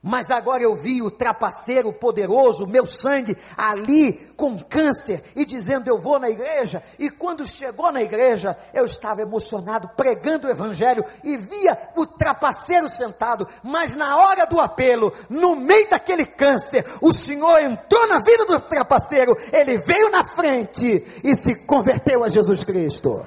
Mas 0.00 0.30
agora 0.30 0.62
eu 0.62 0.76
vi 0.76 1.02
o 1.02 1.10
trapaceiro 1.10 1.92
poderoso, 1.92 2.68
meu 2.68 2.86
sangue, 2.86 3.36
ali 3.56 4.12
com 4.36 4.56
câncer 4.62 5.24
e 5.34 5.44
dizendo: 5.44 5.88
Eu 5.88 5.98
vou 5.98 6.20
na 6.20 6.30
igreja. 6.30 6.80
E 7.00 7.10
quando 7.10 7.44
chegou 7.44 7.90
na 7.90 8.00
igreja, 8.00 8.56
eu 8.72 8.84
estava 8.84 9.22
emocionado, 9.22 9.90
pregando 9.96 10.46
o 10.46 10.50
evangelho 10.50 11.04
e 11.24 11.36
via 11.36 11.76
o 11.96 12.06
trapaceiro 12.06 12.88
sentado. 12.88 13.46
Mas 13.60 13.96
na 13.96 14.16
hora 14.16 14.46
do 14.46 14.60
apelo, 14.60 15.12
no 15.28 15.56
meio 15.56 15.90
daquele 15.90 16.24
câncer, 16.24 16.84
o 17.00 17.12
Senhor 17.12 17.58
entrou 17.58 18.06
na 18.06 18.20
vida 18.20 18.46
do 18.46 18.60
trapaceiro, 18.60 19.36
ele 19.52 19.78
veio 19.78 20.10
na 20.10 20.22
frente 20.22 21.04
e 21.24 21.34
se 21.34 21.66
converteu 21.66 22.22
a 22.22 22.28
Jesus 22.28 22.62
Cristo. 22.62 23.26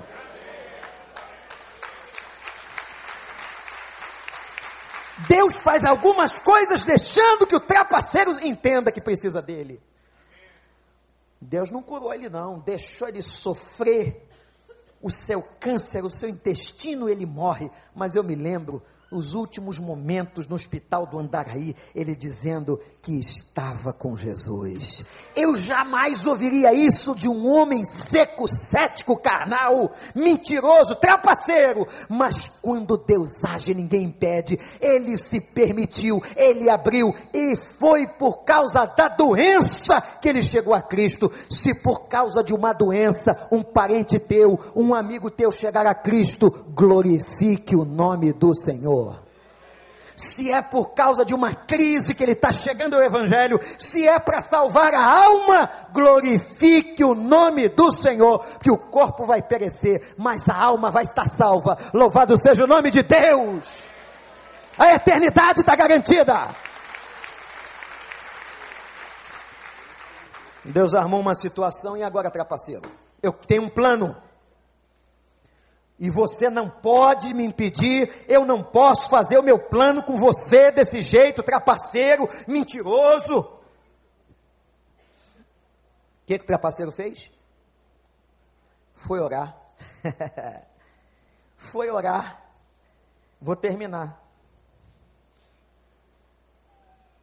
Deus 5.27 5.61
faz 5.61 5.83
algumas 5.83 6.39
coisas 6.39 6.83
deixando 6.83 7.45
que 7.47 7.55
o 7.55 7.59
trapaceiro 7.59 8.31
entenda 8.45 8.91
que 8.91 9.01
precisa 9.01 9.41
dele. 9.41 9.81
Deus 11.39 11.71
não 11.71 11.81
curou 11.81 12.13
ele 12.13 12.29
não, 12.29 12.59
deixou 12.59 13.07
ele 13.07 13.21
sofrer 13.21 14.27
o 15.01 15.09
seu 15.09 15.41
câncer, 15.41 16.05
o 16.05 16.09
seu 16.09 16.29
intestino, 16.29 17.09
ele 17.09 17.25
morre. 17.25 17.71
Mas 17.95 18.15
eu 18.15 18.23
me 18.23 18.35
lembro 18.35 18.81
os 19.11 19.33
últimos 19.33 19.77
momentos 19.77 20.47
no 20.47 20.55
hospital 20.55 21.05
do 21.05 21.19
Andaraí, 21.19 21.75
ele 21.93 22.15
dizendo 22.15 22.79
que 23.01 23.19
estava 23.19 23.91
com 23.91 24.15
Jesus. 24.15 25.03
Eu 25.35 25.55
jamais 25.55 26.25
ouviria 26.25 26.73
isso 26.73 27.13
de 27.13 27.27
um 27.27 27.45
homem 27.47 27.83
seco, 27.83 28.47
cético, 28.47 29.17
carnal, 29.17 29.91
mentiroso, 30.15 30.95
trapaceiro. 30.95 31.85
Mas 32.07 32.47
quando 32.61 32.97
Deus 32.97 33.43
age, 33.43 33.73
ninguém 33.73 34.03
impede. 34.03 34.57
Ele 34.79 35.17
se 35.17 35.41
permitiu, 35.41 36.23
ele 36.37 36.69
abriu, 36.69 37.13
e 37.33 37.57
foi 37.57 38.07
por 38.07 38.43
causa 38.43 38.85
da 38.85 39.09
doença 39.09 39.99
que 40.21 40.29
ele 40.29 40.41
chegou 40.41 40.73
a 40.73 40.81
Cristo. 40.81 41.29
Se 41.49 41.75
por 41.81 42.07
causa 42.07 42.41
de 42.41 42.53
uma 42.53 42.71
doença, 42.71 43.47
um 43.51 43.61
parente 43.61 44.17
teu, 44.19 44.57
um 44.73 44.93
amigo 44.93 45.29
teu 45.29 45.51
chegar 45.51 45.85
a 45.85 45.93
Cristo, 45.93 46.65
glorifique 46.73 47.75
o 47.75 47.83
nome 47.83 48.31
do 48.31 48.55
Senhor 48.55 49.00
se 50.21 50.51
é 50.51 50.61
por 50.61 50.91
causa 50.91 51.25
de 51.25 51.33
uma 51.33 51.53
crise 51.53 52.13
que 52.13 52.23
ele 52.23 52.33
está 52.33 52.51
chegando 52.51 52.95
ao 52.95 53.03
Evangelho, 53.03 53.59
se 53.79 54.07
é 54.07 54.19
para 54.19 54.41
salvar 54.41 54.93
a 54.93 55.03
alma, 55.03 55.69
glorifique 55.91 57.03
o 57.03 57.15
nome 57.15 57.67
do 57.69 57.91
Senhor, 57.91 58.45
que 58.61 58.71
o 58.71 58.77
corpo 58.77 59.25
vai 59.25 59.41
perecer, 59.41 60.13
mas 60.17 60.47
a 60.47 60.55
alma 60.55 60.91
vai 60.91 61.03
estar 61.03 61.27
salva. 61.27 61.77
Louvado 61.93 62.37
seja 62.37 62.63
o 62.63 62.67
nome 62.67 62.91
de 62.91 63.03
Deus! 63.03 63.91
A 64.77 64.93
eternidade 64.93 65.61
está 65.61 65.75
garantida. 65.75 66.47
Deus 70.63 70.93
armou 70.93 71.19
uma 71.19 71.35
situação 71.35 71.97
e 71.97 72.03
agora 72.03 72.29
trapaceiro. 72.29 72.83
Eu 73.21 73.33
tenho 73.33 73.63
um 73.63 73.69
plano. 73.69 74.15
E 76.01 76.09
você 76.09 76.49
não 76.49 76.67
pode 76.67 77.31
me 77.31 77.45
impedir, 77.45 78.25
eu 78.27 78.43
não 78.43 78.63
posso 78.63 79.07
fazer 79.07 79.37
o 79.37 79.43
meu 79.43 79.59
plano 79.59 80.01
com 80.01 80.17
você 80.17 80.71
desse 80.71 80.99
jeito, 80.99 81.43
trapaceiro, 81.43 82.27
mentiroso. 82.47 83.41
O 83.41 83.59
que, 86.25 86.39
que 86.39 86.43
o 86.43 86.47
trapaceiro 86.47 86.91
fez? 86.91 87.31
Foi 88.95 89.19
orar. 89.19 89.55
Foi 91.55 91.91
orar. 91.91 92.51
Vou 93.39 93.55
terminar. 93.55 94.19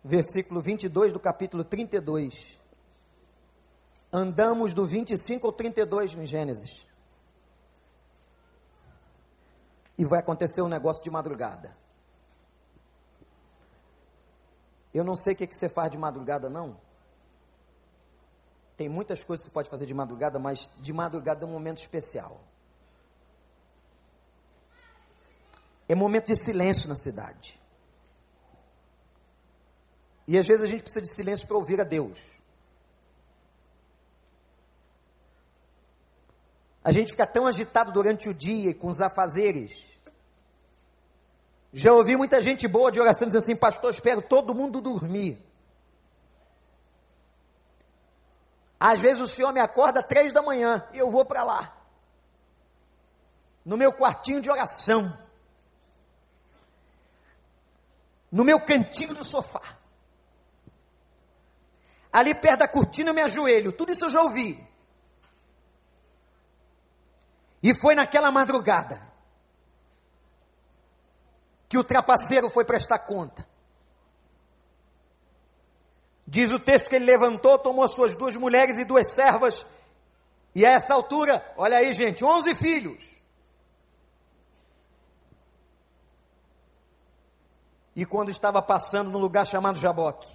Versículo 0.05 0.61
22 0.61 1.13
do 1.13 1.19
capítulo 1.19 1.65
32. 1.65 2.57
Andamos 4.13 4.73
do 4.73 4.87
25 4.87 5.49
ao 5.49 5.53
32 5.53 6.15
em 6.15 6.25
Gênesis. 6.25 6.88
E 9.99 10.05
vai 10.05 10.21
acontecer 10.21 10.63
um 10.63 10.69
negócio 10.69 11.03
de 11.03 11.11
madrugada. 11.11 11.77
Eu 14.95 15.03
não 15.03 15.17
sei 15.17 15.35
o 15.35 15.37
que, 15.37 15.47
que 15.47 15.57
você 15.57 15.69
faz 15.69 15.91
de 15.91 15.99
madrugada, 15.99 16.49
não. 16.49 16.81
Tem 18.77 18.89
muitas 18.89 19.25
coisas 19.25 19.45
que 19.45 19.51
você 19.51 19.55
pode 19.55 19.69
fazer 19.69 19.87
de 19.87 19.93
madrugada, 19.93 20.39
mas 20.39 20.71
de 20.77 20.93
madrugada 20.93 21.45
é 21.45 21.49
um 21.49 21.51
momento 21.51 21.79
especial. 21.79 22.41
É 25.89 25.97
momento 25.97 26.27
de 26.27 26.37
silêncio 26.37 26.89
na 26.89 26.97
cidade. 26.97 27.61
E 30.29 30.39
às 30.39 30.47
vezes 30.47 30.63
a 30.63 30.67
gente 30.67 30.83
precisa 30.83 31.03
de 31.03 31.13
silêncio 31.13 31.49
para 31.49 31.57
ouvir 31.57 31.81
a 31.81 31.85
Deus. 31.85 32.39
A 36.85 36.93
gente 36.93 37.11
fica 37.11 37.27
tão 37.27 37.47
agitado 37.47 37.91
durante 37.91 38.29
o 38.29 38.35
dia 38.35 38.71
e 38.71 38.75
com 38.75 38.87
os 38.87 39.01
afazeres 39.01 39.88
já 41.79 41.93
ouvi 41.93 42.17
muita 42.17 42.43
gente 42.43 42.67
boa 42.67 42.91
de 42.91 43.01
oração 43.01 43.29
dizendo 43.29 43.41
assim, 43.41 43.55
pastor, 43.55 43.93
espero 43.93 44.21
todo 44.21 44.53
mundo 44.53 44.81
dormir. 44.81 45.39
Às 48.81 48.99
vezes 48.99 49.23
o 49.23 49.29
senhor 49.29 49.53
me 49.53 49.61
acorda 49.61 50.03
três 50.03 50.33
da 50.33 50.43
manhã 50.43 50.85
e 50.93 50.99
eu 50.99 51.09
vou 51.09 51.25
para 51.25 51.45
lá. 51.45 51.77
No 53.65 53.77
meu 53.77 53.93
quartinho 53.93 54.41
de 54.41 54.51
oração. 54.51 55.17
No 58.33 58.43
meu 58.43 58.59
cantinho 58.59 59.15
do 59.15 59.23
sofá. 59.23 59.79
Ali 62.13 62.35
perto 62.35 62.59
da 62.59 62.67
cortina 62.67 63.11
eu 63.11 63.15
me 63.15 63.23
ajoelho. 63.23 63.71
Tudo 63.71 63.93
isso 63.93 64.07
eu 64.07 64.11
já 64.11 64.21
ouvi. 64.21 64.67
E 67.63 67.73
foi 67.73 67.95
naquela 67.95 68.33
madrugada 68.33 69.08
que 71.69 71.79
o 71.79 71.85
trapaceiro 71.85 72.49
foi 72.49 72.65
prestar 72.65 73.01
conta. 73.01 73.47
Diz 76.27 76.51
o 76.53 76.59
texto 76.59 76.89
que 76.89 76.97
ele 76.97 77.05
levantou, 77.05 77.59
tomou 77.59 77.89
suas 77.89 78.15
duas 78.15 78.37
mulheres 78.37 78.79
e 78.79 78.85
duas 78.85 79.11
servas, 79.11 79.67
e 80.55 80.65
a 80.65 80.73
essa 80.73 80.95
altura, 80.95 81.45
olha 81.57 81.79
aí, 81.79 81.93
gente, 81.93 82.25
onze 82.25 82.55
filhos. 82.55 83.17
E 87.95 88.05
quando 88.05 88.31
estava 88.31 88.63
passando 88.63 89.11
no 89.11 89.19
lugar 89.19 89.47
chamado 89.47 89.79
Jaboque, 89.79 90.29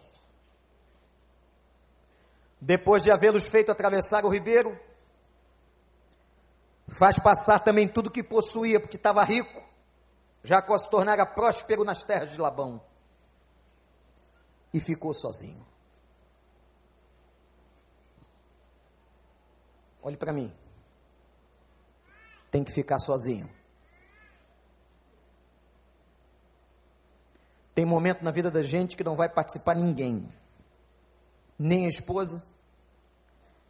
depois 2.60 3.04
de 3.04 3.12
havê-los 3.12 3.48
feito 3.48 3.72
atravessar 3.72 4.26
o 4.26 4.30
ribeiro, 4.30 4.78
faz 6.90 7.20
passar 7.20 7.60
também 7.60 7.88
tudo 7.88 8.12
que 8.12 8.24
possuía, 8.24 8.80
porque 8.80 8.98
estava 8.98 9.24
rico, 9.24 9.64
Jacó 10.44 10.78
se 10.78 10.90
tornara 10.90 11.26
próspero 11.26 11.86
nas 11.86 12.04
terras 12.04 12.32
de 12.32 12.42
Labão 12.42 12.82
e 14.74 14.80
ficou 14.80 15.14
sozinho. 15.14 15.66
Olhe 20.02 20.18
para 20.18 20.34
mim. 20.34 20.54
Tem 22.52 22.64
que 22.64 22.74
ficar 22.74 23.00
sozinho. 23.00 23.50
Tem 27.74 27.86
momento 27.86 28.22
na 28.22 28.30
vida 28.30 28.52
da 28.52 28.62
gente 28.62 28.98
que 28.98 29.04
não 29.04 29.16
vai 29.16 29.30
participar 29.30 29.76
ninguém. 29.76 30.32
Nem 31.58 31.86
a 31.86 31.90
esposa, 31.90 32.46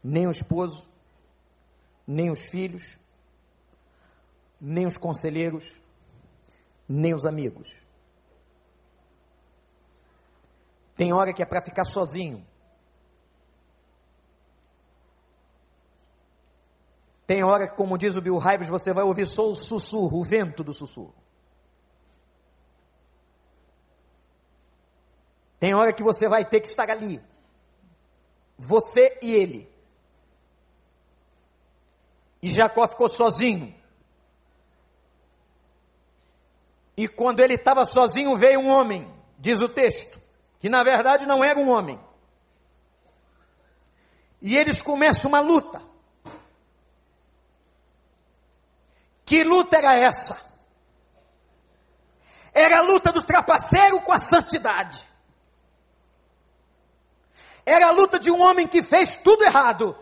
nem 0.03 0.27
o 0.27 0.31
esposo, 0.31 0.89
nem 2.05 2.31
os 2.31 2.47
filhos, 2.49 2.97
nem 4.59 4.87
os 4.87 4.97
conselheiros, 4.97 5.79
nem 6.87 7.13
os 7.13 7.25
amigos. 7.25 7.83
Tem 10.95 11.11
hora 11.11 11.33
que 11.33 11.41
é 11.41 11.45
para 11.45 11.61
ficar 11.61 11.85
sozinho. 11.85 12.45
Tem 17.25 17.43
hora 17.43 17.67
que, 17.67 17.75
como 17.75 17.97
diz 17.97 18.15
o 18.15 18.21
Bill 18.21 18.37
Hybels, 18.37 18.69
você 18.69 18.93
vai 18.93 19.03
ouvir 19.03 19.25
só 19.25 19.49
o 19.49 19.55
sussurro, 19.55 20.19
o 20.19 20.23
vento 20.23 20.63
do 20.63 20.73
sussurro. 20.73 21.15
Tem 25.59 25.73
hora 25.73 25.93
que 25.93 26.03
você 26.03 26.27
vai 26.27 26.43
ter 26.43 26.59
que 26.59 26.67
estar 26.67 26.89
ali. 26.89 27.21
Você 28.57 29.17
e 29.21 29.33
ele. 29.33 29.73
E 32.41 32.51
Jacó 32.51 32.85
ficou 32.85 33.07
sozinho. 33.07 33.73
E 36.95 37.07
quando 37.07 37.39
ele 37.39 37.55
estava 37.55 37.85
sozinho, 37.85 38.35
veio 38.35 38.59
um 38.59 38.69
homem, 38.69 39.11
diz 39.39 39.61
o 39.61 39.69
texto, 39.69 40.19
que 40.59 40.69
na 40.69 40.83
verdade 40.83 41.25
não 41.25 41.43
era 41.43 41.59
um 41.59 41.69
homem. 41.69 41.99
E 44.41 44.57
eles 44.57 44.81
começam 44.81 45.29
uma 45.29 45.39
luta. 45.39 45.81
Que 49.25 49.43
luta 49.43 49.77
era 49.77 49.95
essa? 49.95 50.53
Era 52.53 52.79
a 52.79 52.81
luta 52.81 53.11
do 53.11 53.23
trapaceiro 53.23 53.99
com 54.01 54.11
a 54.11 54.19
santidade. 54.19 55.07
Era 57.65 57.87
a 57.87 57.91
luta 57.91 58.19
de 58.19 58.29
um 58.29 58.41
homem 58.41 58.67
que 58.67 58.83
fez 58.83 59.15
tudo 59.15 59.43
errado 59.43 59.97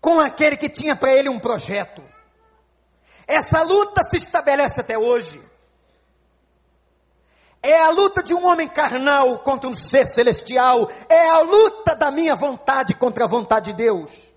com 0.00 0.20
aquele 0.20 0.56
que 0.56 0.68
tinha 0.68 0.94
para 0.94 1.12
ele 1.12 1.28
um 1.28 1.38
projeto. 1.38 2.02
Essa 3.26 3.62
luta 3.62 4.02
se 4.02 4.16
estabelece 4.16 4.80
até 4.80 4.96
hoje. 4.96 5.42
É 7.62 7.82
a 7.82 7.90
luta 7.90 8.22
de 8.22 8.32
um 8.32 8.46
homem 8.46 8.68
carnal 8.68 9.40
contra 9.40 9.68
um 9.68 9.74
ser 9.74 10.06
celestial. 10.06 10.88
É 11.08 11.28
a 11.30 11.40
luta 11.40 11.96
da 11.96 12.12
minha 12.12 12.36
vontade 12.36 12.94
contra 12.94 13.24
a 13.24 13.28
vontade 13.28 13.72
de 13.72 13.78
Deus. 13.78 14.32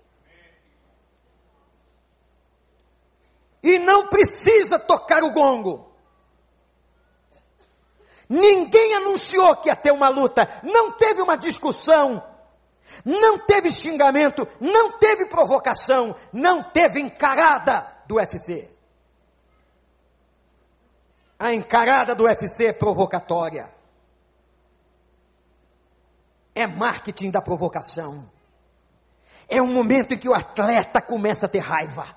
E 3.62 3.78
não 3.78 4.08
precisa 4.08 4.78
tocar 4.78 5.22
o 5.22 5.30
gongo. 5.30 5.92
Ninguém 8.28 8.94
anunciou 8.94 9.54
que 9.56 9.68
ia 9.68 9.76
ter 9.76 9.92
uma 9.92 10.08
luta. 10.08 10.48
Não 10.64 10.92
teve 10.92 11.22
uma 11.22 11.36
discussão. 11.36 12.24
Não 13.04 13.38
teve 13.38 13.70
xingamento. 13.70 14.48
Não 14.60 14.98
teve 14.98 15.26
provocação. 15.26 16.16
Não 16.32 16.64
teve 16.64 17.00
encarada 17.00 17.86
do 18.06 18.16
UFC. 18.16 18.79
A 21.40 21.54
encarada 21.54 22.14
do 22.14 22.24
UFC 22.24 22.66
é 22.66 22.72
provocatória. 22.74 23.72
É 26.54 26.66
marketing 26.66 27.30
da 27.30 27.40
provocação. 27.40 28.30
É 29.48 29.62
um 29.62 29.72
momento 29.72 30.12
em 30.12 30.18
que 30.18 30.28
o 30.28 30.34
atleta 30.34 31.00
começa 31.00 31.46
a 31.46 31.48
ter 31.48 31.60
raiva. 31.60 32.14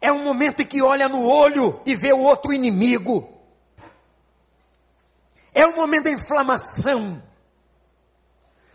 É 0.00 0.10
um 0.10 0.24
momento 0.24 0.62
em 0.62 0.66
que 0.66 0.82
olha 0.82 1.08
no 1.08 1.24
olho 1.24 1.80
e 1.86 1.94
vê 1.94 2.12
o 2.12 2.18
outro 2.18 2.52
inimigo. 2.52 3.32
É 5.54 5.64
um 5.68 5.76
momento 5.76 6.04
da 6.04 6.10
inflamação. 6.10 7.22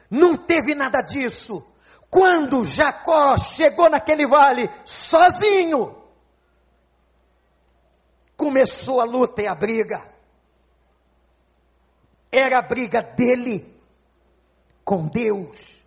Não 0.10 0.38
teve 0.38 0.74
nada 0.74 1.02
disso. 1.02 1.76
Quando 2.10 2.64
Jacó 2.64 3.36
chegou 3.36 3.90
naquele 3.90 4.26
vale 4.26 4.70
sozinho, 4.86 6.03
começou 8.38 9.02
a 9.02 9.04
luta 9.04 9.42
e 9.42 9.48
a 9.48 9.56
briga. 9.56 10.02
Era 12.32 12.60
a 12.60 12.62
briga 12.62 13.02
dele 13.02 13.80
com 14.84 15.08
Deus. 15.08 15.80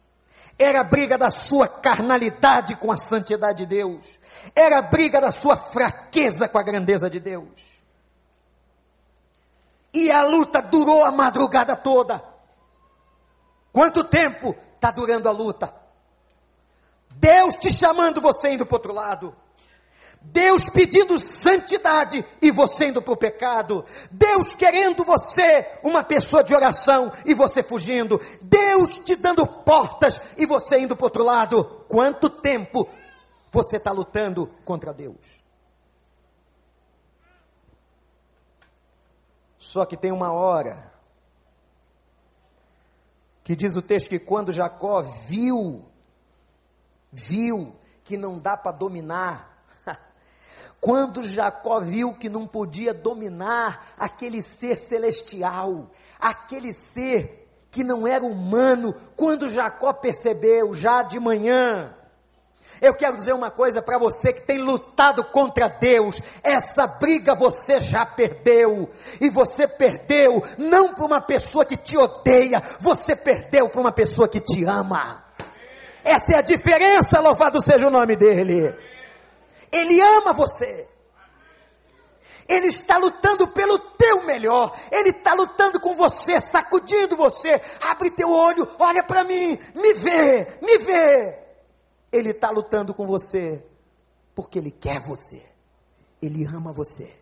Era 0.59 0.81
a 0.81 0.85
briga 0.85 1.19
da 1.19 1.31
sua 1.31 1.69
carnalidade 1.69 2.77
com 2.77 2.91
a 2.91 2.97
santidade 2.97 3.59
de 3.59 3.67
Deus. 3.67 4.19
Era 4.55 4.79
a 4.79 4.83
briga 4.83 5.21
da 5.21 5.31
sua 5.31 5.57
fraqueza 5.57 6.49
com 6.49 6.59
a 6.59 6.63
grandeza 6.63 7.11
de 7.11 7.21
Deus. 7.21 7.77
E 9.93 10.11
a 10.11 10.23
luta 10.23 10.63
durou 10.63 11.05
a 11.05 11.11
madrugada 11.11 11.77
toda. 11.77 12.23
Quanto 13.73 14.05
tempo 14.05 14.57
está 14.75 14.91
durando 14.91 15.29
a 15.29 15.33
luta? 15.33 15.75
Deus 17.17 17.57
te 17.57 17.73
chamando, 17.73 18.21
você 18.21 18.53
indo 18.53 18.65
para 18.65 18.77
outro 18.77 18.93
lado. 18.93 19.37
Deus 20.21 20.69
pedindo 20.69 21.19
santidade 21.19 22.25
e 22.43 22.51
você 22.51 22.87
indo 22.87 23.01
para 23.01 23.13
o 23.13 23.17
pecado. 23.17 23.85
Deus 24.11 24.55
querendo 24.55 25.05
você 25.05 25.67
uma 25.83 26.03
pessoa 26.03 26.43
de 26.43 26.55
oração 26.55 27.13
e 27.25 27.33
você 27.35 27.63
fugindo. 27.63 28.21
Deus 28.43 28.99
te 28.99 29.17
dando 29.17 29.47
portas 29.47 30.21
e 30.37 30.45
você 30.45 30.79
indo 30.79 30.97
para 30.97 31.05
o 31.05 31.07
outro 31.07 31.25
lado. 31.25 31.65
Quanto 31.89 32.29
tempo 32.29 32.89
você 33.51 33.77
está 33.77 33.93
lutando 33.93 34.51
contra 34.65 34.93
Deus? 34.93 35.39
Só 39.59 39.85
que 39.85 39.97
tem 39.97 40.13
uma 40.13 40.33
hora 40.33 40.93
que 43.43 43.55
diz 43.55 43.77
o 43.77 43.83
texto 43.83 44.09
que 44.09 44.19
quando 44.19 44.53
Jacó 44.53 45.03
viu, 45.03 45.85
viu 47.13 47.77
que 48.03 48.17
não 48.17 48.39
dá 48.39 48.57
para 48.57 48.73
dominar, 48.73 49.56
quando 50.81 51.23
Jacó 51.23 51.81
viu 51.81 52.15
que 52.15 52.29
não 52.29 52.47
podia 52.47 52.95
dominar 52.95 53.95
aquele 53.99 54.43
ser 54.43 54.77
celestial, 54.77 55.91
aquele 56.21 56.73
ser 56.73 57.49
que 57.71 57.83
não 57.83 58.07
era 58.07 58.25
humano, 58.25 58.95
quando 59.17 59.49
Jacó 59.49 59.93
percebeu 59.93 60.75
já 60.75 61.03
de 61.03 61.21
manhã, 61.21 61.95
eu 62.81 62.95
quero 62.95 63.17
dizer 63.17 63.33
uma 63.33 63.51
coisa 63.51 63.81
para 63.81 63.99
você 63.99 64.33
que 64.33 64.43
tem 64.43 64.59
lutado 64.59 65.25
contra 65.25 65.69
Deus. 65.69 66.21
Essa 66.43 66.87
briga 66.87 67.35
você 67.35 67.81
já 67.81 68.05
perdeu. 68.05 68.89
E 69.21 69.31
você 69.31 69.67
perdeu 69.67 70.43
não 70.59 70.95
para 70.95 71.05
uma 71.05 71.21
pessoa 71.21 71.65
que 71.65 71.77
te 71.77 71.97
odeia, 71.97 72.63
você 72.79 73.17
perdeu 73.17 73.69
para 73.69 73.81
uma 73.81 73.93
pessoa 73.93 74.29
que 74.29 74.41
te 74.41 74.65
ama. 74.65 75.25
Essa 76.05 76.35
é 76.35 76.39
a 76.39 76.43
diferença, 76.43 77.19
louvado 77.21 77.61
seja 77.63 77.89
o 77.89 77.91
nome 77.91 78.15
dele. 78.15 78.75
Ele 79.71 80.01
ama 80.01 80.33
você. 80.33 80.89
Ele 82.49 82.67
está 82.69 82.97
lutando 82.97 83.49
pelo 83.49 83.79
teu 83.79 84.25
melhor. 84.25 84.73
Ele 84.91 85.11
está 85.11 85.35
lutando 85.35 85.81
com 85.81 85.95
você, 85.95 86.41
sacudindo 86.41 87.17
você. 87.17 87.61
Abre 87.81 88.11
teu 88.11 88.31
olho, 88.31 88.69
olha 88.79 89.03
para 89.03 89.25
mim, 89.25 89.59
me 89.75 89.95
vê, 89.95 90.59
me 90.63 90.79
vê. 90.79 91.39
Ele 92.13 92.31
está 92.31 92.51
lutando 92.51 92.95
com 92.95 93.07
você 93.07 93.65
porque 94.35 94.59
ele 94.59 94.71
quer 94.71 95.01
você. 95.01 95.43
Ele 96.23 96.45
ama 96.45 96.73
você. 96.73 97.15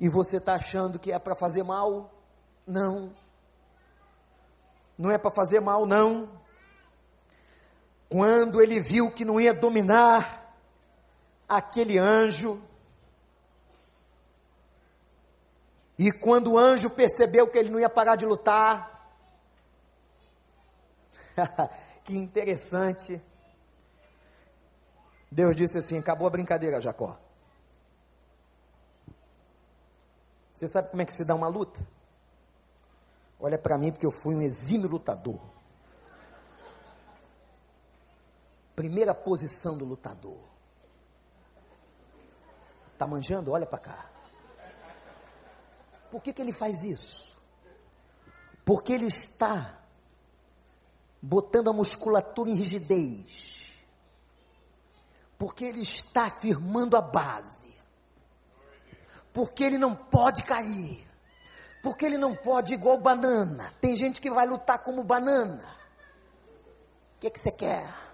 E 0.00 0.08
você 0.08 0.36
está 0.36 0.54
achando 0.54 0.98
que 0.98 1.10
é 1.12 1.18
para 1.18 1.34
fazer 1.34 1.64
mal? 1.64 2.10
Não. 2.66 3.12
Não 4.96 5.10
é 5.10 5.18
para 5.18 5.30
fazer 5.30 5.60
mal, 5.60 5.84
não. 5.84 6.28
Quando 8.08 8.62
ele 8.62 8.80
viu 8.80 9.10
que 9.10 9.24
não 9.24 9.40
ia 9.40 9.52
dominar 9.52 10.54
aquele 11.48 11.98
anjo, 11.98 12.62
e 15.98 16.12
quando 16.12 16.52
o 16.52 16.58
anjo 16.58 16.90
percebeu 16.90 17.48
que 17.48 17.58
ele 17.58 17.70
não 17.70 17.80
ia 17.80 17.88
parar 17.88 18.16
de 18.16 18.24
lutar, 18.24 18.98
que 22.04 22.16
interessante. 22.16 23.22
Deus 25.30 25.54
disse 25.54 25.78
assim: 25.78 25.98
acabou 25.98 26.26
a 26.26 26.30
brincadeira, 26.30 26.80
Jacó. 26.80 27.18
Você 30.52 30.66
sabe 30.66 30.88
como 30.88 31.02
é 31.02 31.04
que 31.04 31.12
se 31.12 31.24
dá 31.24 31.34
uma 31.34 31.48
luta? 31.48 31.80
Olha 33.38 33.58
para 33.58 33.78
mim, 33.78 33.92
porque 33.92 34.06
eu 34.06 34.10
fui 34.10 34.34
um 34.34 34.42
exímio 34.42 34.88
lutador. 34.88 35.40
Primeira 38.78 39.12
posição 39.12 39.76
do 39.76 39.84
lutador. 39.84 40.38
Tá 42.96 43.08
manjando? 43.08 43.50
Olha 43.50 43.66
para 43.66 43.80
cá. 43.80 44.08
Por 46.12 46.22
que, 46.22 46.32
que 46.32 46.40
ele 46.40 46.52
faz 46.52 46.84
isso? 46.84 47.36
Porque 48.64 48.92
ele 48.92 49.08
está 49.08 49.80
botando 51.20 51.70
a 51.70 51.72
musculatura 51.72 52.50
em 52.50 52.54
rigidez, 52.54 53.74
porque 55.36 55.64
ele 55.64 55.82
está 55.82 56.30
firmando 56.30 56.96
a 56.96 57.00
base, 57.00 57.74
porque 59.32 59.64
ele 59.64 59.76
não 59.76 59.96
pode 59.96 60.44
cair, 60.44 61.04
porque 61.82 62.06
ele 62.06 62.16
não 62.16 62.32
pode 62.36 62.74
igual 62.74 62.96
banana. 62.96 63.74
Tem 63.80 63.96
gente 63.96 64.20
que 64.20 64.30
vai 64.30 64.46
lutar 64.46 64.78
como 64.84 65.02
banana. 65.02 65.68
O 67.16 67.20
que, 67.22 67.28
que 67.28 67.40
você 67.40 67.50
quer? 67.50 68.07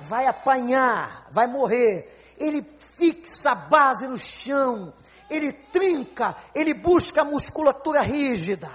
Vai 0.00 0.26
apanhar, 0.26 1.26
vai 1.30 1.46
morrer. 1.46 2.34
Ele 2.38 2.62
fixa 2.78 3.50
a 3.50 3.54
base 3.54 4.06
no 4.06 4.16
chão, 4.16 4.92
ele 5.28 5.52
trinca, 5.52 6.36
ele 6.54 6.72
busca 6.72 7.22
a 7.22 7.24
musculatura 7.24 8.00
rígida. 8.00 8.70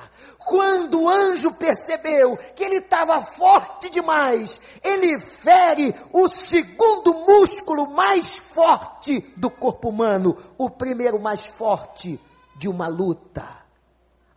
Quando 0.45 1.03
o 1.03 1.09
anjo 1.09 1.53
percebeu 1.53 2.35
que 2.37 2.63
ele 2.63 2.77
estava 2.77 3.21
forte 3.21 3.89
demais, 3.89 4.59
ele 4.83 5.17
fere 5.17 5.95
o 6.11 6.27
segundo 6.27 7.13
músculo 7.13 7.89
mais 7.89 8.35
forte 8.35 9.21
do 9.37 9.49
corpo 9.49 9.89
humano, 9.89 10.37
o 10.57 10.69
primeiro 10.69 11.19
mais 11.19 11.45
forte 11.45 12.19
de 12.57 12.67
uma 12.67 12.87
luta, 12.87 13.47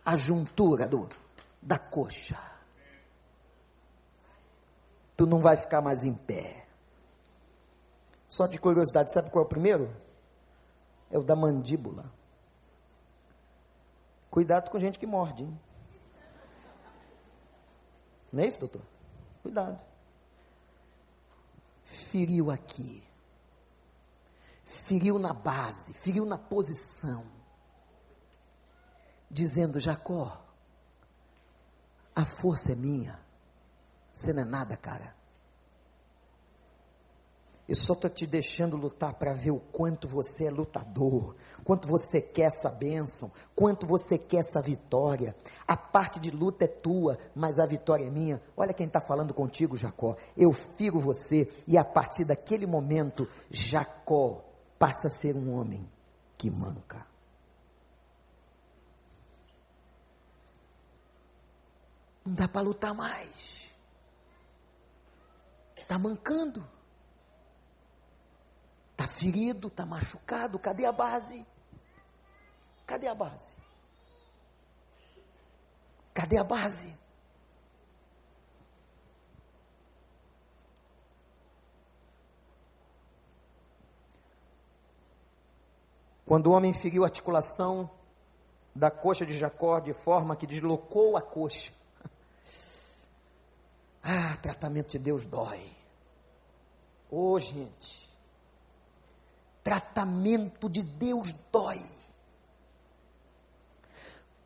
a 0.05 0.15
juntura 0.15 0.87
do, 0.87 1.09
da 1.61 1.77
coxa. 1.77 2.39
Tu 5.17 5.25
não 5.25 5.39
vai 5.39 5.57
ficar 5.57 5.81
mais 5.81 6.05
em 6.05 6.13
pé. 6.13 6.66
Só 8.27 8.45
de 8.45 8.59
curiosidade, 8.59 9.11
sabe 9.11 9.29
qual 9.29 9.43
é 9.43 9.45
o 9.45 9.49
primeiro? 9.49 9.95
É 11.09 11.17
o 11.17 11.23
da 11.23 11.35
mandíbula. 11.35 12.11
Cuidado 14.29 14.69
com 14.69 14.79
gente 14.79 14.99
que 14.99 15.05
morde, 15.05 15.43
hein? 15.43 15.59
Não 18.31 18.43
é 18.43 18.47
isso, 18.47 18.59
doutor? 18.59 18.81
Cuidado. 19.41 19.83
Feriu 21.83 22.51
aqui. 22.51 23.03
Feriu 24.63 25.17
na 25.17 25.33
base, 25.33 25.93
feriu 25.93 26.25
na 26.25 26.37
posição. 26.37 27.25
Dizendo, 29.31 29.79
Jacó, 29.79 30.43
a 32.13 32.25
força 32.25 32.73
é 32.73 32.75
minha. 32.75 33.17
Você 34.13 34.33
não 34.33 34.41
é 34.41 34.45
nada, 34.45 34.75
cara. 34.75 35.16
Eu 37.67 37.75
só 37.75 37.91
estou 37.91 38.09
te 38.09 38.25
deixando 38.25 38.77
lutar 38.77 39.13
para 39.15 39.33
ver 39.33 39.51
o 39.51 39.59
quanto 39.59 40.07
você 40.07 40.45
é 40.45 40.49
lutador, 40.49 41.35
quanto 41.65 41.85
você 41.85 42.21
quer 42.21 42.43
essa 42.43 42.69
bênção, 42.69 43.29
quanto 43.53 43.85
você 43.85 44.17
quer 44.17 44.37
essa 44.37 44.61
vitória. 44.61 45.35
A 45.67 45.75
parte 45.75 46.17
de 46.17 46.31
luta 46.31 46.63
é 46.63 46.67
tua, 46.67 47.19
mas 47.35 47.59
a 47.59 47.65
vitória 47.65 48.05
é 48.05 48.09
minha. 48.09 48.41
Olha 48.55 48.73
quem 48.73 48.87
está 48.87 49.01
falando 49.01 49.33
contigo, 49.33 49.75
Jacó. 49.75 50.15
Eu 50.37 50.53
firo 50.53 50.97
você, 50.97 51.51
e 51.67 51.77
a 51.77 51.83
partir 51.83 52.23
daquele 52.23 52.65
momento, 52.65 53.27
Jacó 53.51 54.45
passa 54.79 55.07
a 55.07 55.11
ser 55.11 55.35
um 55.35 55.53
homem 55.53 55.85
que 56.37 56.49
manca. 56.49 57.05
Não 62.25 62.33
dá 62.33 62.47
para 62.47 62.61
lutar 62.61 62.93
mais. 62.93 63.71
Está 65.75 65.99
mancando. 65.99 66.76
Está 68.97 69.07
ferido, 69.07 69.67
está 69.67 69.85
machucado, 69.85 70.57
cadê 70.57 70.83
a 70.83 70.91
base? 70.91 71.45
Cadê 72.87 73.07
a 73.07 73.13
base? 73.13 73.55
Cadê 76.15 76.35
a 76.39 76.43
base? 76.43 76.97
Quando 86.25 86.47
o 86.47 86.53
homem 86.53 86.73
feriu 86.73 87.03
a 87.03 87.07
articulação 87.07 87.87
da 88.73 88.89
coxa 88.89 89.27
de 89.27 89.37
Jacó 89.37 89.79
de 89.79 89.93
forma 89.93 90.35
que 90.35 90.47
deslocou 90.47 91.15
a 91.15 91.21
coxa. 91.21 91.71
Ah, 94.09 94.37
tratamento 94.41 94.91
de 94.91 94.99
Deus 94.99 95.25
dói. 95.25 95.69
Ô 97.11 97.33
oh, 97.33 97.39
gente, 97.41 98.06
tratamento 99.67 100.69
de 100.69 100.81
Deus 100.81 101.33
dói. 101.51 101.83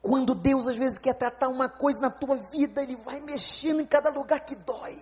Quando 0.01 0.34
Deus 0.34 0.67
às 0.67 0.76
vezes 0.76 0.97
quer 0.97 1.13
tratar 1.13 1.47
uma 1.47 1.69
coisa 1.69 2.01
na 2.01 2.09
tua 2.09 2.38
vida, 2.38 2.82
Ele 2.82 2.95
vai 2.95 3.19
mexendo 3.19 3.82
em 3.82 3.86
cada 3.86 4.09
lugar 4.09 4.39
que 4.39 4.55
dói. 4.55 4.99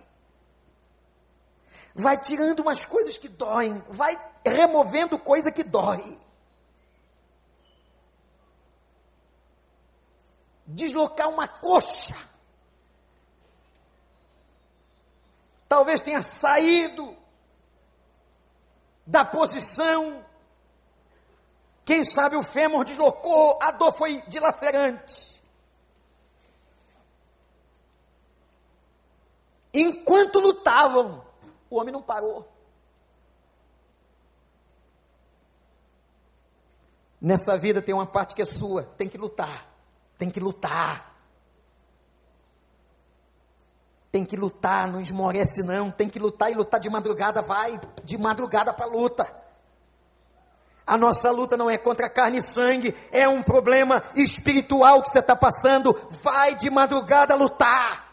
Vai 1.94 2.20
tirando 2.20 2.60
umas 2.60 2.84
coisas 2.84 3.16
que 3.16 3.30
doem, 3.30 3.82
vai 3.88 4.14
removendo 4.44 5.18
coisa 5.18 5.50
que 5.50 5.64
dói. 5.64 6.20
Deslocar 10.66 11.30
uma 11.30 11.48
coxa. 11.48 12.14
Talvez 15.66 16.02
tenha 16.02 16.20
saído 16.20 17.16
da 19.10 19.24
posição. 19.24 20.24
Quem 21.84 22.04
sabe 22.04 22.36
o 22.36 22.42
fêmur 22.44 22.84
deslocou, 22.84 23.58
a 23.60 23.72
dor 23.72 23.92
foi 23.92 24.22
dilacerante. 24.28 25.42
Enquanto 29.74 30.38
lutavam, 30.38 31.24
o 31.68 31.76
homem 31.76 31.92
não 31.92 32.02
parou. 32.02 32.48
Nessa 37.20 37.58
vida 37.58 37.82
tem 37.82 37.94
uma 37.94 38.06
parte 38.06 38.34
que 38.34 38.42
é 38.42 38.46
sua, 38.46 38.84
tem 38.84 39.08
que 39.08 39.18
lutar, 39.18 39.68
tem 40.16 40.30
que 40.30 40.40
lutar. 40.40 41.09
Tem 44.10 44.24
que 44.24 44.36
lutar, 44.36 44.88
não 44.88 45.00
esmorece 45.00 45.62
não, 45.62 45.90
tem 45.90 46.08
que 46.08 46.18
lutar 46.18 46.50
e 46.50 46.54
lutar 46.54 46.80
de 46.80 46.90
madrugada, 46.90 47.42
vai 47.42 47.80
de 48.02 48.18
madrugada 48.18 48.72
para 48.72 48.86
a 48.86 48.88
luta. 48.88 49.40
A 50.84 50.96
nossa 50.96 51.30
luta 51.30 51.56
não 51.56 51.70
é 51.70 51.78
contra 51.78 52.10
carne 52.10 52.38
e 52.38 52.42
sangue, 52.42 52.92
é 53.12 53.28
um 53.28 53.44
problema 53.44 54.02
espiritual 54.16 55.00
que 55.02 55.10
você 55.10 55.20
está 55.20 55.36
passando. 55.36 55.96
Vai 56.22 56.56
de 56.56 56.68
madrugada 56.68 57.36
lutar. 57.36 58.10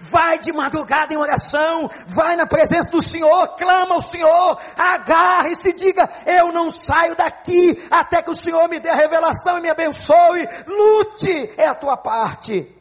Vai 0.00 0.38
de 0.38 0.52
madrugada 0.52 1.12
em 1.12 1.16
oração, 1.16 1.90
vai 2.06 2.36
na 2.36 2.46
presença 2.46 2.90
do 2.90 3.02
Senhor, 3.02 3.48
clama 3.56 3.96
ao 3.96 4.02
Senhor, 4.02 4.60
agarre-se 4.76 5.70
e 5.70 5.72
diga: 5.72 6.08
Eu 6.24 6.52
não 6.52 6.70
saio 6.70 7.16
daqui 7.16 7.82
até 7.90 8.22
que 8.22 8.30
o 8.30 8.34
Senhor 8.34 8.68
me 8.68 8.78
dê 8.78 8.90
a 8.90 8.94
revelação 8.94 9.58
e 9.58 9.62
me 9.62 9.70
abençoe. 9.70 10.46
Lute, 10.66 11.54
é 11.56 11.66
a 11.66 11.74
tua 11.74 11.96
parte. 11.96 12.77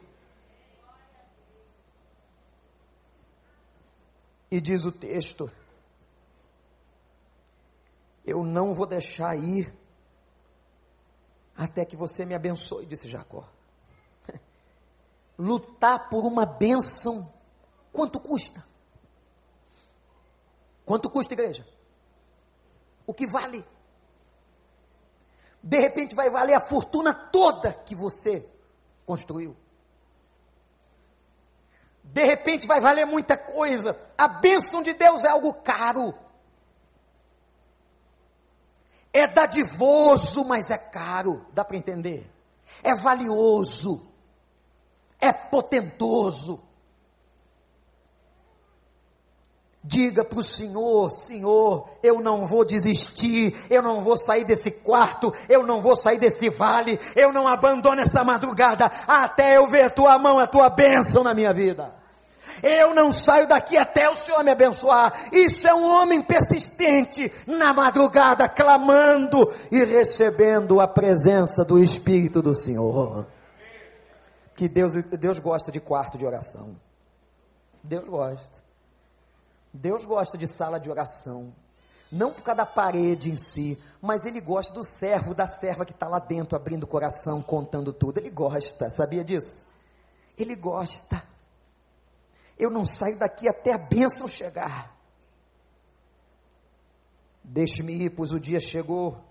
E 4.49 4.61
diz 4.61 4.85
o 4.85 4.91
texto: 4.91 5.51
Eu 8.25 8.43
não 8.43 8.73
vou 8.73 8.85
deixar 8.85 9.35
ir 9.35 9.73
até 11.55 11.83
que 11.83 11.95
você 11.95 12.25
me 12.25 12.33
abençoe, 12.33 12.85
disse 12.85 13.07
Jacó. 13.07 13.47
Lutar 15.37 16.09
por 16.09 16.23
uma 16.23 16.45
bênção, 16.45 17.31
quanto 17.91 18.19
custa? 18.19 18.63
Quanto 20.85 21.09
custa, 21.09 21.33
igreja? 21.33 21.67
O 23.05 23.13
que 23.13 23.27
vale? 23.27 23.65
De 25.61 25.79
repente 25.79 26.15
vai 26.15 26.29
valer 26.29 26.53
a 26.53 26.61
fortuna 26.61 27.13
toda 27.13 27.73
que 27.73 27.93
você 27.95 28.47
construiu 29.05 29.55
de 32.13 32.23
repente 32.23 32.65
vai 32.65 32.79
valer 32.79 33.05
muita 33.05 33.37
coisa. 33.37 33.99
A 34.17 34.27
bênção 34.27 34.81
de 34.81 34.93
Deus 34.93 35.23
é 35.23 35.29
algo 35.29 35.53
caro. 35.53 36.13
É 39.13 39.27
dadivoso, 39.27 40.45
mas 40.45 40.69
é 40.69 40.77
caro. 40.77 41.45
Dá 41.53 41.63
para 41.63 41.77
entender? 41.77 42.29
É 42.83 42.93
valioso. 42.93 44.07
É 45.19 45.31
potentoso. 45.31 46.66
Diga 49.87 50.21
para 50.21 50.39
o 50.39 50.43
Senhor: 50.43 51.09
Senhor, 51.11 51.87
eu 52.03 52.19
não 52.19 52.45
vou 52.45 52.65
desistir, 52.65 53.55
eu 53.69 53.81
não 53.81 54.03
vou 54.03 54.17
sair 54.17 54.43
desse 54.43 54.69
quarto, 54.69 55.33
eu 55.47 55.65
não 55.65 55.81
vou 55.81 55.95
sair 55.95 56.19
desse 56.19 56.49
vale, 56.49 56.99
eu 57.15 57.31
não 57.31 57.47
abandono 57.47 58.01
essa 58.01 58.21
madrugada 58.21 58.91
até 59.07 59.55
eu 59.55 59.65
ver 59.67 59.83
a 59.83 59.89
tua 59.89 60.19
mão, 60.19 60.39
a 60.39 60.45
tua 60.45 60.69
bênção 60.69 61.23
na 61.23 61.33
minha 61.33 61.53
vida. 61.53 61.95
Eu 62.61 62.93
não 62.93 63.13
saio 63.13 63.47
daqui 63.47 63.77
até 63.77 64.09
o 64.09 64.15
Senhor 64.17 64.43
me 64.43 64.51
abençoar. 64.51 65.13
Isso 65.31 65.65
é 65.65 65.73
um 65.73 65.89
homem 65.89 66.21
persistente 66.21 67.31
na 67.45 67.71
madrugada, 67.71 68.49
clamando 68.49 69.49
e 69.71 69.85
recebendo 69.85 70.81
a 70.81 70.87
presença 70.87 71.63
do 71.63 71.81
Espírito 71.81 72.41
do 72.41 72.53
Senhor. 72.53 73.25
Que 74.53 74.67
Deus, 74.67 74.95
Deus 74.95 75.39
gosta 75.39 75.71
de 75.71 75.79
quarto 75.79 76.17
de 76.17 76.25
oração. 76.25 76.75
Deus 77.81 78.05
gosta. 78.05 78.66
Deus 79.77 80.05
gosta 80.05 80.37
de 80.37 80.47
sala 80.47 80.79
de 80.79 80.89
oração. 80.89 81.53
Não 82.11 82.31
por 82.31 82.41
causa 82.41 82.57
da 82.57 82.65
parede 82.65 83.29
em 83.29 83.37
si, 83.37 83.81
mas 84.01 84.25
Ele 84.25 84.41
gosta 84.41 84.73
do 84.73 84.83
servo, 84.83 85.35
da 85.35 85.47
serva 85.47 85.85
que 85.85 85.91
está 85.91 86.07
lá 86.07 86.19
dentro, 86.19 86.55
abrindo 86.55 86.83
o 86.83 86.87
coração, 86.87 87.41
contando 87.41 87.93
tudo. 87.93 88.17
Ele 88.17 88.29
gosta, 88.29 88.89
sabia 88.89 89.23
disso? 89.23 89.65
Ele 90.37 90.55
gosta. 90.55 91.21
Eu 92.57 92.69
não 92.69 92.85
saio 92.85 93.19
daqui 93.19 93.47
até 93.47 93.73
a 93.73 93.77
bênção 93.77 94.27
chegar. 94.27 94.95
Deixe-me 97.43 97.93
ir, 97.93 98.09
pois 98.09 98.31
o 98.31 98.39
dia 98.39 98.59
chegou. 98.59 99.21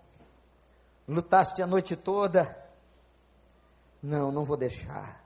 Lutaste 1.09 1.63
a 1.63 1.67
noite 1.67 1.97
toda. 1.97 2.57
Não, 4.03 4.31
não 4.31 4.45
vou 4.45 4.57
deixar. 4.57 5.25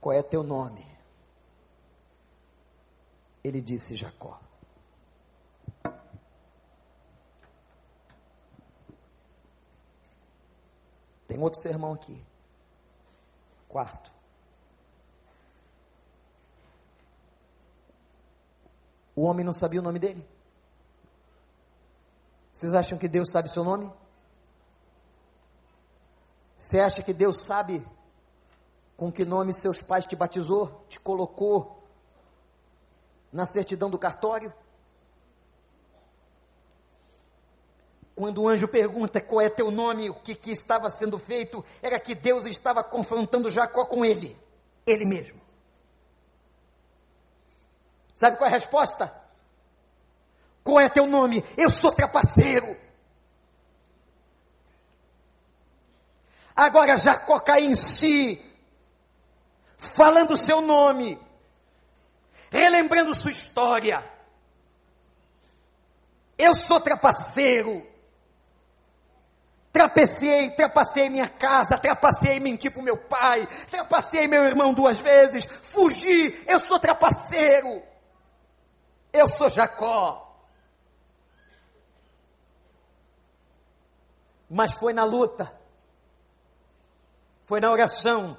Qual 0.00 0.14
é 0.14 0.22
teu 0.22 0.42
nome? 0.42 0.84
Ele 3.42 3.60
disse 3.60 3.96
Jacó. 3.96 4.38
Tem 11.26 11.38
outro 11.38 11.60
sermão 11.60 11.92
aqui. 11.92 12.20
Quarto. 13.68 14.12
O 19.14 19.22
homem 19.22 19.44
não 19.44 19.52
sabia 19.52 19.80
o 19.80 19.82
nome 19.82 19.98
dele? 19.98 20.26
Vocês 22.52 22.74
acham 22.74 22.98
que 22.98 23.08
Deus 23.08 23.30
sabe 23.30 23.48
seu 23.48 23.62
nome? 23.62 23.90
Você 26.56 26.80
acha 26.80 27.02
que 27.02 27.14
Deus 27.14 27.44
sabe 27.44 27.86
com 28.96 29.10
que 29.10 29.24
nome 29.24 29.54
seus 29.54 29.80
pais 29.80 30.04
te 30.04 30.14
batizou, 30.14 30.84
te 30.88 31.00
colocou 31.00 31.79
na 33.32 33.46
certidão 33.46 33.90
do 33.90 33.98
cartório? 33.98 34.52
Quando 38.14 38.42
o 38.42 38.48
anjo 38.48 38.68
pergunta 38.68 39.20
qual 39.20 39.40
é 39.40 39.48
teu 39.48 39.70
nome, 39.70 40.10
o 40.10 40.14
que, 40.14 40.34
que 40.34 40.50
estava 40.50 40.90
sendo 40.90 41.18
feito, 41.18 41.64
era 41.80 41.98
que 41.98 42.14
Deus 42.14 42.44
estava 42.44 42.84
confrontando 42.84 43.50
Jacó 43.50 43.86
com 43.86 44.04
ele, 44.04 44.36
ele 44.86 45.04
mesmo. 45.06 45.40
Sabe 48.14 48.36
qual 48.36 48.48
é 48.48 48.52
a 48.52 48.56
resposta? 48.56 49.10
Qual 50.62 50.78
é 50.78 50.90
teu 50.90 51.06
nome? 51.06 51.42
Eu 51.56 51.70
sou 51.70 51.90
trapaceiro. 51.90 52.76
Agora 56.54 56.98
Jacó 56.98 57.40
cai 57.40 57.64
em 57.64 57.74
si, 57.74 58.38
falando 59.78 60.34
o 60.34 60.38
seu 60.38 60.60
nome, 60.60 61.18
relembrando 62.50 63.14
sua 63.14 63.30
história. 63.30 64.04
Eu 66.36 66.54
sou 66.54 66.80
trapaceiro. 66.80 67.88
Trapecei, 69.72 70.50
trapacei 70.50 71.08
minha 71.08 71.28
casa, 71.28 71.78
trapacei 71.78 72.40
mentir 72.40 72.72
para 72.72 72.82
meu 72.82 72.96
pai, 72.96 73.46
trapacei 73.70 74.26
meu 74.26 74.42
irmão 74.42 74.74
duas 74.74 74.98
vezes, 74.98 75.44
fugi, 75.44 76.44
eu 76.48 76.58
sou 76.58 76.76
trapaceiro, 76.80 77.80
eu 79.12 79.28
sou 79.28 79.48
Jacó. 79.48 80.26
Mas 84.48 84.72
foi 84.72 84.92
na 84.92 85.04
luta, 85.04 85.56
foi 87.46 87.60
na 87.60 87.70
oração, 87.70 88.36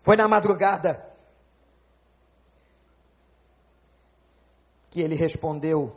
foi 0.00 0.14
na 0.14 0.28
madrugada, 0.28 1.09
que 4.90 5.00
ele 5.00 5.14
respondeu: 5.14 5.96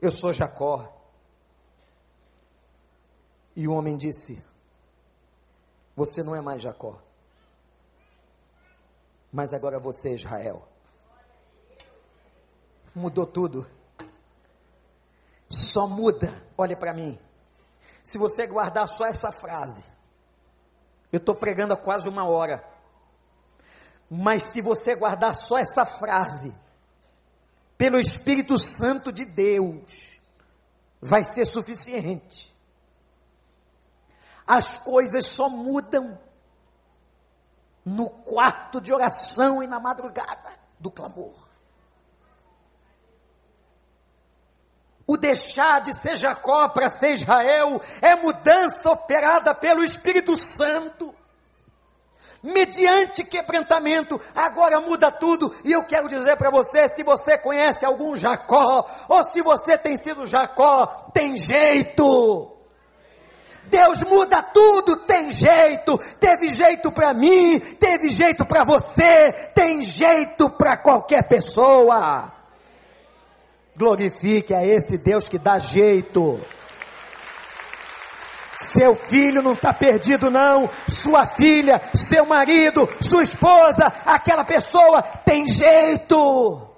Eu 0.00 0.10
sou 0.10 0.32
Jacó. 0.32 0.94
E 3.54 3.66
o 3.66 3.72
homem 3.72 3.96
disse: 3.96 4.42
Você 5.96 6.22
não 6.22 6.34
é 6.34 6.40
mais 6.40 6.60
Jacó, 6.60 7.00
mas 9.32 9.52
agora 9.52 9.78
você 9.78 10.10
é 10.10 10.14
Israel. 10.14 10.66
Mudou 12.94 13.26
tudo. 13.26 13.66
Só 15.48 15.86
muda, 15.86 16.42
olha 16.58 16.76
para 16.76 16.92
mim. 16.92 17.18
Se 18.04 18.18
você 18.18 18.46
guardar 18.46 18.86
só 18.86 19.06
essa 19.06 19.32
frase, 19.32 19.84
eu 21.10 21.18
estou 21.18 21.34
pregando 21.34 21.72
há 21.72 21.76
quase 21.76 22.08
uma 22.08 22.24
hora. 22.24 22.62
Mas 24.10 24.44
se 24.44 24.60
você 24.60 24.94
guardar 24.94 25.36
só 25.36 25.58
essa 25.58 25.84
frase, 25.84 26.54
pelo 27.76 27.98
Espírito 27.98 28.58
Santo 28.58 29.12
de 29.12 29.24
Deus, 29.24 30.20
vai 31.00 31.24
ser 31.24 31.46
suficiente 31.46 32.48
as 34.48 34.78
coisas 34.78 35.26
só 35.26 35.50
mudam 35.50 36.18
no 37.84 38.08
quarto 38.08 38.80
de 38.80 38.94
oração 38.94 39.62
e 39.62 39.66
na 39.66 39.78
madrugada 39.78 40.52
do 40.78 40.90
clamor. 40.90 41.34
O 45.06 45.18
deixar 45.18 45.82
de 45.82 45.94
ser 45.94 46.16
Jacó 46.16 46.68
para 46.68 46.88
ser 46.88 47.14
Israel 47.14 47.80
é 48.00 48.14
mudança 48.16 48.90
operada 48.90 49.54
pelo 49.54 49.84
Espírito 49.84 50.34
Santo. 50.36 51.14
Mediante 52.42 53.24
quebrantamento, 53.24 54.20
agora 54.34 54.80
muda 54.80 55.10
tudo. 55.10 55.52
E 55.64 55.72
eu 55.72 55.82
quero 55.84 56.08
dizer 56.08 56.36
para 56.36 56.50
você: 56.50 56.88
se 56.88 57.02
você 57.02 57.36
conhece 57.36 57.84
algum 57.84 58.16
Jacó, 58.16 58.88
ou 59.08 59.24
se 59.24 59.42
você 59.42 59.76
tem 59.76 59.96
sido 59.96 60.26
Jacó, 60.26 61.10
tem 61.12 61.36
jeito. 61.36 62.52
Deus 63.64 64.02
muda 64.02 64.42
tudo, 64.42 64.96
tem 64.98 65.32
jeito. 65.32 65.98
Teve 66.20 66.48
jeito 66.48 66.92
para 66.92 67.12
mim, 67.12 67.58
teve 67.58 68.08
jeito 68.08 68.44
para 68.44 68.64
você, 68.64 69.32
tem 69.54 69.82
jeito 69.82 70.48
para 70.48 70.76
qualquer 70.76 71.26
pessoa. 71.28 72.32
Glorifique 73.76 74.54
a 74.54 74.64
esse 74.64 74.96
Deus 74.98 75.28
que 75.28 75.38
dá 75.38 75.58
jeito. 75.58 76.40
Seu 78.68 78.94
filho 78.94 79.40
não 79.40 79.54
está 79.54 79.72
perdido, 79.72 80.30
não. 80.30 80.68
Sua 80.90 81.26
filha, 81.26 81.80
seu 81.94 82.26
marido, 82.26 82.86
sua 83.00 83.22
esposa, 83.22 83.90
aquela 84.04 84.44
pessoa 84.44 85.00
tem 85.00 85.46
jeito. 85.46 86.68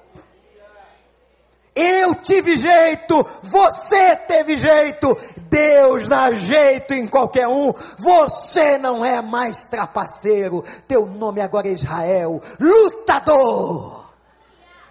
Eu 1.75 2.15
tive 2.15 2.57
jeito, 2.57 3.27
você 3.43 4.15
teve 4.15 4.57
jeito, 4.57 5.19
Deus 5.37 6.09
dá 6.09 6.31
jeito 6.31 6.95
em 6.95 7.09
qualquer 7.09 7.49
um. 7.49 7.73
Você 7.99 8.79
não 8.79 9.05
é 9.05 9.21
mais 9.21 9.65
trapaceiro. 9.65 10.63
Teu 10.87 11.07
nome 11.07 11.41
agora 11.41 11.67
é 11.67 11.73
Israel, 11.73 12.41
lutador, 12.61 14.13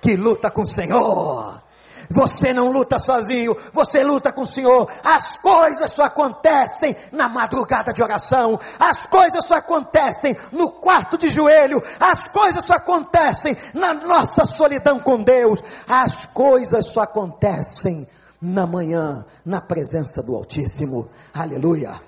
que 0.02 0.18
luta 0.18 0.52
com 0.52 0.64
o 0.64 0.68
Senhor. 0.68 1.62
Você 2.10 2.54
não 2.54 2.72
luta 2.72 2.98
sozinho, 2.98 3.56
você 3.72 4.04
luta 4.04 4.32
com 4.32 4.42
o 4.42 4.48
Senhor. 4.48 4.90
As 5.04 5.38
coisas 5.38 5.92
só 5.92 6.06
acontecem 6.06 6.96
na 7.12 7.30
madrugada 7.30 7.94
de 7.94 8.02
oração, 8.02 8.60
as 8.80 9.06
coisas 9.06 9.46
só 9.46 9.56
acontecem 9.56 10.36
no 10.52 10.72
quarto 10.72 11.18
de 11.18 11.30
joelho, 11.30 11.82
as 12.00 12.28
coisas 12.28 12.66
só 12.66 12.76
acontecem 12.76 13.56
na 13.74 13.94
nossa 13.94 14.46
solidão 14.46 15.00
com 15.00 15.22
Deus, 15.22 15.64
as 15.88 16.26
coisas 16.26 16.88
só 16.88 17.02
acontecem 17.02 18.08
na 18.42 18.66
manhã, 18.66 19.26
na 19.46 19.62
presença 19.62 20.24
do 20.24 20.36
Altíssimo. 20.36 21.10
Aleluia. 21.34 22.02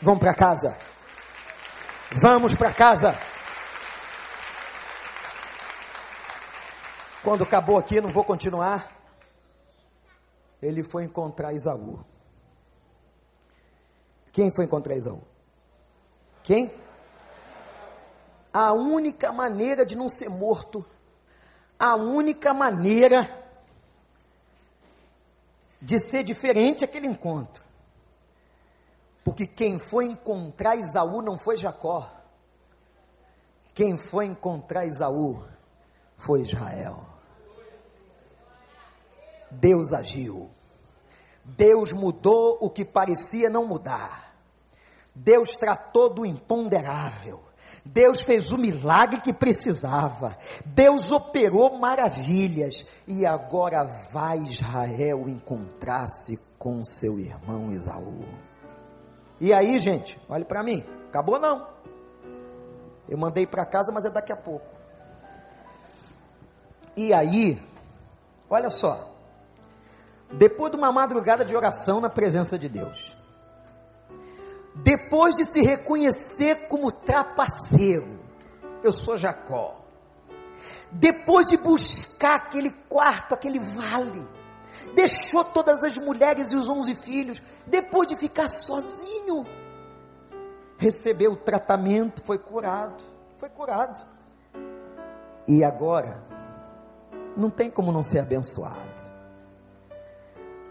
Vamos 0.00 0.20
para 0.20 0.34
casa. 0.34 0.76
Vamos 2.10 2.54
para 2.56 2.72
casa. 2.72 3.14
Quando 7.22 7.44
acabou 7.44 7.78
aqui, 7.78 8.00
não 8.00 8.10
vou 8.10 8.24
continuar. 8.24 8.90
Ele 10.60 10.82
foi 10.82 11.04
encontrar 11.04 11.52
Isaú. 11.52 12.04
Quem 14.32 14.50
foi 14.50 14.64
encontrar 14.64 14.96
Isaú? 14.96 15.22
Quem? 16.42 16.72
A 18.52 18.72
única 18.72 19.32
maneira 19.32 19.86
de 19.86 19.94
não 19.94 20.08
ser 20.08 20.28
morto, 20.28 20.84
a 21.78 21.94
única 21.94 22.52
maneira 22.52 23.28
de 25.80 25.98
ser 25.98 26.24
diferente 26.24 26.84
aquele 26.84 27.06
encontro. 27.06 27.62
Porque 29.24 29.46
quem 29.46 29.78
foi 29.78 30.06
encontrar 30.06 30.74
Isaú 30.74 31.22
não 31.22 31.38
foi 31.38 31.56
Jacó. 31.56 32.10
Quem 33.74 33.96
foi 33.96 34.26
encontrar 34.26 34.86
Isaú 34.86 35.42
foi 36.18 36.40
Israel. 36.40 37.11
Deus 39.52 39.92
agiu. 39.92 40.50
Deus 41.44 41.92
mudou 41.92 42.58
o 42.60 42.70
que 42.70 42.84
parecia 42.84 43.50
não 43.50 43.66
mudar. 43.66 44.34
Deus 45.14 45.56
tratou 45.56 46.08
do 46.08 46.24
imponderável. 46.24 47.40
Deus 47.84 48.22
fez 48.22 48.52
o 48.52 48.58
milagre 48.58 49.20
que 49.20 49.32
precisava. 49.32 50.36
Deus 50.64 51.10
operou 51.10 51.78
maravilhas. 51.78 52.86
E 53.06 53.26
agora 53.26 53.84
vai 54.12 54.38
Israel 54.38 55.28
encontrar-se 55.28 56.38
com 56.58 56.84
seu 56.84 57.18
irmão 57.18 57.72
Isaú. 57.72 58.24
E 59.40 59.52
aí, 59.52 59.78
gente, 59.78 60.18
olhe 60.28 60.44
para 60.44 60.62
mim. 60.62 60.84
Acabou 61.08 61.38
não. 61.38 61.66
Eu 63.08 63.18
mandei 63.18 63.46
para 63.46 63.66
casa, 63.66 63.90
mas 63.90 64.04
é 64.04 64.10
daqui 64.10 64.32
a 64.32 64.36
pouco. 64.36 64.66
E 66.96 67.12
aí, 67.12 67.60
olha 68.48 68.70
só. 68.70 69.11
Depois 70.32 70.70
de 70.70 70.78
uma 70.78 70.90
madrugada 70.90 71.44
de 71.44 71.54
oração 71.54 72.00
na 72.00 72.08
presença 72.08 72.58
de 72.58 72.68
Deus, 72.68 73.16
depois 74.74 75.34
de 75.34 75.44
se 75.44 75.60
reconhecer 75.60 76.66
como 76.68 76.90
trapaceiro, 76.90 78.18
eu 78.82 78.92
sou 78.92 79.16
Jacó. 79.16 79.78
Depois 80.90 81.46
de 81.46 81.56
buscar 81.56 82.36
aquele 82.36 82.70
quarto, 82.88 83.34
aquele 83.34 83.58
vale, 83.58 84.26
deixou 84.94 85.44
todas 85.44 85.82
as 85.84 85.96
mulheres 85.98 86.52
e 86.52 86.56
os 86.56 86.68
onze 86.68 86.94
filhos, 86.94 87.42
depois 87.66 88.08
de 88.08 88.16
ficar 88.16 88.48
sozinho, 88.48 89.46
recebeu 90.78 91.32
o 91.32 91.36
tratamento, 91.36 92.22
foi 92.22 92.38
curado, 92.38 93.04
foi 93.38 93.48
curado. 93.48 94.00
E 95.46 95.64
agora, 95.64 96.22
não 97.36 97.50
tem 97.50 97.70
como 97.70 97.92
não 97.92 98.02
ser 98.02 98.20
abençoado. 98.20 99.11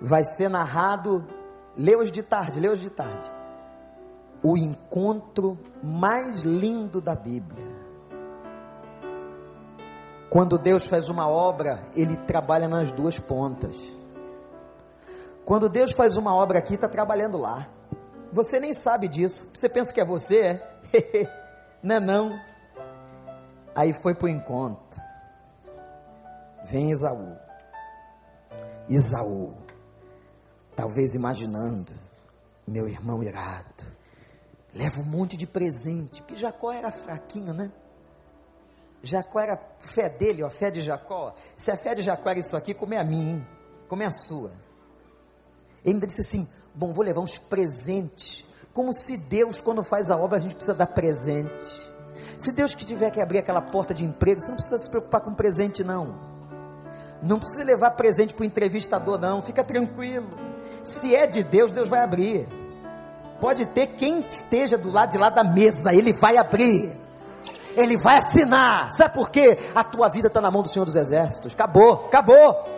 Vai 0.01 0.25
ser 0.25 0.49
narrado, 0.49 1.25
lê 1.77 1.95
hoje 1.95 2.11
de 2.11 2.23
tarde, 2.23 2.59
lê 2.59 2.67
hoje 2.67 2.81
de 2.81 2.89
tarde, 2.89 3.31
o 4.41 4.57
encontro 4.57 5.57
mais 5.83 6.41
lindo 6.41 6.99
da 6.99 7.13
Bíblia 7.13 7.71
quando 10.31 10.57
Deus 10.57 10.87
faz 10.87 11.09
uma 11.09 11.27
obra, 11.27 11.83
Ele 11.93 12.15
trabalha 12.15 12.65
nas 12.65 12.89
duas 12.89 13.19
pontas. 13.19 13.75
Quando 15.43 15.67
Deus 15.67 15.91
faz 15.91 16.15
uma 16.15 16.33
obra 16.33 16.57
aqui, 16.57 16.75
está 16.75 16.87
trabalhando 16.87 17.37
lá. 17.37 17.67
Você 18.31 18.57
nem 18.57 18.73
sabe 18.73 19.09
disso. 19.09 19.51
Você 19.53 19.67
pensa 19.67 19.93
que 19.93 19.99
é 19.99 20.05
você, 20.05 20.39
é? 20.39 21.29
não 21.83 21.95
é 21.95 21.99
não. 21.99 22.39
Aí 23.75 23.91
foi 23.91 24.15
para 24.15 24.27
o 24.27 24.29
encontro. 24.29 25.01
Vem 26.63 26.91
Esaú. 26.91 27.35
Esaú. 28.89 29.53
Talvez 30.75 31.15
imaginando, 31.15 31.93
meu 32.67 32.87
irmão 32.87 33.23
irado. 33.23 33.85
Leva 34.73 35.01
um 35.01 35.05
monte 35.05 35.35
de 35.35 35.45
presente. 35.45 36.21
Porque 36.21 36.35
Jacó 36.35 36.71
era 36.71 36.91
fraquinho, 36.91 37.53
né? 37.53 37.71
Jacó 39.03 39.39
era 39.39 39.59
fé 39.79 40.09
dele, 40.09 40.43
ó, 40.43 40.49
fé 40.49 40.69
de 40.71 40.81
Jacó. 40.81 41.35
Se 41.55 41.71
a 41.71 41.77
fé 41.77 41.95
de 41.95 42.01
Jacó 42.01 42.29
era 42.29 42.39
isso 42.39 42.55
aqui, 42.55 42.73
como 42.73 42.93
é 42.93 42.97
a 42.99 43.03
minha, 43.03 43.31
hein? 43.31 43.47
como 43.89 44.03
é 44.03 44.05
a 44.05 44.11
sua. 44.11 44.51
Ele 45.83 45.95
ainda 45.95 46.07
disse 46.07 46.21
assim: 46.21 46.47
Bom, 46.73 46.93
vou 46.93 47.03
levar 47.03 47.19
uns 47.19 47.37
presentes. 47.37 48.45
Como 48.73 48.93
se 48.93 49.17
Deus, 49.17 49.59
quando 49.59 49.83
faz 49.83 50.09
a 50.09 50.15
obra, 50.15 50.37
a 50.37 50.41
gente 50.41 50.55
precisa 50.55 50.73
dar 50.73 50.87
presente. 50.87 51.91
Se 52.39 52.53
Deus 52.53 52.73
que 52.73 52.85
tiver 52.85 53.11
que 53.11 53.19
abrir 53.19 53.39
aquela 53.39 53.61
porta 53.61 53.93
de 53.93 54.05
emprego, 54.05 54.39
você 54.39 54.49
não 54.49 54.55
precisa 54.55 54.79
se 54.79 54.89
preocupar 54.89 55.21
com 55.21 55.33
presente, 55.33 55.83
não. 55.83 56.17
Não 57.21 57.37
precisa 57.37 57.63
levar 57.63 57.91
presente 57.91 58.33
para 58.33 58.43
o 58.43 58.45
entrevistador, 58.45 59.19
não. 59.19 59.41
Fica 59.41 59.63
tranquilo. 59.63 60.50
Se 60.83 61.15
é 61.15 61.27
de 61.27 61.43
Deus, 61.43 61.71
Deus 61.71 61.89
vai 61.89 62.01
abrir. 62.01 62.47
Pode 63.39 63.65
ter 63.67 63.87
quem 63.87 64.21
esteja 64.27 64.77
do 64.77 64.91
lado 64.91 65.11
de 65.11 65.17
lá 65.17 65.29
da 65.29 65.43
mesa, 65.43 65.93
ele 65.93 66.13
vai 66.13 66.37
abrir. 66.37 66.91
Ele 67.75 67.97
vai 67.97 68.17
assinar. 68.17 68.91
Sabe 68.91 69.13
por 69.13 69.29
quê? 69.29 69.57
A 69.73 69.83
tua 69.83 70.09
vida 70.09 70.27
está 70.27 70.41
na 70.41 70.51
mão 70.51 70.61
do 70.61 70.69
Senhor 70.69 70.85
dos 70.85 70.95
Exércitos. 70.95 71.53
Acabou, 71.53 72.05
acabou. 72.07 72.69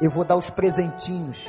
Eu 0.00 0.10
vou 0.10 0.24
dar 0.24 0.36
os 0.36 0.50
presentinhos 0.50 1.48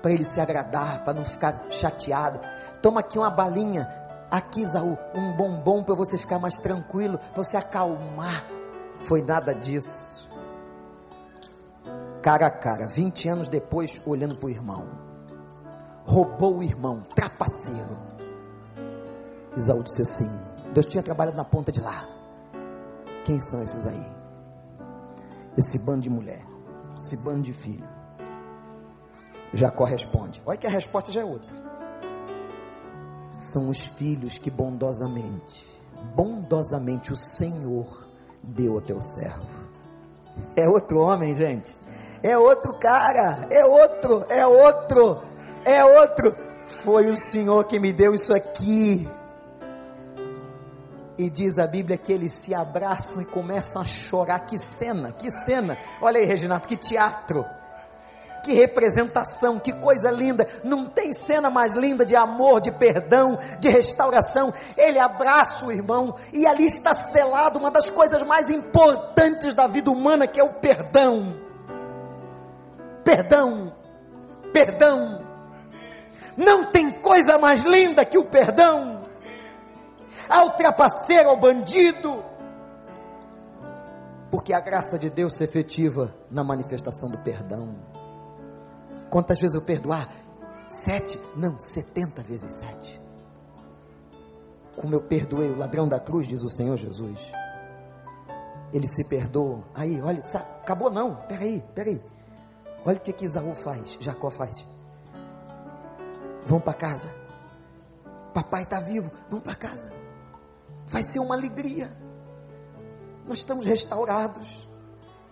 para 0.00 0.12
ele 0.12 0.24
se 0.24 0.40
agradar, 0.40 1.04
para 1.04 1.12
não 1.12 1.24
ficar 1.24 1.62
chateado. 1.70 2.40
Toma 2.80 3.00
aqui 3.00 3.18
uma 3.18 3.30
balinha. 3.30 3.88
Aqui, 4.30 4.62
Isaú, 4.62 4.96
um 5.14 5.32
bombom 5.32 5.82
para 5.82 5.94
você 5.94 6.16
ficar 6.16 6.38
mais 6.38 6.54
tranquilo, 6.58 7.18
para 7.18 7.42
você 7.42 7.56
acalmar. 7.56 8.46
Foi 9.02 9.20
nada 9.22 9.54
disso. 9.54 10.19
Cara 12.22 12.46
a 12.46 12.50
cara, 12.50 12.86
20 12.86 13.28
anos 13.28 13.48
depois, 13.48 14.00
olhando 14.04 14.36
para 14.36 14.46
o 14.46 14.50
irmão. 14.50 14.86
Roubou 16.04 16.58
o 16.58 16.62
irmão, 16.62 17.02
trapaceiro. 17.14 17.98
Isaú 19.56 19.82
disse 19.82 20.02
assim: 20.02 20.28
Deus 20.72 20.86
tinha 20.86 21.02
trabalhado 21.02 21.36
na 21.36 21.44
ponta 21.44 21.72
de 21.72 21.80
lá. 21.80 22.06
Quem 23.24 23.40
são 23.40 23.62
esses 23.62 23.86
aí? 23.86 24.06
Esse 25.56 25.78
bando 25.84 26.02
de 26.02 26.10
mulher, 26.10 26.44
esse 26.96 27.16
bando 27.16 27.42
de 27.42 27.52
filho. 27.52 27.88
Jacó 29.54 29.84
responde: 29.84 30.42
Olha 30.44 30.58
que 30.58 30.66
a 30.66 30.70
resposta 30.70 31.10
já 31.10 31.22
é 31.22 31.24
outra. 31.24 31.50
São 33.32 33.70
os 33.70 33.80
filhos 33.80 34.36
que 34.36 34.50
bondosamente, 34.50 35.64
bondosamente 36.14 37.12
o 37.12 37.16
Senhor 37.16 38.08
deu 38.42 38.74
ao 38.74 38.80
teu 38.80 39.00
servo. 39.00 39.46
É 40.56 40.68
outro 40.68 41.00
homem, 41.00 41.34
gente. 41.34 41.76
É 42.22 42.36
outro 42.36 42.74
cara. 42.74 43.46
É 43.50 43.64
outro. 43.64 44.26
É 44.28 44.46
outro. 44.46 45.22
É 45.64 45.84
outro. 45.84 46.34
Foi 46.66 47.08
o 47.08 47.16
Senhor 47.16 47.64
que 47.64 47.78
me 47.78 47.92
deu 47.92 48.14
isso 48.14 48.32
aqui. 48.34 49.08
E 51.18 51.28
diz 51.28 51.58
a 51.58 51.66
Bíblia 51.66 51.98
que 51.98 52.12
eles 52.12 52.32
se 52.32 52.54
abraçam 52.54 53.20
e 53.22 53.26
começam 53.26 53.82
a 53.82 53.84
chorar. 53.84 54.40
Que 54.40 54.58
cena, 54.58 55.12
que 55.12 55.30
cena. 55.30 55.76
Olha 56.00 56.18
aí, 56.18 56.24
Reginato, 56.24 56.66
que 56.66 56.76
teatro. 56.76 57.44
Que 58.42 58.54
representação, 58.54 59.58
que 59.58 59.72
coisa 59.72 60.10
linda. 60.10 60.46
Não 60.64 60.86
tem 60.86 61.12
cena 61.12 61.50
mais 61.50 61.74
linda 61.74 62.06
de 62.06 62.16
amor, 62.16 62.60
de 62.60 62.70
perdão, 62.70 63.38
de 63.58 63.68
restauração. 63.68 64.52
Ele 64.76 64.98
abraça 64.98 65.66
o 65.66 65.72
irmão 65.72 66.14
e 66.32 66.46
ali 66.46 66.64
está 66.64 66.94
selado 66.94 67.58
uma 67.58 67.70
das 67.70 67.90
coisas 67.90 68.22
mais 68.22 68.48
importantes 68.48 69.52
da 69.52 69.66
vida 69.66 69.90
humana, 69.90 70.26
que 70.26 70.40
é 70.40 70.44
o 70.44 70.54
perdão. 70.54 71.49
Perdão. 73.04 73.72
Perdão. 74.52 75.24
Não 76.36 76.70
tem 76.70 76.90
coisa 76.90 77.38
mais 77.38 77.62
linda 77.62 78.04
que 78.04 78.18
o 78.18 78.24
perdão 78.24 79.00
ao 80.30 80.56
trapaceiro, 80.56 81.28
ao 81.28 81.36
bandido. 81.36 82.22
Porque 84.30 84.52
a 84.52 84.60
graça 84.60 84.96
de 84.96 85.10
Deus 85.10 85.36
se 85.36 85.42
efetiva 85.42 86.14
na 86.30 86.44
manifestação 86.44 87.10
do 87.10 87.18
perdão. 87.18 87.74
Quantas 89.10 89.40
vezes 89.40 89.56
eu 89.56 89.62
perdoar? 89.62 90.08
Sete? 90.68 91.20
Não, 91.34 91.58
setenta 91.58 92.22
vezes 92.22 92.54
sete. 92.54 93.02
Como 94.76 94.94
eu 94.94 95.00
perdoei 95.00 95.50
o 95.50 95.58
ladrão 95.58 95.88
da 95.88 95.98
cruz, 95.98 96.28
diz 96.28 96.42
o 96.42 96.48
Senhor 96.48 96.76
Jesus. 96.76 97.18
Ele 98.72 98.86
se 98.86 99.08
perdoa. 99.08 99.64
Aí, 99.74 100.00
olha, 100.00 100.22
acabou 100.62 100.88
não. 100.88 101.16
Peraí, 101.26 101.60
peraí. 101.74 102.00
Olha 102.84 102.96
o 102.96 103.00
que, 103.00 103.12
que 103.12 103.24
Isaú 103.24 103.54
faz, 103.54 103.98
Jacó 104.00 104.30
faz. 104.30 104.66
Vão 106.46 106.60
para 106.60 106.74
casa. 106.74 107.08
Papai 108.32 108.62
está 108.62 108.80
vivo, 108.80 109.10
vão 109.28 109.40
para 109.40 109.54
casa 109.54 110.00
vai 110.90 111.02
ser 111.02 111.20
uma 111.20 111.34
alegria. 111.34 111.90
Nós 113.26 113.38
estamos 113.38 113.64
restaurados. 113.64 114.68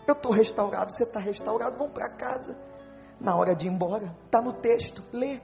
Eu 0.07 0.15
estou 0.15 0.33
restaurado, 0.33 0.93
você 0.93 1.03
está 1.03 1.19
restaurado. 1.19 1.77
Vamos 1.77 1.93
para 1.93 2.09
casa. 2.09 2.57
Na 3.21 3.35
hora 3.35 3.55
de 3.55 3.67
ir 3.67 3.71
embora, 3.71 4.15
está 4.25 4.41
no 4.41 4.53
texto, 4.53 5.03
lê. 5.13 5.41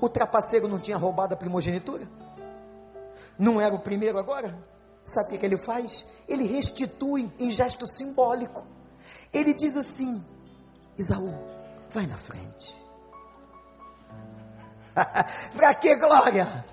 O 0.00 0.08
trapaceiro 0.08 0.68
não 0.68 0.78
tinha 0.78 0.96
roubado 0.96 1.34
a 1.34 1.36
primogenitura? 1.36 2.06
Não 3.38 3.60
era 3.60 3.74
o 3.74 3.80
primeiro 3.80 4.18
agora? 4.18 4.56
Sabe 5.04 5.34
o 5.34 5.38
que 5.38 5.46
ele 5.46 5.56
faz? 5.56 6.04
Ele 6.28 6.44
restitui 6.44 7.32
em 7.38 7.50
gesto 7.50 7.86
simbólico. 7.86 8.64
Ele 9.32 9.54
diz 9.54 9.76
assim: 9.76 10.22
Isaú, 10.98 11.32
vai 11.90 12.06
na 12.06 12.16
frente. 12.16 12.76
para 15.54 15.74
que 15.74 15.94
glória? 15.94 16.64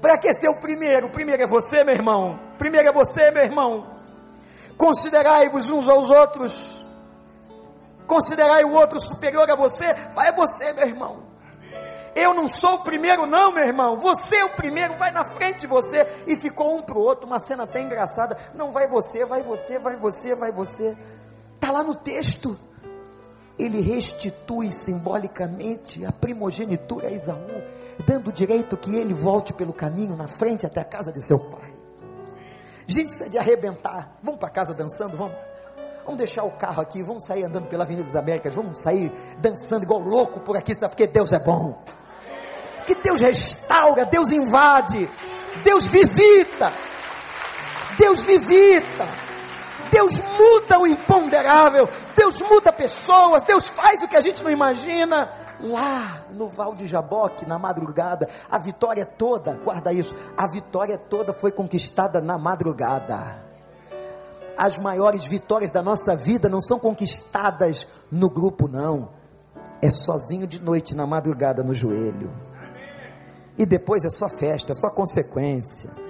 Para 0.00 0.18
que 0.18 0.34
ser 0.34 0.48
o 0.48 0.56
primeiro? 0.56 1.06
O 1.06 1.10
primeiro 1.10 1.42
é 1.42 1.46
você, 1.46 1.82
meu 1.82 1.94
irmão. 1.94 2.38
O 2.54 2.58
primeiro 2.58 2.88
é 2.88 2.92
você, 2.92 3.30
meu 3.30 3.42
irmão. 3.42 3.86
Considerai-vos 4.76 5.70
uns 5.70 5.88
aos 5.88 6.10
outros. 6.10 6.84
Considerai 8.06 8.64
o 8.64 8.72
outro 8.72 9.00
superior 9.00 9.50
a 9.50 9.54
você. 9.54 9.94
Vai 10.14 10.30
você, 10.32 10.72
meu 10.74 10.86
irmão. 10.86 11.22
Eu 12.14 12.32
não 12.32 12.46
sou 12.46 12.74
o 12.74 12.78
primeiro, 12.80 13.26
não, 13.26 13.50
meu 13.50 13.64
irmão. 13.64 13.98
Você 13.98 14.36
é 14.36 14.44
o 14.44 14.50
primeiro, 14.50 14.94
vai 14.94 15.10
na 15.10 15.24
frente 15.24 15.60
de 15.60 15.66
você. 15.66 16.06
E 16.26 16.36
ficou 16.36 16.76
um 16.76 16.82
para 16.82 16.96
o 16.96 17.00
outro, 17.00 17.26
uma 17.26 17.40
cena 17.40 17.64
até 17.64 17.80
engraçada. 17.80 18.36
Não 18.54 18.70
vai 18.70 18.86
você, 18.86 19.24
vai 19.24 19.42
você, 19.42 19.78
vai 19.78 19.96
você, 19.96 20.34
vai 20.34 20.52
você. 20.52 20.96
Está 21.54 21.72
lá 21.72 21.82
no 21.82 21.94
texto. 21.94 22.58
Ele 23.58 23.80
restitui 23.80 24.72
simbolicamente 24.72 26.04
a 26.04 26.12
primogenitura 26.12 27.08
a 27.08 27.10
Isaú 27.10 27.62
dando 28.06 28.32
direito 28.32 28.76
que 28.76 28.94
ele 28.94 29.14
volte 29.14 29.52
pelo 29.52 29.72
caminho 29.72 30.16
na 30.16 30.26
frente 30.26 30.66
até 30.66 30.80
a 30.80 30.84
casa 30.84 31.12
de 31.12 31.22
seu 31.22 31.38
pai. 31.38 31.72
Gente, 32.86 33.10
isso 33.10 33.24
é 33.24 33.28
de 33.28 33.38
arrebentar. 33.38 34.18
Vamos 34.22 34.40
para 34.40 34.50
casa 34.50 34.74
dançando, 34.74 35.16
vamos. 35.16 35.36
Vamos 36.04 36.18
deixar 36.18 36.44
o 36.44 36.50
carro 36.50 36.82
aqui, 36.82 37.02
vamos 37.02 37.24
sair 37.24 37.44
andando 37.44 37.66
pela 37.66 37.84
Avenida 37.84 38.04
das 38.04 38.14
Américas, 38.14 38.54
vamos 38.54 38.82
sair 38.82 39.10
dançando 39.38 39.84
igual 39.84 40.00
louco 40.00 40.38
por 40.40 40.54
aqui, 40.54 40.74
sabe? 40.74 40.90
Porque 40.90 41.06
Deus 41.06 41.32
é 41.32 41.38
bom. 41.38 41.82
Que 42.86 42.94
Deus 42.94 43.22
restaura, 43.22 44.04
Deus 44.04 44.30
invade, 44.30 45.08
Deus 45.64 45.86
visita, 45.86 46.70
Deus 47.96 48.22
visita, 48.22 49.08
Deus 49.90 50.20
muda 50.38 50.78
o 50.78 50.86
imponderável, 50.86 51.88
Deus 52.24 52.40
muda 52.40 52.72
pessoas, 52.72 53.42
Deus 53.42 53.68
faz 53.68 54.02
o 54.02 54.08
que 54.08 54.16
a 54.16 54.20
gente 54.22 54.42
não 54.42 54.50
imagina. 54.50 55.30
lá 55.60 56.24
no 56.30 56.48
Val 56.48 56.74
de 56.74 56.86
Jaboque, 56.86 57.46
na 57.46 57.58
madrugada, 57.58 58.28
a 58.50 58.56
vitória 58.56 59.04
toda, 59.04 59.52
guarda 59.62 59.92
isso, 59.92 60.14
a 60.36 60.46
vitória 60.46 60.96
toda 60.96 61.34
foi 61.34 61.52
conquistada 61.52 62.22
na 62.22 62.38
madrugada. 62.38 63.44
As 64.56 64.78
maiores 64.78 65.26
vitórias 65.26 65.70
da 65.70 65.82
nossa 65.82 66.16
vida 66.16 66.48
não 66.48 66.62
são 66.62 66.78
conquistadas 66.78 67.86
no 68.10 68.30
grupo, 68.30 68.68
não. 68.68 69.10
É 69.82 69.90
sozinho 69.90 70.46
de 70.46 70.60
noite, 70.60 70.94
na 70.94 71.06
madrugada, 71.06 71.62
no 71.62 71.74
joelho. 71.74 72.32
E 73.58 73.66
depois 73.66 74.02
é 74.04 74.10
só 74.10 74.30
festa, 74.30 74.72
é 74.72 74.74
só 74.74 74.88
consequência. 74.90 76.03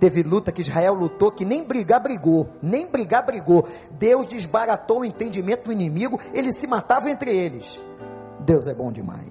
Teve 0.00 0.22
luta 0.22 0.50
que 0.50 0.62
Israel 0.62 0.94
lutou 0.94 1.30
que 1.30 1.44
nem 1.44 1.62
brigar 1.62 2.02
brigou, 2.02 2.48
nem 2.62 2.90
brigar 2.90 3.24
brigou. 3.24 3.68
Deus 3.90 4.26
desbaratou 4.26 5.00
o 5.00 5.04
entendimento 5.04 5.66
do 5.66 5.72
inimigo, 5.72 6.18
eles 6.32 6.56
se 6.56 6.66
matavam 6.66 7.10
entre 7.10 7.36
eles. 7.36 7.78
Deus 8.40 8.66
é 8.66 8.72
bom 8.72 8.90
demais. 8.90 9.30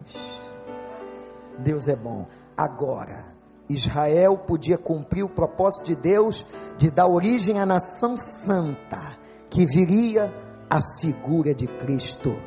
Deus 1.58 1.88
é 1.88 1.96
bom. 1.96 2.28
Agora, 2.56 3.26
Israel 3.68 4.38
podia 4.38 4.78
cumprir 4.78 5.24
o 5.24 5.30
propósito 5.30 5.86
de 5.86 5.96
Deus 5.96 6.46
de 6.78 6.92
dar 6.92 7.08
origem 7.08 7.60
à 7.60 7.66
nação 7.66 8.16
santa, 8.16 9.18
que 9.50 9.66
viria 9.66 10.32
a 10.70 10.82
figura 11.00 11.54
de 11.56 11.66
Cristo. 11.66 12.38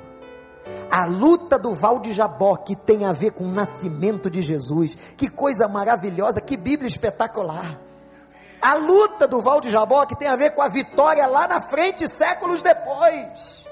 A 0.89 1.07
luta 1.07 1.59
do 1.59 1.75
Val 1.75 1.99
de 1.99 2.13
Jabó, 2.13 2.57
que 2.57 2.77
tem 2.77 3.05
a 3.05 3.13
ver 3.13 3.33
com 3.33 3.45
o 3.45 3.53
nascimento 3.53 4.31
de 4.31 4.43
Jesus. 4.43 4.97
Que 5.17 5.29
coisa 5.29 5.67
maravilhosa, 5.67 6.41
que 6.41 6.57
Bíblia 6.57 6.87
espetacular. 6.87 7.81
A 8.63 8.75
luta 8.75 9.27
do 9.27 9.41
Val 9.41 9.61
de 9.61 9.69
Jabó, 9.69 10.07
que 10.07 10.15
tem 10.15 10.29
a 10.29 10.37
ver 10.37 10.55
com 10.55 10.63
a 10.63 10.69
vitória 10.69 11.27
lá 11.27 11.49
na 11.49 11.61
frente, 11.61 12.07
séculos 12.07 12.63
depois. 12.63 13.67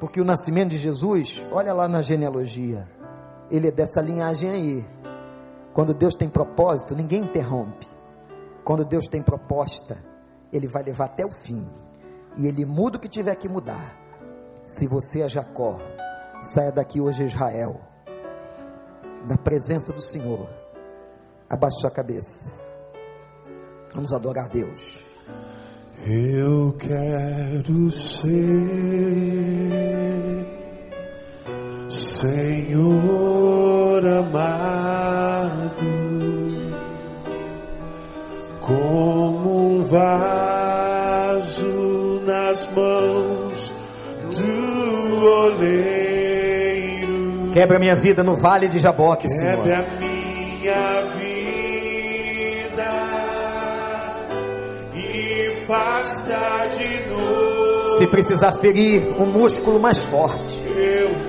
Porque 0.00 0.18
o 0.18 0.24
nascimento 0.24 0.70
de 0.70 0.78
Jesus, 0.78 1.44
olha 1.52 1.74
lá 1.74 1.86
na 1.86 2.00
genealogia, 2.00 2.88
ele 3.50 3.68
é 3.68 3.70
dessa 3.70 4.00
linhagem 4.00 4.50
aí. 4.50 4.86
Quando 5.74 5.92
Deus 5.92 6.14
tem 6.14 6.30
propósito, 6.30 6.96
ninguém 6.96 7.22
interrompe. 7.22 7.86
Quando 8.64 8.86
Deus 8.86 9.06
tem 9.06 9.22
proposta, 9.22 9.98
ele 10.50 10.66
vai 10.66 10.82
levar 10.82 11.06
até 11.06 11.26
o 11.26 11.30
fim. 11.30 11.68
E 12.38 12.46
ele 12.46 12.64
muda 12.64 12.96
o 12.96 13.00
que 13.00 13.08
tiver 13.08 13.34
que 13.34 13.50
mudar. 13.50 13.96
Se 14.64 14.86
você 14.86 15.20
é 15.20 15.28
Jacó, 15.28 15.78
saia 16.40 16.72
daqui 16.72 17.00
hoje, 17.00 17.24
Israel, 17.24 17.80
na 19.26 19.36
presença 19.36 19.92
do 19.92 20.00
Senhor. 20.00 20.48
Abaixe 21.50 21.80
sua 21.80 21.90
cabeça. 21.90 22.67
Vamos 23.94 24.12
adorar 24.12 24.48
Deus. 24.48 25.04
Eu 26.06 26.76
quero 26.78 27.90
ser 27.90 29.48
Senhor 31.88 34.06
amado, 34.06 35.80
como 38.60 39.78
um 39.78 39.82
vaso 39.82 40.22
nas 42.26 42.68
mãos 42.74 43.72
do 44.36 45.26
oleiro. 45.26 47.08
Quebra 47.52 47.78
minha 47.78 47.94
vida 47.96 48.22
no 48.22 48.36
vale 48.36 48.68
de 48.68 48.78
Jaboque, 48.78 49.28
Senhor. 49.28 49.64
Quebre 49.64 49.74
a 49.74 49.82
minha 49.98 51.02
vida 51.16 51.27
Se 57.98 58.06
precisar 58.06 58.52
ferir 58.52 59.20
um 59.20 59.26
músculo 59.26 59.78
mais 59.78 59.98
forte, 59.98 60.58
Eu 60.66 61.28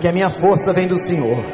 que 0.00 0.08
a 0.08 0.12
minha 0.12 0.30
força 0.30 0.72
vem 0.72 0.86
do 0.86 0.98
Senhor. 0.98 1.44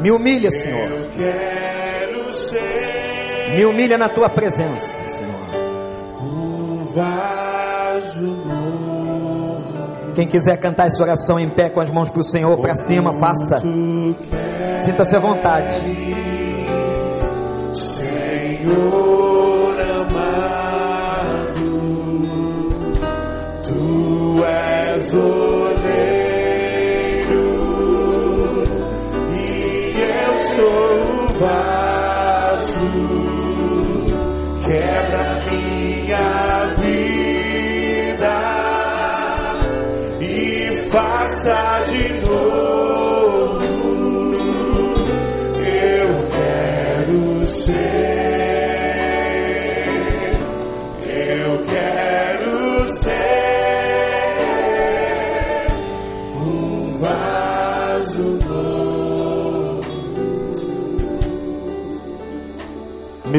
Me 0.00 0.10
humilha, 0.10 0.50
Senhor. 0.50 0.90
Eu 0.90 1.08
quero 1.10 2.32
ser 2.32 3.54
Me 3.56 3.64
humilha 3.64 3.96
na 3.96 4.08
tua 4.08 4.28
presença, 4.28 5.02
Senhor. 5.08 5.32
um 6.20 6.84
vaso. 6.92 8.36
Quem 10.14 10.26
quiser 10.26 10.58
cantar 10.58 10.88
essa 10.88 11.02
oração 11.02 11.40
em 11.40 11.48
pé 11.48 11.70
com 11.70 11.80
as 11.80 11.90
mãos 11.90 12.10
para 12.10 12.20
o 12.20 12.24
Senhor, 12.24 12.56
para 12.58 12.76
cima, 12.76 13.14
faça. 13.14 13.60
Sinta-se 14.78 15.16
à 15.16 15.18
vontade. 15.18 15.80
Senhor 17.74 19.11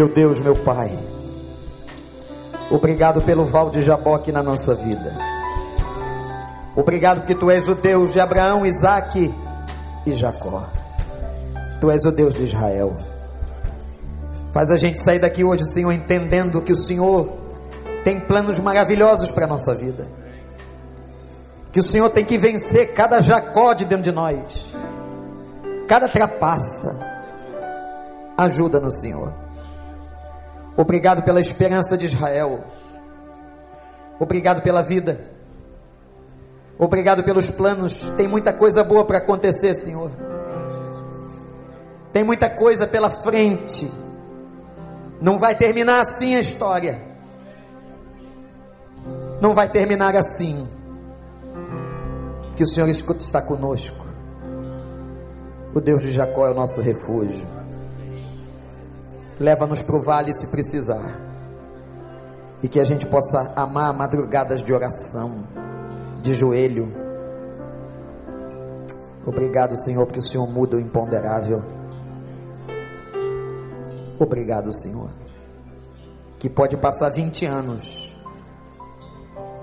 Meu 0.03 0.11
Deus, 0.13 0.41
meu 0.41 0.53
Pai. 0.53 0.91
Obrigado 2.69 3.21
pelo 3.21 3.45
val 3.45 3.69
de 3.69 3.81
Jaboque 3.81 4.33
na 4.33 4.43
nossa 4.43 4.75
vida. 4.75 5.15
Obrigado 6.75 7.19
porque 7.19 7.33
tu 7.33 7.49
és 7.49 7.69
o 7.69 7.73
Deus 7.73 8.11
de 8.11 8.19
Abraão, 8.19 8.65
Isaque 8.65 9.33
e 10.05 10.13
Jacó. 10.13 10.65
Tu 11.79 11.89
és 11.89 12.03
o 12.03 12.11
Deus 12.11 12.33
de 12.33 12.43
Israel. 12.43 12.97
Faz 14.51 14.71
a 14.71 14.75
gente 14.75 14.99
sair 14.99 15.19
daqui 15.19 15.41
hoje, 15.41 15.65
Senhor, 15.67 15.93
entendendo 15.93 16.61
que 16.61 16.73
o 16.73 16.77
Senhor 16.77 17.29
tem 18.03 18.19
planos 18.19 18.59
maravilhosos 18.59 19.31
para 19.31 19.45
a 19.45 19.47
nossa 19.47 19.73
vida. 19.73 20.05
Que 21.71 21.79
o 21.79 21.83
Senhor 21.83 22.09
tem 22.09 22.25
que 22.25 22.37
vencer 22.37 22.93
cada 22.93 23.21
Jacó 23.21 23.73
de 23.73 23.85
dentro 23.85 24.03
de 24.03 24.11
nós, 24.11 24.67
cada 25.87 26.09
trapaça. 26.09 26.91
Ajuda-nos, 28.37 28.99
Senhor. 28.99 29.42
Obrigado 30.75 31.21
pela 31.23 31.39
esperança 31.39 31.97
de 31.97 32.05
Israel. 32.05 32.63
Obrigado 34.19 34.61
pela 34.61 34.81
vida. 34.81 35.19
Obrigado 36.77 37.23
pelos 37.23 37.49
planos. 37.49 38.11
Tem 38.17 38.27
muita 38.27 38.51
coisa 38.51 38.83
boa 38.83 39.05
para 39.05 39.19
acontecer, 39.19 39.75
Senhor. 39.75 40.11
Tem 42.11 42.23
muita 42.23 42.49
coisa 42.49 42.87
pela 42.87 43.09
frente. 43.09 43.89
Não 45.21 45.37
vai 45.37 45.55
terminar 45.55 46.01
assim 46.01 46.35
a 46.35 46.39
história. 46.39 47.01
Não 49.39 49.53
vai 49.53 49.69
terminar 49.69 50.15
assim. 50.15 50.67
Que 52.55 52.63
o 52.63 52.67
Senhor 52.67 52.89
está 52.89 53.41
conosco. 53.41 54.05
O 55.73 55.81
Deus 55.81 56.01
de 56.01 56.11
Jacó 56.11 56.47
é 56.47 56.51
o 56.51 56.53
nosso 56.53 56.81
refúgio. 56.81 57.62
Leva-nos 59.43 59.81
para 59.81 59.97
o 59.97 60.01
vale 60.01 60.33
se 60.33 60.47
precisar. 60.47 61.19
E 62.61 62.69
que 62.69 62.79
a 62.79 62.85
gente 62.85 63.05
possa 63.05 63.51
amar 63.57 63.93
madrugadas 63.93 64.63
de 64.63 64.73
oração, 64.73 65.43
de 66.21 66.33
joelho. 66.33 66.87
Obrigado, 69.27 69.75
Senhor, 69.75 70.05
porque 70.05 70.19
o 70.19 70.23
Senhor 70.23 70.49
muda 70.49 70.77
o 70.77 70.79
imponderável. 70.79 71.61
Obrigado, 74.17 74.71
Senhor. 74.71 75.09
Que 76.39 76.49
pode 76.49 76.77
passar 76.77 77.09
20 77.09 77.45
anos, 77.45 78.17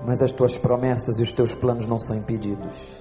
mas 0.05 0.21
as 0.21 0.31
tuas 0.31 0.59
promessas 0.59 1.19
e 1.19 1.23
os 1.23 1.33
teus 1.33 1.55
planos 1.55 1.87
não 1.87 1.99
são 1.99 2.15
impedidos. 2.15 3.00